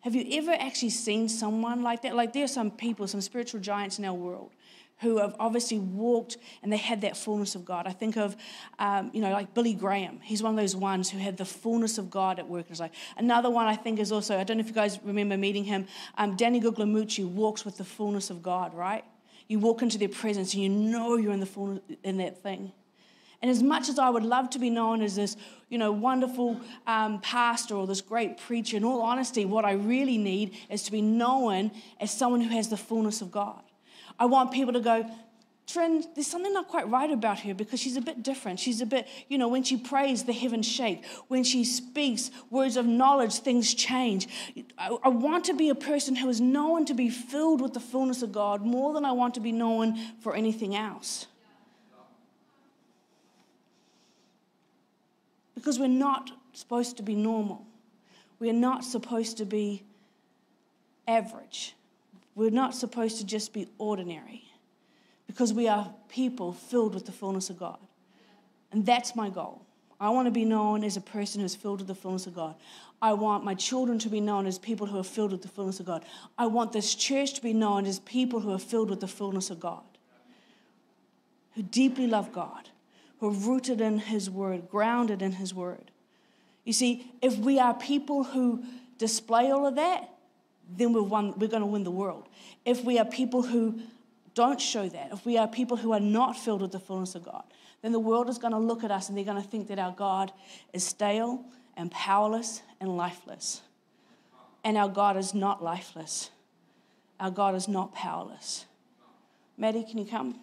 have 0.00 0.14
you 0.14 0.24
ever 0.38 0.52
actually 0.52 0.90
seen 0.90 1.28
someone 1.28 1.82
like 1.82 2.02
that? 2.02 2.14
Like, 2.14 2.32
there 2.32 2.44
are 2.44 2.48
some 2.48 2.70
people, 2.70 3.06
some 3.08 3.20
spiritual 3.20 3.60
giants 3.60 3.98
in 3.98 4.04
our 4.04 4.14
world 4.14 4.52
who 5.00 5.18
have 5.18 5.36
obviously 5.38 5.78
walked 5.78 6.38
and 6.62 6.72
they 6.72 6.76
had 6.76 7.02
that 7.02 7.16
fullness 7.16 7.54
of 7.54 7.64
God. 7.64 7.86
I 7.86 7.92
think 7.92 8.16
of, 8.16 8.36
um, 8.78 9.10
you 9.12 9.20
know, 9.20 9.30
like 9.30 9.52
Billy 9.52 9.74
Graham. 9.74 10.20
He's 10.22 10.42
one 10.42 10.52
of 10.52 10.56
those 10.56 10.74
ones 10.74 11.10
who 11.10 11.18
had 11.18 11.36
the 11.36 11.44
fullness 11.44 11.98
of 11.98 12.10
God 12.10 12.38
at 12.38 12.48
work 12.48 12.66
in 12.66 12.70
his 12.70 12.80
life. 12.80 12.92
Another 13.16 13.50
one 13.50 13.66
I 13.66 13.76
think 13.76 13.98
is 13.98 14.10
also, 14.10 14.38
I 14.38 14.44
don't 14.44 14.56
know 14.56 14.62
if 14.62 14.68
you 14.68 14.74
guys 14.74 14.98
remember 15.04 15.36
meeting 15.36 15.64
him, 15.64 15.86
um, 16.16 16.34
Danny 16.36 16.60
Guglielmucci 16.60 17.28
walks 17.28 17.64
with 17.64 17.76
the 17.76 17.84
fullness 17.84 18.30
of 18.30 18.42
God, 18.42 18.74
right? 18.74 19.04
You 19.48 19.58
walk 19.58 19.82
into 19.82 19.98
their 19.98 20.08
presence 20.08 20.54
and 20.54 20.62
you 20.62 20.68
know 20.68 21.16
you're 21.16 21.32
in 21.32 21.40
the 21.40 21.46
fullness, 21.46 21.82
in 22.02 22.16
that 22.18 22.42
thing. 22.42 22.72
And 23.42 23.50
as 23.50 23.62
much 23.62 23.90
as 23.90 23.98
I 23.98 24.08
would 24.08 24.24
love 24.24 24.48
to 24.50 24.58
be 24.58 24.70
known 24.70 25.02
as 25.02 25.16
this, 25.16 25.36
you 25.68 25.76
know, 25.76 25.92
wonderful 25.92 26.58
um, 26.86 27.20
pastor 27.20 27.74
or 27.74 27.86
this 27.86 28.00
great 28.00 28.38
preacher, 28.38 28.78
in 28.78 28.84
all 28.84 29.02
honesty, 29.02 29.44
what 29.44 29.66
I 29.66 29.72
really 29.72 30.16
need 30.16 30.56
is 30.70 30.84
to 30.84 30.92
be 30.92 31.02
known 31.02 31.70
as 32.00 32.10
someone 32.10 32.40
who 32.40 32.48
has 32.56 32.70
the 32.70 32.78
fullness 32.78 33.20
of 33.20 33.30
God. 33.30 33.62
I 34.18 34.26
want 34.26 34.52
people 34.52 34.72
to 34.72 34.80
go, 34.80 35.08
Trin, 35.66 36.04
there's 36.14 36.28
something 36.28 36.52
not 36.52 36.68
quite 36.68 36.88
right 36.88 37.10
about 37.10 37.40
her 37.40 37.52
because 37.52 37.80
she's 37.80 37.96
a 37.96 38.00
bit 38.00 38.22
different. 38.22 38.60
She's 38.60 38.80
a 38.80 38.86
bit, 38.86 39.08
you 39.28 39.36
know, 39.36 39.48
when 39.48 39.64
she 39.64 39.76
prays, 39.76 40.22
the 40.22 40.32
heavens 40.32 40.66
shake. 40.66 41.04
When 41.26 41.42
she 41.42 41.64
speaks 41.64 42.30
words 42.50 42.76
of 42.76 42.86
knowledge, 42.86 43.40
things 43.40 43.74
change. 43.74 44.28
I, 44.78 44.96
I, 45.02 45.08
want 45.08 45.44
to 45.46 45.54
be 45.54 45.70
a 45.70 45.74
person 45.74 46.14
who 46.14 46.28
is 46.28 46.40
known 46.40 46.84
to 46.84 46.94
be 46.94 47.10
filled 47.10 47.60
with 47.60 47.74
the 47.74 47.80
fullness 47.80 48.22
of 48.22 48.30
God 48.30 48.64
more 48.64 48.92
than 48.92 49.04
I 49.04 49.10
want 49.10 49.34
to 49.34 49.40
be 49.40 49.50
known 49.50 49.96
for 50.20 50.36
anything 50.36 50.76
else. 50.76 51.26
Because 55.56 55.80
we're 55.80 55.88
not 55.88 56.30
supposed 56.52 56.96
to 56.98 57.02
be 57.02 57.16
normal, 57.16 57.66
we're 58.38 58.52
not 58.52 58.84
supposed 58.84 59.38
to 59.38 59.44
be 59.44 59.82
average. 61.08 61.74
We're 62.36 62.50
not 62.50 62.74
supposed 62.74 63.18
to 63.18 63.26
just 63.26 63.52
be 63.52 63.66
ordinary 63.78 64.44
because 65.26 65.52
we 65.52 65.66
are 65.66 65.92
people 66.08 66.52
filled 66.52 66.94
with 66.94 67.06
the 67.06 67.12
fullness 67.12 67.50
of 67.50 67.58
God. 67.58 67.78
And 68.70 68.84
that's 68.84 69.16
my 69.16 69.30
goal. 69.30 69.62
I 69.98 70.10
want 70.10 70.26
to 70.26 70.30
be 70.30 70.44
known 70.44 70.84
as 70.84 70.98
a 70.98 71.00
person 71.00 71.40
who's 71.40 71.54
filled 71.54 71.78
with 71.78 71.88
the 71.88 71.94
fullness 71.94 72.26
of 72.26 72.34
God. 72.34 72.54
I 73.00 73.14
want 73.14 73.44
my 73.44 73.54
children 73.54 73.98
to 74.00 74.10
be 74.10 74.20
known 74.20 74.46
as 74.46 74.58
people 74.58 74.86
who 74.86 74.98
are 74.98 75.04
filled 75.04 75.32
with 75.32 75.40
the 75.40 75.48
fullness 75.48 75.80
of 75.80 75.86
God. 75.86 76.04
I 76.36 76.46
want 76.46 76.72
this 76.72 76.94
church 76.94 77.32
to 77.34 77.42
be 77.42 77.54
known 77.54 77.86
as 77.86 78.00
people 78.00 78.40
who 78.40 78.52
are 78.52 78.58
filled 78.58 78.90
with 78.90 79.00
the 79.00 79.08
fullness 79.08 79.48
of 79.48 79.58
God, 79.58 79.84
who 81.54 81.62
deeply 81.62 82.06
love 82.06 82.32
God, 82.32 82.68
who 83.20 83.28
are 83.28 83.32
rooted 83.32 83.80
in 83.80 83.98
His 83.98 84.28
Word, 84.28 84.68
grounded 84.68 85.22
in 85.22 85.32
His 85.32 85.54
Word. 85.54 85.90
You 86.64 86.74
see, 86.74 87.12
if 87.22 87.38
we 87.38 87.58
are 87.58 87.72
people 87.72 88.24
who 88.24 88.62
display 88.98 89.50
all 89.50 89.66
of 89.66 89.76
that, 89.76 90.10
then 90.68 90.92
we're, 90.92 91.02
won, 91.02 91.38
we're 91.38 91.48
going 91.48 91.62
to 91.62 91.66
win 91.66 91.84
the 91.84 91.90
world. 91.90 92.28
If 92.64 92.84
we 92.84 92.98
are 92.98 93.04
people 93.04 93.42
who 93.42 93.80
don't 94.34 94.60
show 94.60 94.88
that, 94.88 95.12
if 95.12 95.24
we 95.24 95.38
are 95.38 95.46
people 95.46 95.76
who 95.76 95.92
are 95.92 96.00
not 96.00 96.36
filled 96.36 96.62
with 96.62 96.72
the 96.72 96.80
fullness 96.80 97.14
of 97.14 97.24
God, 97.24 97.44
then 97.82 97.92
the 97.92 98.00
world 98.00 98.28
is 98.28 98.38
going 98.38 98.52
to 98.52 98.58
look 98.58 98.84
at 98.84 98.90
us 98.90 99.08
and 99.08 99.16
they're 99.16 99.24
going 99.24 99.42
to 99.42 99.48
think 99.48 99.68
that 99.68 99.78
our 99.78 99.92
God 99.92 100.32
is 100.72 100.84
stale 100.84 101.44
and 101.76 101.90
powerless 101.90 102.62
and 102.80 102.96
lifeless. 102.96 103.62
And 104.64 104.76
our 104.76 104.88
God 104.88 105.16
is 105.16 105.34
not 105.34 105.62
lifeless. 105.62 106.30
Our 107.20 107.30
God 107.30 107.54
is 107.54 107.68
not 107.68 107.94
powerless. 107.94 108.66
Maddie, 109.56 109.84
can 109.84 109.98
you 109.98 110.04
come? 110.06 110.40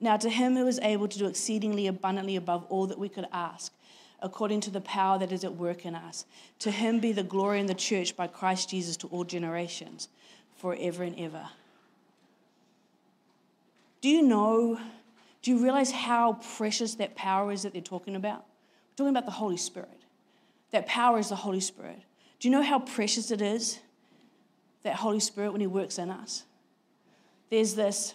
Now, 0.00 0.16
to 0.18 0.28
him 0.28 0.56
who 0.56 0.66
is 0.66 0.78
able 0.80 1.08
to 1.08 1.18
do 1.18 1.26
exceedingly 1.26 1.86
abundantly 1.86 2.36
above 2.36 2.66
all 2.68 2.86
that 2.88 2.98
we 2.98 3.08
could 3.08 3.26
ask, 3.32 3.72
according 4.20 4.60
to 4.62 4.70
the 4.70 4.80
power 4.80 5.18
that 5.18 5.32
is 5.32 5.44
at 5.44 5.54
work 5.54 5.84
in 5.84 5.94
us, 5.94 6.24
to 6.58 6.70
him 6.70 7.00
be 7.00 7.12
the 7.12 7.22
glory 7.22 7.60
in 7.60 7.66
the 7.66 7.74
church 7.74 8.16
by 8.16 8.26
Christ 8.26 8.70
Jesus 8.70 8.96
to 8.98 9.06
all 9.08 9.24
generations, 9.24 10.08
forever 10.56 11.02
and 11.02 11.18
ever. 11.18 11.48
Do 14.00 14.08
you 14.08 14.22
know, 14.22 14.78
do 15.42 15.50
you 15.50 15.62
realize 15.62 15.90
how 15.90 16.34
precious 16.56 16.94
that 16.94 17.14
power 17.14 17.52
is 17.52 17.62
that 17.62 17.72
they're 17.72 17.82
talking 17.82 18.16
about? 18.16 18.44
We're 18.90 19.04
talking 19.04 19.10
about 19.10 19.26
the 19.26 19.32
Holy 19.32 19.56
Spirit. 19.56 19.90
That 20.70 20.86
power 20.86 21.18
is 21.18 21.28
the 21.28 21.36
Holy 21.36 21.60
Spirit. 21.60 22.00
Do 22.38 22.48
you 22.48 22.52
know 22.52 22.62
how 22.62 22.78
precious 22.78 23.30
it 23.30 23.42
is, 23.42 23.78
that 24.82 24.96
Holy 24.96 25.20
Spirit, 25.20 25.52
when 25.52 25.60
He 25.60 25.66
works 25.66 25.98
in 25.98 26.10
us? 26.10 26.44
There's 27.50 27.74
this 27.74 28.14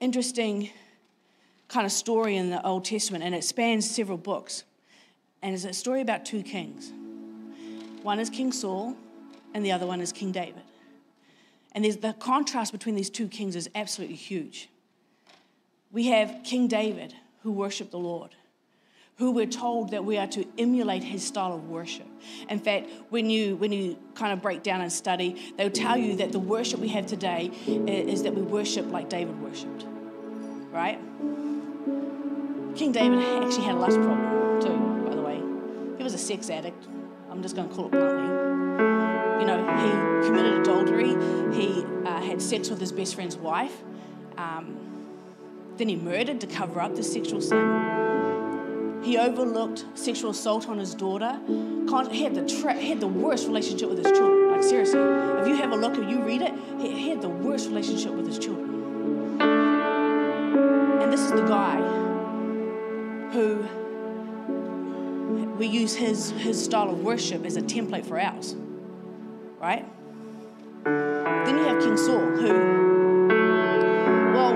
interesting 0.00 0.70
kind 1.68 1.86
of 1.86 1.92
story 1.92 2.36
in 2.36 2.50
the 2.50 2.64
Old 2.64 2.84
Testament, 2.84 3.24
and 3.24 3.34
it 3.34 3.44
spans 3.44 3.88
several 3.88 4.18
books. 4.18 4.64
And 5.42 5.54
it's 5.54 5.64
a 5.64 5.72
story 5.72 6.00
about 6.00 6.24
two 6.24 6.42
kings. 6.42 6.92
One 8.02 8.18
is 8.20 8.30
King 8.30 8.52
Saul, 8.52 8.96
and 9.54 9.64
the 9.64 9.72
other 9.72 9.86
one 9.86 10.00
is 10.00 10.12
King 10.12 10.32
David. 10.32 10.62
And 11.72 11.84
the 11.84 12.14
contrast 12.14 12.72
between 12.72 12.94
these 12.94 13.10
two 13.10 13.28
kings 13.28 13.54
is 13.54 13.68
absolutely 13.74 14.16
huge. 14.16 14.70
We 15.92 16.06
have 16.06 16.40
King 16.42 16.68
David, 16.68 17.14
who 17.42 17.52
worshiped 17.52 17.90
the 17.90 17.98
Lord, 17.98 18.34
who 19.16 19.30
we're 19.30 19.46
told 19.46 19.90
that 19.90 20.04
we 20.04 20.18
are 20.18 20.26
to 20.28 20.46
emulate 20.58 21.02
his 21.02 21.24
style 21.24 21.54
of 21.54 21.68
worship. 21.68 22.06
In 22.48 22.58
fact, 22.58 22.90
when 23.10 23.28
you 23.30 23.56
when 23.56 23.72
you 23.72 23.98
kind 24.14 24.32
of 24.32 24.40
break 24.42 24.62
down 24.62 24.80
and 24.80 24.92
study, 24.92 25.52
they'll 25.56 25.70
tell 25.70 25.96
you 25.96 26.16
that 26.16 26.32
the 26.32 26.38
worship 26.38 26.80
we 26.80 26.88
have 26.88 27.06
today 27.06 27.50
is 27.66 28.22
that 28.22 28.34
we 28.34 28.42
worship 28.42 28.90
like 28.90 29.08
David 29.08 29.40
worshipped. 29.40 29.84
Right? 30.70 30.98
King 32.76 32.92
David 32.92 33.18
actually 33.42 33.64
had 33.64 33.74
a 33.74 33.78
lust 33.78 33.96
problem 33.96 34.60
too, 34.60 35.08
by 35.08 35.14
the 35.14 35.22
way. 35.22 35.40
He 35.96 36.04
was 36.04 36.12
a 36.12 36.18
sex 36.18 36.50
addict. 36.50 36.86
I'm 37.30 37.40
just 37.40 37.56
going 37.56 37.68
to 37.68 37.74
call 37.74 37.86
it 37.86 37.92
bluntly. 37.92 38.26
You 39.40 39.46
know, 39.46 39.58
he 39.78 40.26
committed 40.26 40.60
adultery. 40.60 41.16
He 41.54 41.84
uh, 42.04 42.20
had 42.20 42.42
sex 42.42 42.68
with 42.68 42.78
his 42.78 42.92
best 42.92 43.14
friend's 43.14 43.36
wife. 43.36 43.82
Um, 44.36 44.76
then 45.78 45.88
he 45.88 45.96
murdered 45.96 46.38
to 46.42 46.46
cover 46.46 46.80
up 46.80 46.94
the 46.94 47.02
sexual 47.02 47.40
sin. 47.40 49.00
He 49.02 49.16
overlooked 49.16 49.86
sexual 49.94 50.32
assault 50.32 50.68
on 50.68 50.76
his 50.78 50.94
daughter. 50.94 51.38
He 52.10 52.24
had 52.24 52.34
the, 52.34 52.46
tra- 52.60 52.74
he 52.74 52.90
had 52.90 53.00
the 53.00 53.06
worst 53.06 53.46
relationship 53.46 53.88
with 53.88 54.04
his 54.04 54.12
children. 54.12 54.50
Like, 54.50 54.62
seriously, 54.62 55.00
if 55.00 55.48
you 55.48 55.56
have 55.56 55.72
a 55.72 55.76
look, 55.76 55.96
and 55.96 56.10
you 56.10 56.20
read 56.22 56.42
it, 56.42 56.52
he 56.78 57.08
had 57.08 57.22
the 57.22 57.28
worst 57.28 57.68
relationship 57.68 58.12
with 58.12 58.26
his 58.26 58.38
children. 58.38 59.40
And 59.40 61.12
this 61.12 61.20
is 61.20 61.32
the 61.32 61.46
guy 61.46 62.05
who 63.36 63.56
we 65.58 65.66
use 65.66 65.94
his, 65.94 66.30
his 66.30 66.64
style 66.64 66.88
of 66.88 67.02
worship 67.02 67.44
as 67.44 67.56
a 67.58 67.60
template 67.60 68.06
for 68.06 68.18
ours, 68.18 68.56
right? 69.60 69.84
Then 70.84 71.58
you 71.58 71.64
have 71.64 71.82
King 71.82 71.98
Saul, 71.98 72.20
who, 72.20 72.48
well, 74.32 74.54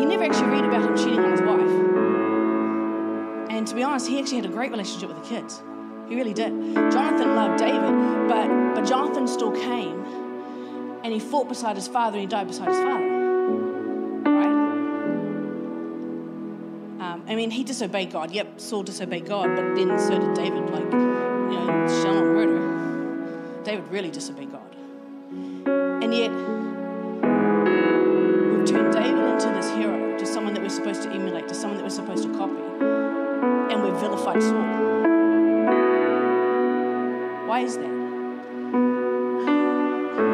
you 0.00 0.06
never 0.06 0.24
actually 0.24 0.48
read 0.48 0.64
about 0.64 0.82
him 0.88 0.96
cheating 0.96 1.20
on 1.20 1.30
his 1.32 1.42
wife. 1.42 1.70
And 3.50 3.66
to 3.66 3.74
be 3.74 3.82
honest, 3.82 4.08
he 4.08 4.18
actually 4.18 4.36
had 4.36 4.46
a 4.46 4.48
great 4.48 4.70
relationship 4.70 5.10
with 5.10 5.22
the 5.22 5.28
kids. 5.28 5.62
He 6.08 6.16
really 6.16 6.32
did. 6.32 6.52
Jonathan 6.74 7.34
loved 7.34 7.58
David, 7.58 8.28
but, 8.28 8.48
but 8.74 8.88
Jonathan 8.88 9.28
still 9.28 9.52
came 9.52 10.00
and 11.04 11.12
he 11.12 11.20
fought 11.20 11.48
beside 11.48 11.76
his 11.76 11.86
father 11.86 12.16
and 12.16 12.22
he 12.22 12.26
died 12.26 12.46
beside 12.46 12.68
his 12.68 12.78
father. 12.78 13.09
I 17.30 17.36
mean, 17.36 17.52
he 17.52 17.62
disobeyed 17.62 18.10
God. 18.10 18.32
Yep, 18.32 18.58
Saul 18.60 18.82
disobeyed 18.82 19.24
God, 19.24 19.54
but 19.54 19.76
then 19.76 19.96
so 20.00 20.18
did 20.18 20.34
David. 20.34 20.68
Like, 20.68 20.82
you 20.82 20.98
know, 20.98 21.86
shall 22.02 22.14
not 22.14 22.24
murder. 22.24 23.62
David 23.62 23.86
really 23.88 24.10
disobeyed 24.10 24.50
God. 24.50 24.74
And 26.02 26.12
yet, 26.12 26.32
we've 28.50 28.66
turned 28.66 28.92
David 28.92 29.24
into 29.32 29.48
this 29.54 29.70
hero, 29.70 30.18
to 30.18 30.26
someone 30.26 30.54
that 30.54 30.62
we're 30.62 30.70
supposed 30.70 31.04
to 31.04 31.10
emulate, 31.10 31.46
to 31.46 31.54
someone 31.54 31.76
that 31.76 31.84
we're 31.84 31.90
supposed 31.90 32.24
to 32.24 32.36
copy. 32.36 32.60
And 33.72 33.84
we've 33.84 33.94
vilified 34.00 34.42
Saul. 34.42 34.64
Why 37.46 37.60
is 37.60 37.76
that? 37.76 37.94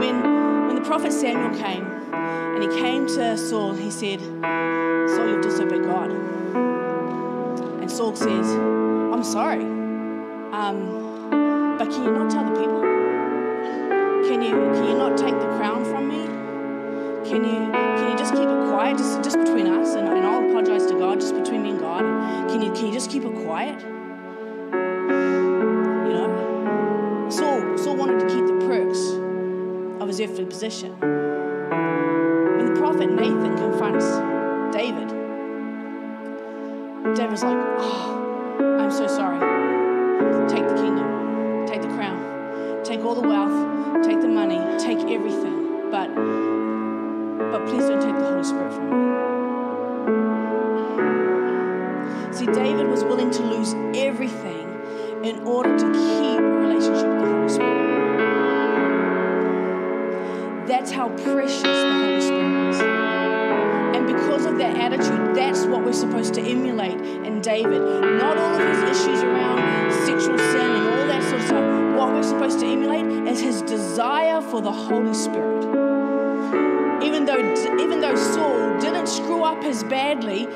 When, 0.01 0.23
when 0.67 0.77
the 0.77 0.83
prophet 0.83 1.13
Samuel 1.13 1.51
came, 1.63 1.85
and 1.85 2.63
he 2.63 2.81
came 2.81 3.07
to 3.07 3.37
Saul, 3.37 3.75
he 3.75 3.91
said, 3.91 4.23
Saul, 4.23 5.29
you've 5.29 5.43
disobeyed 5.43 5.85
God. 5.85 6.36
Saul 7.97 8.15
says, 8.15 8.51
I'm 8.51 9.25
sorry, 9.25 9.63
um, 10.53 11.79
but 11.79 11.89
can 11.91 12.05
you 12.05 12.11
not 12.11 12.31
tell 12.31 12.45
the 12.45 12.51
people? 12.51 12.83
Can 14.29 14.43
you, 14.43 14.51
can 14.51 14.85
you 14.85 14.99
not 14.99 15.17
take 15.17 15.33
the 15.33 15.47
crown 15.57 15.83
from 15.83 16.07
me? 16.11 16.27
Can 17.27 17.43
you, 17.43 17.73
can 17.73 18.11
you 18.11 18.19
just 18.19 18.35
keep 18.35 18.43
it 18.43 18.69
quiet, 18.69 18.99
just, 18.99 19.25
just 19.25 19.39
between 19.39 19.69
us? 19.69 19.95
And, 19.95 20.07
and 20.09 20.27
I'll 20.27 20.47
apologize 20.47 20.85
to 20.89 20.99
God, 20.99 21.21
just 21.21 21.35
between 21.35 21.63
me 21.63 21.71
and 21.71 21.81
God. 21.81 22.03
Can 22.51 22.61
you, 22.61 22.71
can 22.73 22.89
you 22.89 22.93
just 22.93 23.09
keep 23.09 23.25
it 23.25 23.35
quiet? 23.47 23.81
You 23.81 23.89
know? 26.13 27.29
Saul, 27.31 27.79
Saul 27.79 27.97
wanted 27.97 28.21
to 28.21 28.27
keep 28.27 28.45
the 28.45 28.67
perks 28.67 29.01
of 30.03 30.09
his 30.09 30.21
earthly 30.21 30.45
position. 30.45 31.01
When 31.01 32.75
the 32.75 32.79
prophet 32.79 33.11
Nathan 33.11 33.57
confronts 33.57 34.05
David's 37.37 37.55
like, 37.55 37.67
oh, 37.79 38.79
I'm 38.81 38.91
so 38.91 39.07
sorry. 39.07 39.39
Take 40.49 40.67
the 40.69 40.75
kingdom, 40.75 41.67
take 41.67 41.83
the 41.83 41.89
crown, 41.89 42.83
take 42.83 43.05
all 43.05 43.15
the 43.15 43.21
wealth, 43.29 44.03
take 44.07 44.23
the 44.23 44.29
money, 44.29 44.59
take 44.79 44.99
everything. 45.01 45.91
But 45.91 46.15
but 46.15 47.67
please 47.67 47.89
don't 47.89 48.01
take 48.01 48.15
the 48.15 48.25
Holy 48.25 48.43
Spirit 48.43 48.73
from 48.73 48.89
me. 48.89 48.97
See, 52.33 52.47
David 52.47 52.89
was 52.89 53.05
willing 53.05 53.31
to 53.33 53.43
lose 53.43 53.75
everything 53.95 54.67
in 55.23 55.41
order 55.41 55.77
to 55.77 55.85
keep 55.93 56.41
a 56.41 56.43
relationship 56.43 57.07
with 57.07 57.21
the 57.21 57.27
Holy 57.27 57.49
Spirit. 57.51 57.87
That's 60.67 60.91
how 60.91 61.11
precious 61.11 61.63
the 61.63 61.69
Holy 61.69 62.21
Spirit 62.23 62.33
is. 62.33 62.36
That 64.59 64.77
attitude, 64.77 65.37
that's 65.37 65.67
what 65.67 65.85
we're 65.85 65.93
supposed 65.93 66.33
to 66.35 66.41
emulate 66.41 66.99
in 67.27 67.41
David. 67.43 67.81
Not 67.81 68.39
all 68.39 68.55
of 68.55 68.61
his 68.61 68.99
issues 68.99 69.23
around 69.23 69.93
sexual 69.93 70.39
sin 70.39 70.61
and 70.61 70.89
all 70.89 71.07
that 71.09 71.23
sort 71.25 71.41
of 71.41 71.47
stuff. 71.47 71.97
What 71.99 72.09
we're 72.15 72.23
supposed 72.23 72.61
to 72.61 72.67
emulate 72.67 73.05
is 73.29 73.41
his 73.41 73.61
desire 73.63 74.41
for 74.41 74.63
the 74.63 74.73
Holy 74.73 75.13
Spirit. 75.13 75.65
Even 77.03 77.27
though, 77.27 77.39
even 77.79 78.01
though 78.01 78.17
Saul 78.17 78.79
didn't 78.81 79.09
screw 79.09 79.43
up 79.45 79.63
as 79.63 79.85
badly, 79.85 80.47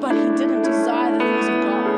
but 0.00 0.14
he 0.14 0.28
didn't 0.36 0.62
desire 0.62 1.12
the 1.12 1.18
things 1.18 1.46
of 1.48 1.62
God. 1.64 1.88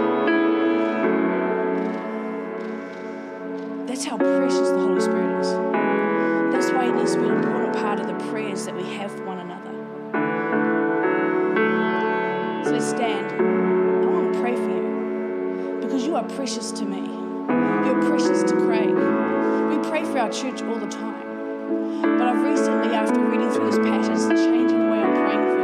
That's 3.87 4.04
how 4.04 4.16
precious 4.16 4.70
the 4.70 4.78
Holy 4.78 5.00
Spirit 5.00 5.40
is. 5.40 5.52
That's 6.52 6.70
why 6.72 6.87
it 6.88 6.94
needs 6.94 7.12
to 7.14 7.20
be 7.20 7.26
an 7.28 7.37
important 7.37 7.74
part 7.76 8.00
of 8.00 8.06
the 8.06 8.14
prayers 8.30 8.64
that 8.64 8.74
we 8.74 8.85
have 8.94 9.11
for 9.11 9.24
one 9.24 9.38
another. 9.38 9.60
Stand. 12.81 13.31
I 13.33 14.07
want 14.07 14.33
to 14.33 14.40
pray 14.40 14.57
for 14.57 14.62
you 14.62 15.79
because 15.83 16.07
you 16.07 16.16
are 16.16 16.25
precious 16.25 16.73
to 16.73 16.85
me. 16.87 17.01
You're 17.87 18.01
precious 18.09 18.43
to 18.51 18.57
Craig. 18.57 18.88
We 18.88 19.79
pray 19.90 20.03
for 20.05 20.19
our 20.19 20.31
church 20.31 20.62
all 20.62 20.79
the 20.79 20.88
time. 20.88 22.01
But 22.01 22.23
I've 22.27 22.43
recently, 22.43 22.95
after 22.95 23.21
reading 23.21 23.51
through 23.51 23.66
this 23.71 23.79
passage, 23.79 24.38
changing 24.38 24.79
the 24.79 24.87
way 24.90 24.99
I'm 24.99 25.14
praying 25.14 25.51
for 25.51 25.59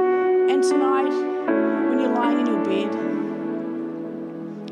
you. 0.00 0.50
And 0.52 0.62
tonight, 0.64 1.14
when 1.88 1.98
you're 2.00 2.14
lying 2.14 2.40
in 2.40 2.46
your 2.46 2.64
bed, 2.64 2.92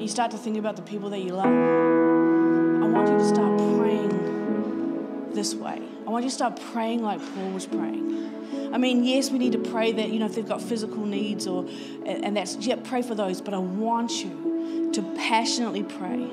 you 0.02 0.08
start 0.08 0.32
to 0.32 0.38
think 0.38 0.56
about 0.58 0.74
the 0.74 0.82
people 0.82 1.10
that 1.10 1.20
you 1.20 1.34
love. 1.34 1.46
I 1.46 2.86
want 2.88 3.08
you 3.08 3.16
to 3.16 3.28
start 3.28 3.58
praying 3.78 5.30
this 5.34 5.54
way. 5.54 5.80
I 6.04 6.10
want 6.10 6.24
you 6.24 6.30
to 6.30 6.34
start 6.34 6.60
praying 6.72 7.00
like 7.02 7.20
Paul 7.34 7.50
was 7.50 7.66
praying. 7.66 8.29
I 8.72 8.78
mean, 8.78 9.04
yes, 9.04 9.30
we 9.30 9.38
need 9.38 9.52
to 9.52 9.58
pray 9.58 9.92
that, 9.92 10.10
you 10.10 10.18
know, 10.18 10.26
if 10.26 10.34
they've 10.34 10.46
got 10.46 10.62
physical 10.62 11.04
needs 11.04 11.46
or, 11.46 11.66
and 12.06 12.36
that's, 12.36 12.56
yeah, 12.56 12.76
pray 12.82 13.02
for 13.02 13.14
those, 13.14 13.40
but 13.40 13.52
I 13.52 13.58
want 13.58 14.24
you 14.24 14.90
to 14.92 15.02
passionately 15.16 15.82
pray. 15.82 16.28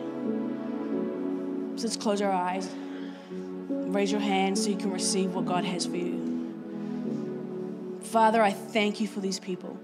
So 1.78 1.84
let's 1.84 1.98
close 1.98 2.22
our 2.22 2.32
eyes. 2.32 2.70
Raise 3.30 4.12
your 4.12 4.22
hand 4.22 4.58
so 4.58 4.70
you 4.70 4.78
can 4.78 4.92
receive 4.92 5.34
what 5.34 5.46
God 5.46 5.64
has 5.64 5.86
for 5.86 5.98
you. 5.98 6.26
Father, 8.04 8.42
I 8.42 8.52
thank 8.52 9.00
you 9.00 9.08
for 9.08 9.20
these 9.20 9.40
people. 9.40 9.78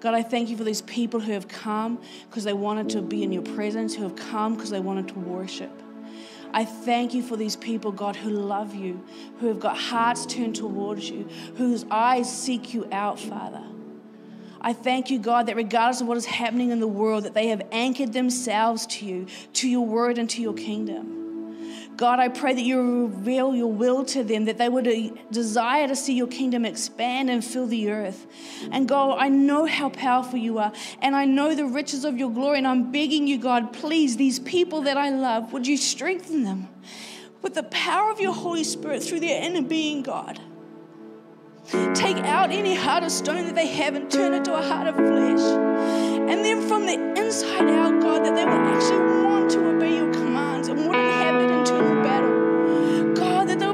God, 0.00 0.14
I 0.14 0.22
thank 0.22 0.48
you 0.48 0.56
for 0.56 0.64
these 0.64 0.82
people 0.82 1.20
who 1.20 1.32
have 1.32 1.46
come 1.46 1.98
because 2.28 2.44
they 2.44 2.52
wanted 2.52 2.88
to 2.90 3.02
be 3.02 3.22
in 3.22 3.32
your 3.32 3.42
presence, 3.42 3.94
who 3.94 4.02
have 4.04 4.16
come 4.16 4.54
because 4.54 4.70
they 4.70 4.80
wanted 4.80 5.08
to 5.08 5.14
worship. 5.14 5.70
I 6.52 6.64
thank 6.64 7.14
you 7.14 7.22
for 7.22 7.36
these 7.36 7.56
people, 7.56 7.92
God, 7.92 8.16
who 8.16 8.30
love 8.30 8.74
you, 8.74 9.04
who 9.38 9.46
have 9.48 9.60
got 9.60 9.76
hearts 9.76 10.26
turned 10.26 10.56
towards 10.56 11.08
you, 11.08 11.28
whose 11.56 11.84
eyes 11.90 12.30
seek 12.30 12.74
you 12.74 12.88
out, 12.90 13.20
Father. 13.20 13.62
I 14.60 14.72
thank 14.72 15.10
you, 15.10 15.18
God, 15.18 15.46
that 15.46 15.56
regardless 15.56 16.00
of 16.00 16.06
what 16.06 16.16
is 16.16 16.26
happening 16.26 16.70
in 16.70 16.80
the 16.80 16.88
world, 16.88 17.24
that 17.24 17.34
they 17.34 17.48
have 17.48 17.62
anchored 17.72 18.12
themselves 18.12 18.86
to 18.86 19.06
you, 19.06 19.26
to 19.54 19.68
your 19.68 19.86
word, 19.86 20.18
and 20.18 20.28
to 20.30 20.42
your 20.42 20.52
kingdom. 20.54 21.19
God, 22.00 22.18
I 22.18 22.28
pray 22.28 22.54
that 22.54 22.62
you 22.62 23.08
reveal 23.08 23.54
your 23.54 23.70
will 23.70 24.06
to 24.06 24.24
them, 24.24 24.46
that 24.46 24.56
they 24.56 24.70
would 24.70 24.88
uh, 24.88 25.14
desire 25.30 25.86
to 25.86 25.94
see 25.94 26.14
your 26.14 26.28
kingdom 26.28 26.64
expand 26.64 27.28
and 27.28 27.44
fill 27.44 27.66
the 27.66 27.90
earth. 27.90 28.26
And 28.72 28.88
God, 28.88 29.18
I 29.18 29.28
know 29.28 29.66
how 29.66 29.90
powerful 29.90 30.38
you 30.38 30.58
are, 30.60 30.72
and 31.02 31.14
I 31.14 31.26
know 31.26 31.54
the 31.54 31.66
riches 31.66 32.06
of 32.06 32.16
your 32.16 32.30
glory, 32.30 32.56
and 32.56 32.66
I'm 32.66 32.90
begging 32.90 33.26
you, 33.26 33.36
God, 33.36 33.74
please, 33.74 34.16
these 34.16 34.38
people 34.38 34.80
that 34.80 34.96
I 34.96 35.10
love, 35.10 35.52
would 35.52 35.66
you 35.66 35.76
strengthen 35.76 36.42
them 36.42 36.70
with 37.42 37.52
the 37.52 37.64
power 37.64 38.10
of 38.10 38.18
your 38.18 38.32
Holy 38.32 38.64
Spirit 38.64 39.02
through 39.02 39.20
their 39.20 39.44
inner 39.44 39.60
being, 39.60 40.00
God. 40.00 40.40
Take 41.92 42.16
out 42.16 42.50
any 42.50 42.74
heart 42.74 43.04
of 43.04 43.12
stone 43.12 43.44
that 43.44 43.54
they 43.54 43.66
have 43.66 43.94
and 43.94 44.10
turn 44.10 44.32
it 44.32 44.46
to 44.46 44.54
a 44.54 44.62
heart 44.62 44.86
of 44.86 44.96
flesh. 44.96 45.40
And 46.30 46.42
then 46.42 46.66
from 46.66 46.86
the 46.86 46.94
inside 47.20 47.68
out, 47.68 48.00
God, 48.00 48.24
that 48.24 48.34
they 48.34 48.46
will 48.46 48.52
actually 48.52 49.22
want 49.22 49.50
to 49.50 49.68
obey 49.68 49.96
your 49.96 50.10
commands 50.14 50.68
and 50.68 50.86
want 50.86 50.94
to 50.94 51.09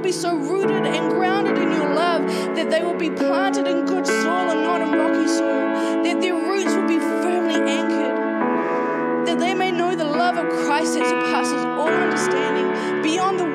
be 0.07 0.13
so 0.13 0.37
rooted 0.37 0.87
and 0.87 1.11
grounded 1.11 1.59
in 1.59 1.69
your 1.73 1.93
love 1.93 2.25
that 2.55 2.71
they 2.71 2.81
will 2.81 2.95
be 2.95 3.11
planted 3.11 3.67
in 3.67 3.85
good 3.87 4.07
soil 4.07 4.51
and 4.51 4.63
not 4.63 4.81
in 4.81 4.93
rocky 4.93 5.27
soil. 5.27 6.05
That 6.05 6.21
their 6.21 6.35
roots 6.35 6.73
will 6.77 6.87
be 6.87 7.01
firmly 7.01 7.57
anchored. 7.57 9.27
That 9.27 9.41
they 9.41 9.53
may 9.53 9.73
know 9.73 9.97
the 9.97 10.05
love 10.05 10.37
of 10.37 10.47
Christ 10.65 10.95
that 10.95 11.07
surpasses 11.09 11.65
all 11.65 11.89
understanding 11.89 13.03
beyond 13.03 13.41
the 13.41 13.46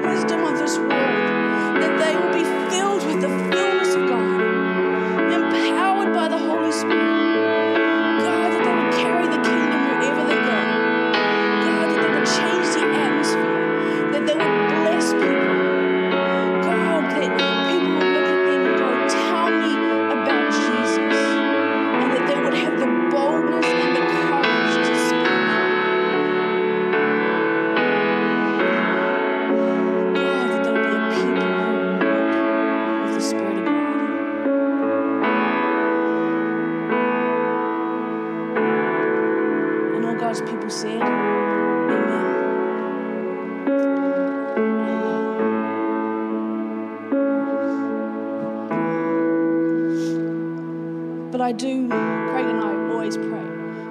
I 51.52 51.54
do, 51.54 51.86
Craig 51.90 52.46
and 52.46 52.62
I 52.62 52.94
always 52.94 53.18
pray 53.18 53.44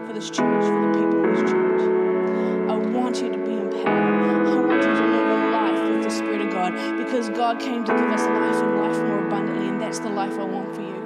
for 0.06 0.14
this 0.14 0.30
church, 0.30 0.64
for 0.64 0.80
the 0.80 0.92
people 0.94 1.22
of 1.22 1.30
this 1.36 1.50
church. 1.50 1.82
I 2.70 2.74
want 2.74 3.20
you 3.20 3.30
to 3.30 3.36
be 3.36 3.52
empowered. 3.52 4.48
I 4.48 4.54
want 4.66 4.82
you 4.82 4.88
to 4.88 5.04
live 5.04 5.28
a 5.28 5.50
life 5.52 5.82
with 5.90 6.02
the 6.04 6.10
Spirit 6.10 6.40
of 6.40 6.50
God 6.54 6.72
because 6.96 7.28
God 7.28 7.60
came 7.60 7.84
to 7.84 7.92
give 7.92 8.00
us 8.00 8.22
life 8.22 8.62
and 8.62 8.76
life 8.80 8.96
more 9.06 9.26
abundantly, 9.26 9.68
and 9.68 9.78
that's 9.78 9.98
the 9.98 10.08
life 10.08 10.38
I 10.38 10.44
want 10.44 10.74
for 10.74 10.80
you. 10.80 10.96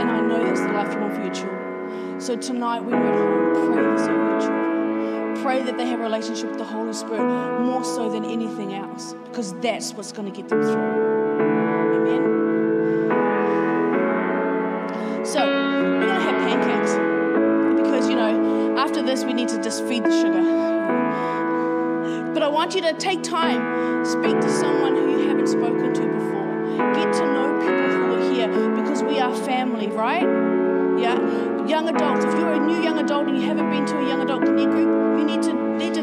And 0.00 0.10
I 0.10 0.20
know 0.20 0.44
that's 0.44 0.60
the 0.60 0.72
life 0.74 0.92
you 0.92 1.00
want 1.00 1.14
for 1.14 1.22
your 1.22 1.32
children. 1.32 2.20
So 2.20 2.36
tonight, 2.36 2.80
when 2.80 2.90
you're 2.90 3.06
at 3.06 3.14
home, 3.14 3.72
pray 3.72 3.82
this 3.90 4.02
over 4.06 4.30
your 4.32 4.40
children. 4.40 5.42
Pray 5.42 5.62
that 5.62 5.78
they 5.78 5.86
have 5.86 6.00
a 6.00 6.02
relationship 6.02 6.50
with 6.50 6.58
the 6.58 6.64
Holy 6.64 6.92
Spirit 6.92 7.24
more 7.62 7.84
so 7.84 8.10
than 8.10 8.26
anything 8.26 8.74
else, 8.74 9.14
because 9.24 9.54
that's 9.60 9.94
what's 9.94 10.12
going 10.12 10.30
to 10.30 10.36
get 10.42 10.50
them 10.50 10.60
through. 10.60 11.09
This, 19.10 19.24
we 19.24 19.32
need 19.32 19.48
to 19.48 19.60
just 19.60 19.84
feed 19.86 20.04
the 20.04 20.10
sugar. 20.10 20.42
But 22.32 22.42
I 22.44 22.48
want 22.48 22.74
you 22.76 22.80
to 22.82 22.92
take 22.94 23.22
time, 23.22 24.04
speak 24.04 24.38
to 24.40 24.48
someone 24.48 24.94
who 24.94 25.10
you 25.10 25.28
haven't 25.28 25.48
spoken 25.48 25.92
to 25.92 26.00
before. 26.00 26.46
Get 26.94 27.12
to 27.14 27.24
know 27.26 27.58
people 27.58 27.90
who 27.90 28.14
are 28.14 28.32
here 28.32 28.48
because 28.76 29.02
we 29.02 29.18
are 29.18 29.34
family, 29.34 29.88
right? 29.88 30.22
Yeah. 31.00 31.16
Young 31.66 31.88
adults, 31.88 32.24
if 32.24 32.32
you're 32.34 32.52
a 32.52 32.60
new 32.60 32.82
young 32.82 32.98
adult 32.98 33.26
and 33.26 33.36
you 33.36 33.48
haven't 33.48 33.70
been 33.70 33.84
to 33.86 33.98
a 33.98 34.08
young 34.08 34.22
adult 34.22 34.44
connect 34.44 34.70
group, 34.70 35.18
you 35.18 35.24
need 35.24 35.42
to 35.42 35.52
need 35.76 35.94
to 35.94 36.02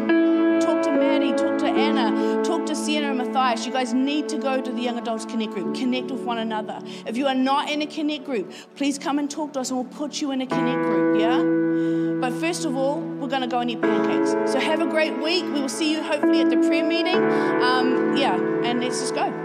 talk 0.60 0.82
to 0.84 0.92
Maddie, 0.92 1.34
talk 1.34 1.58
to 1.60 1.66
Anna, 1.66 2.44
talk 2.44 2.66
to 2.66 2.76
Sienna 2.76 3.10
and 3.10 3.20
Matthias. 3.20 3.66
You 3.66 3.72
guys 3.72 3.94
need 3.94 4.28
to 4.30 4.38
go 4.38 4.60
to 4.62 4.72
the 4.72 4.82
young 4.82 4.98
adults 4.98 5.26
connect 5.26 5.54
group. 5.54 5.76
Connect 5.76 6.12
with 6.12 6.22
one 6.22 6.40
another. 6.40 6.82
If 7.06 7.16
you 7.16 7.28
are 7.28 7.36
not 7.36 7.70
in 7.70 7.82
a 7.82 7.88
connect 7.88 8.26
group, 8.26 8.52
please 8.76 9.00
come 9.00 9.18
and 9.18 9.32
talk 9.32 9.54
to 9.54 9.62
us 9.62 9.70
and 9.70 9.80
we'll 9.80 9.98
put 9.98 10.20
you 10.22 10.32
in 10.32 10.42
a 10.42 10.48
connect 10.48 10.82
group, 10.82 11.22
yeah? 11.22 11.97
But 12.20 12.34
first 12.34 12.66
of 12.66 12.76
all, 12.76 13.00
we're 13.00 13.28
going 13.28 13.42
to 13.42 13.48
go 13.48 13.60
and 13.60 13.70
eat 13.70 13.82
pancakes. 13.82 14.32
So 14.52 14.60
have 14.60 14.82
a 14.82 14.88
great 14.88 15.22
week. 15.22 15.44
We 15.46 15.62
will 15.62 15.70
see 15.70 15.92
you 15.92 16.02
hopefully 16.02 16.42
at 16.42 16.50
the 16.50 16.58
prayer 16.58 16.84
meeting. 16.84 17.16
Um, 17.16 18.18
yeah, 18.18 18.36
and 18.64 18.80
let's 18.80 19.00
just 19.00 19.14
go. 19.14 19.37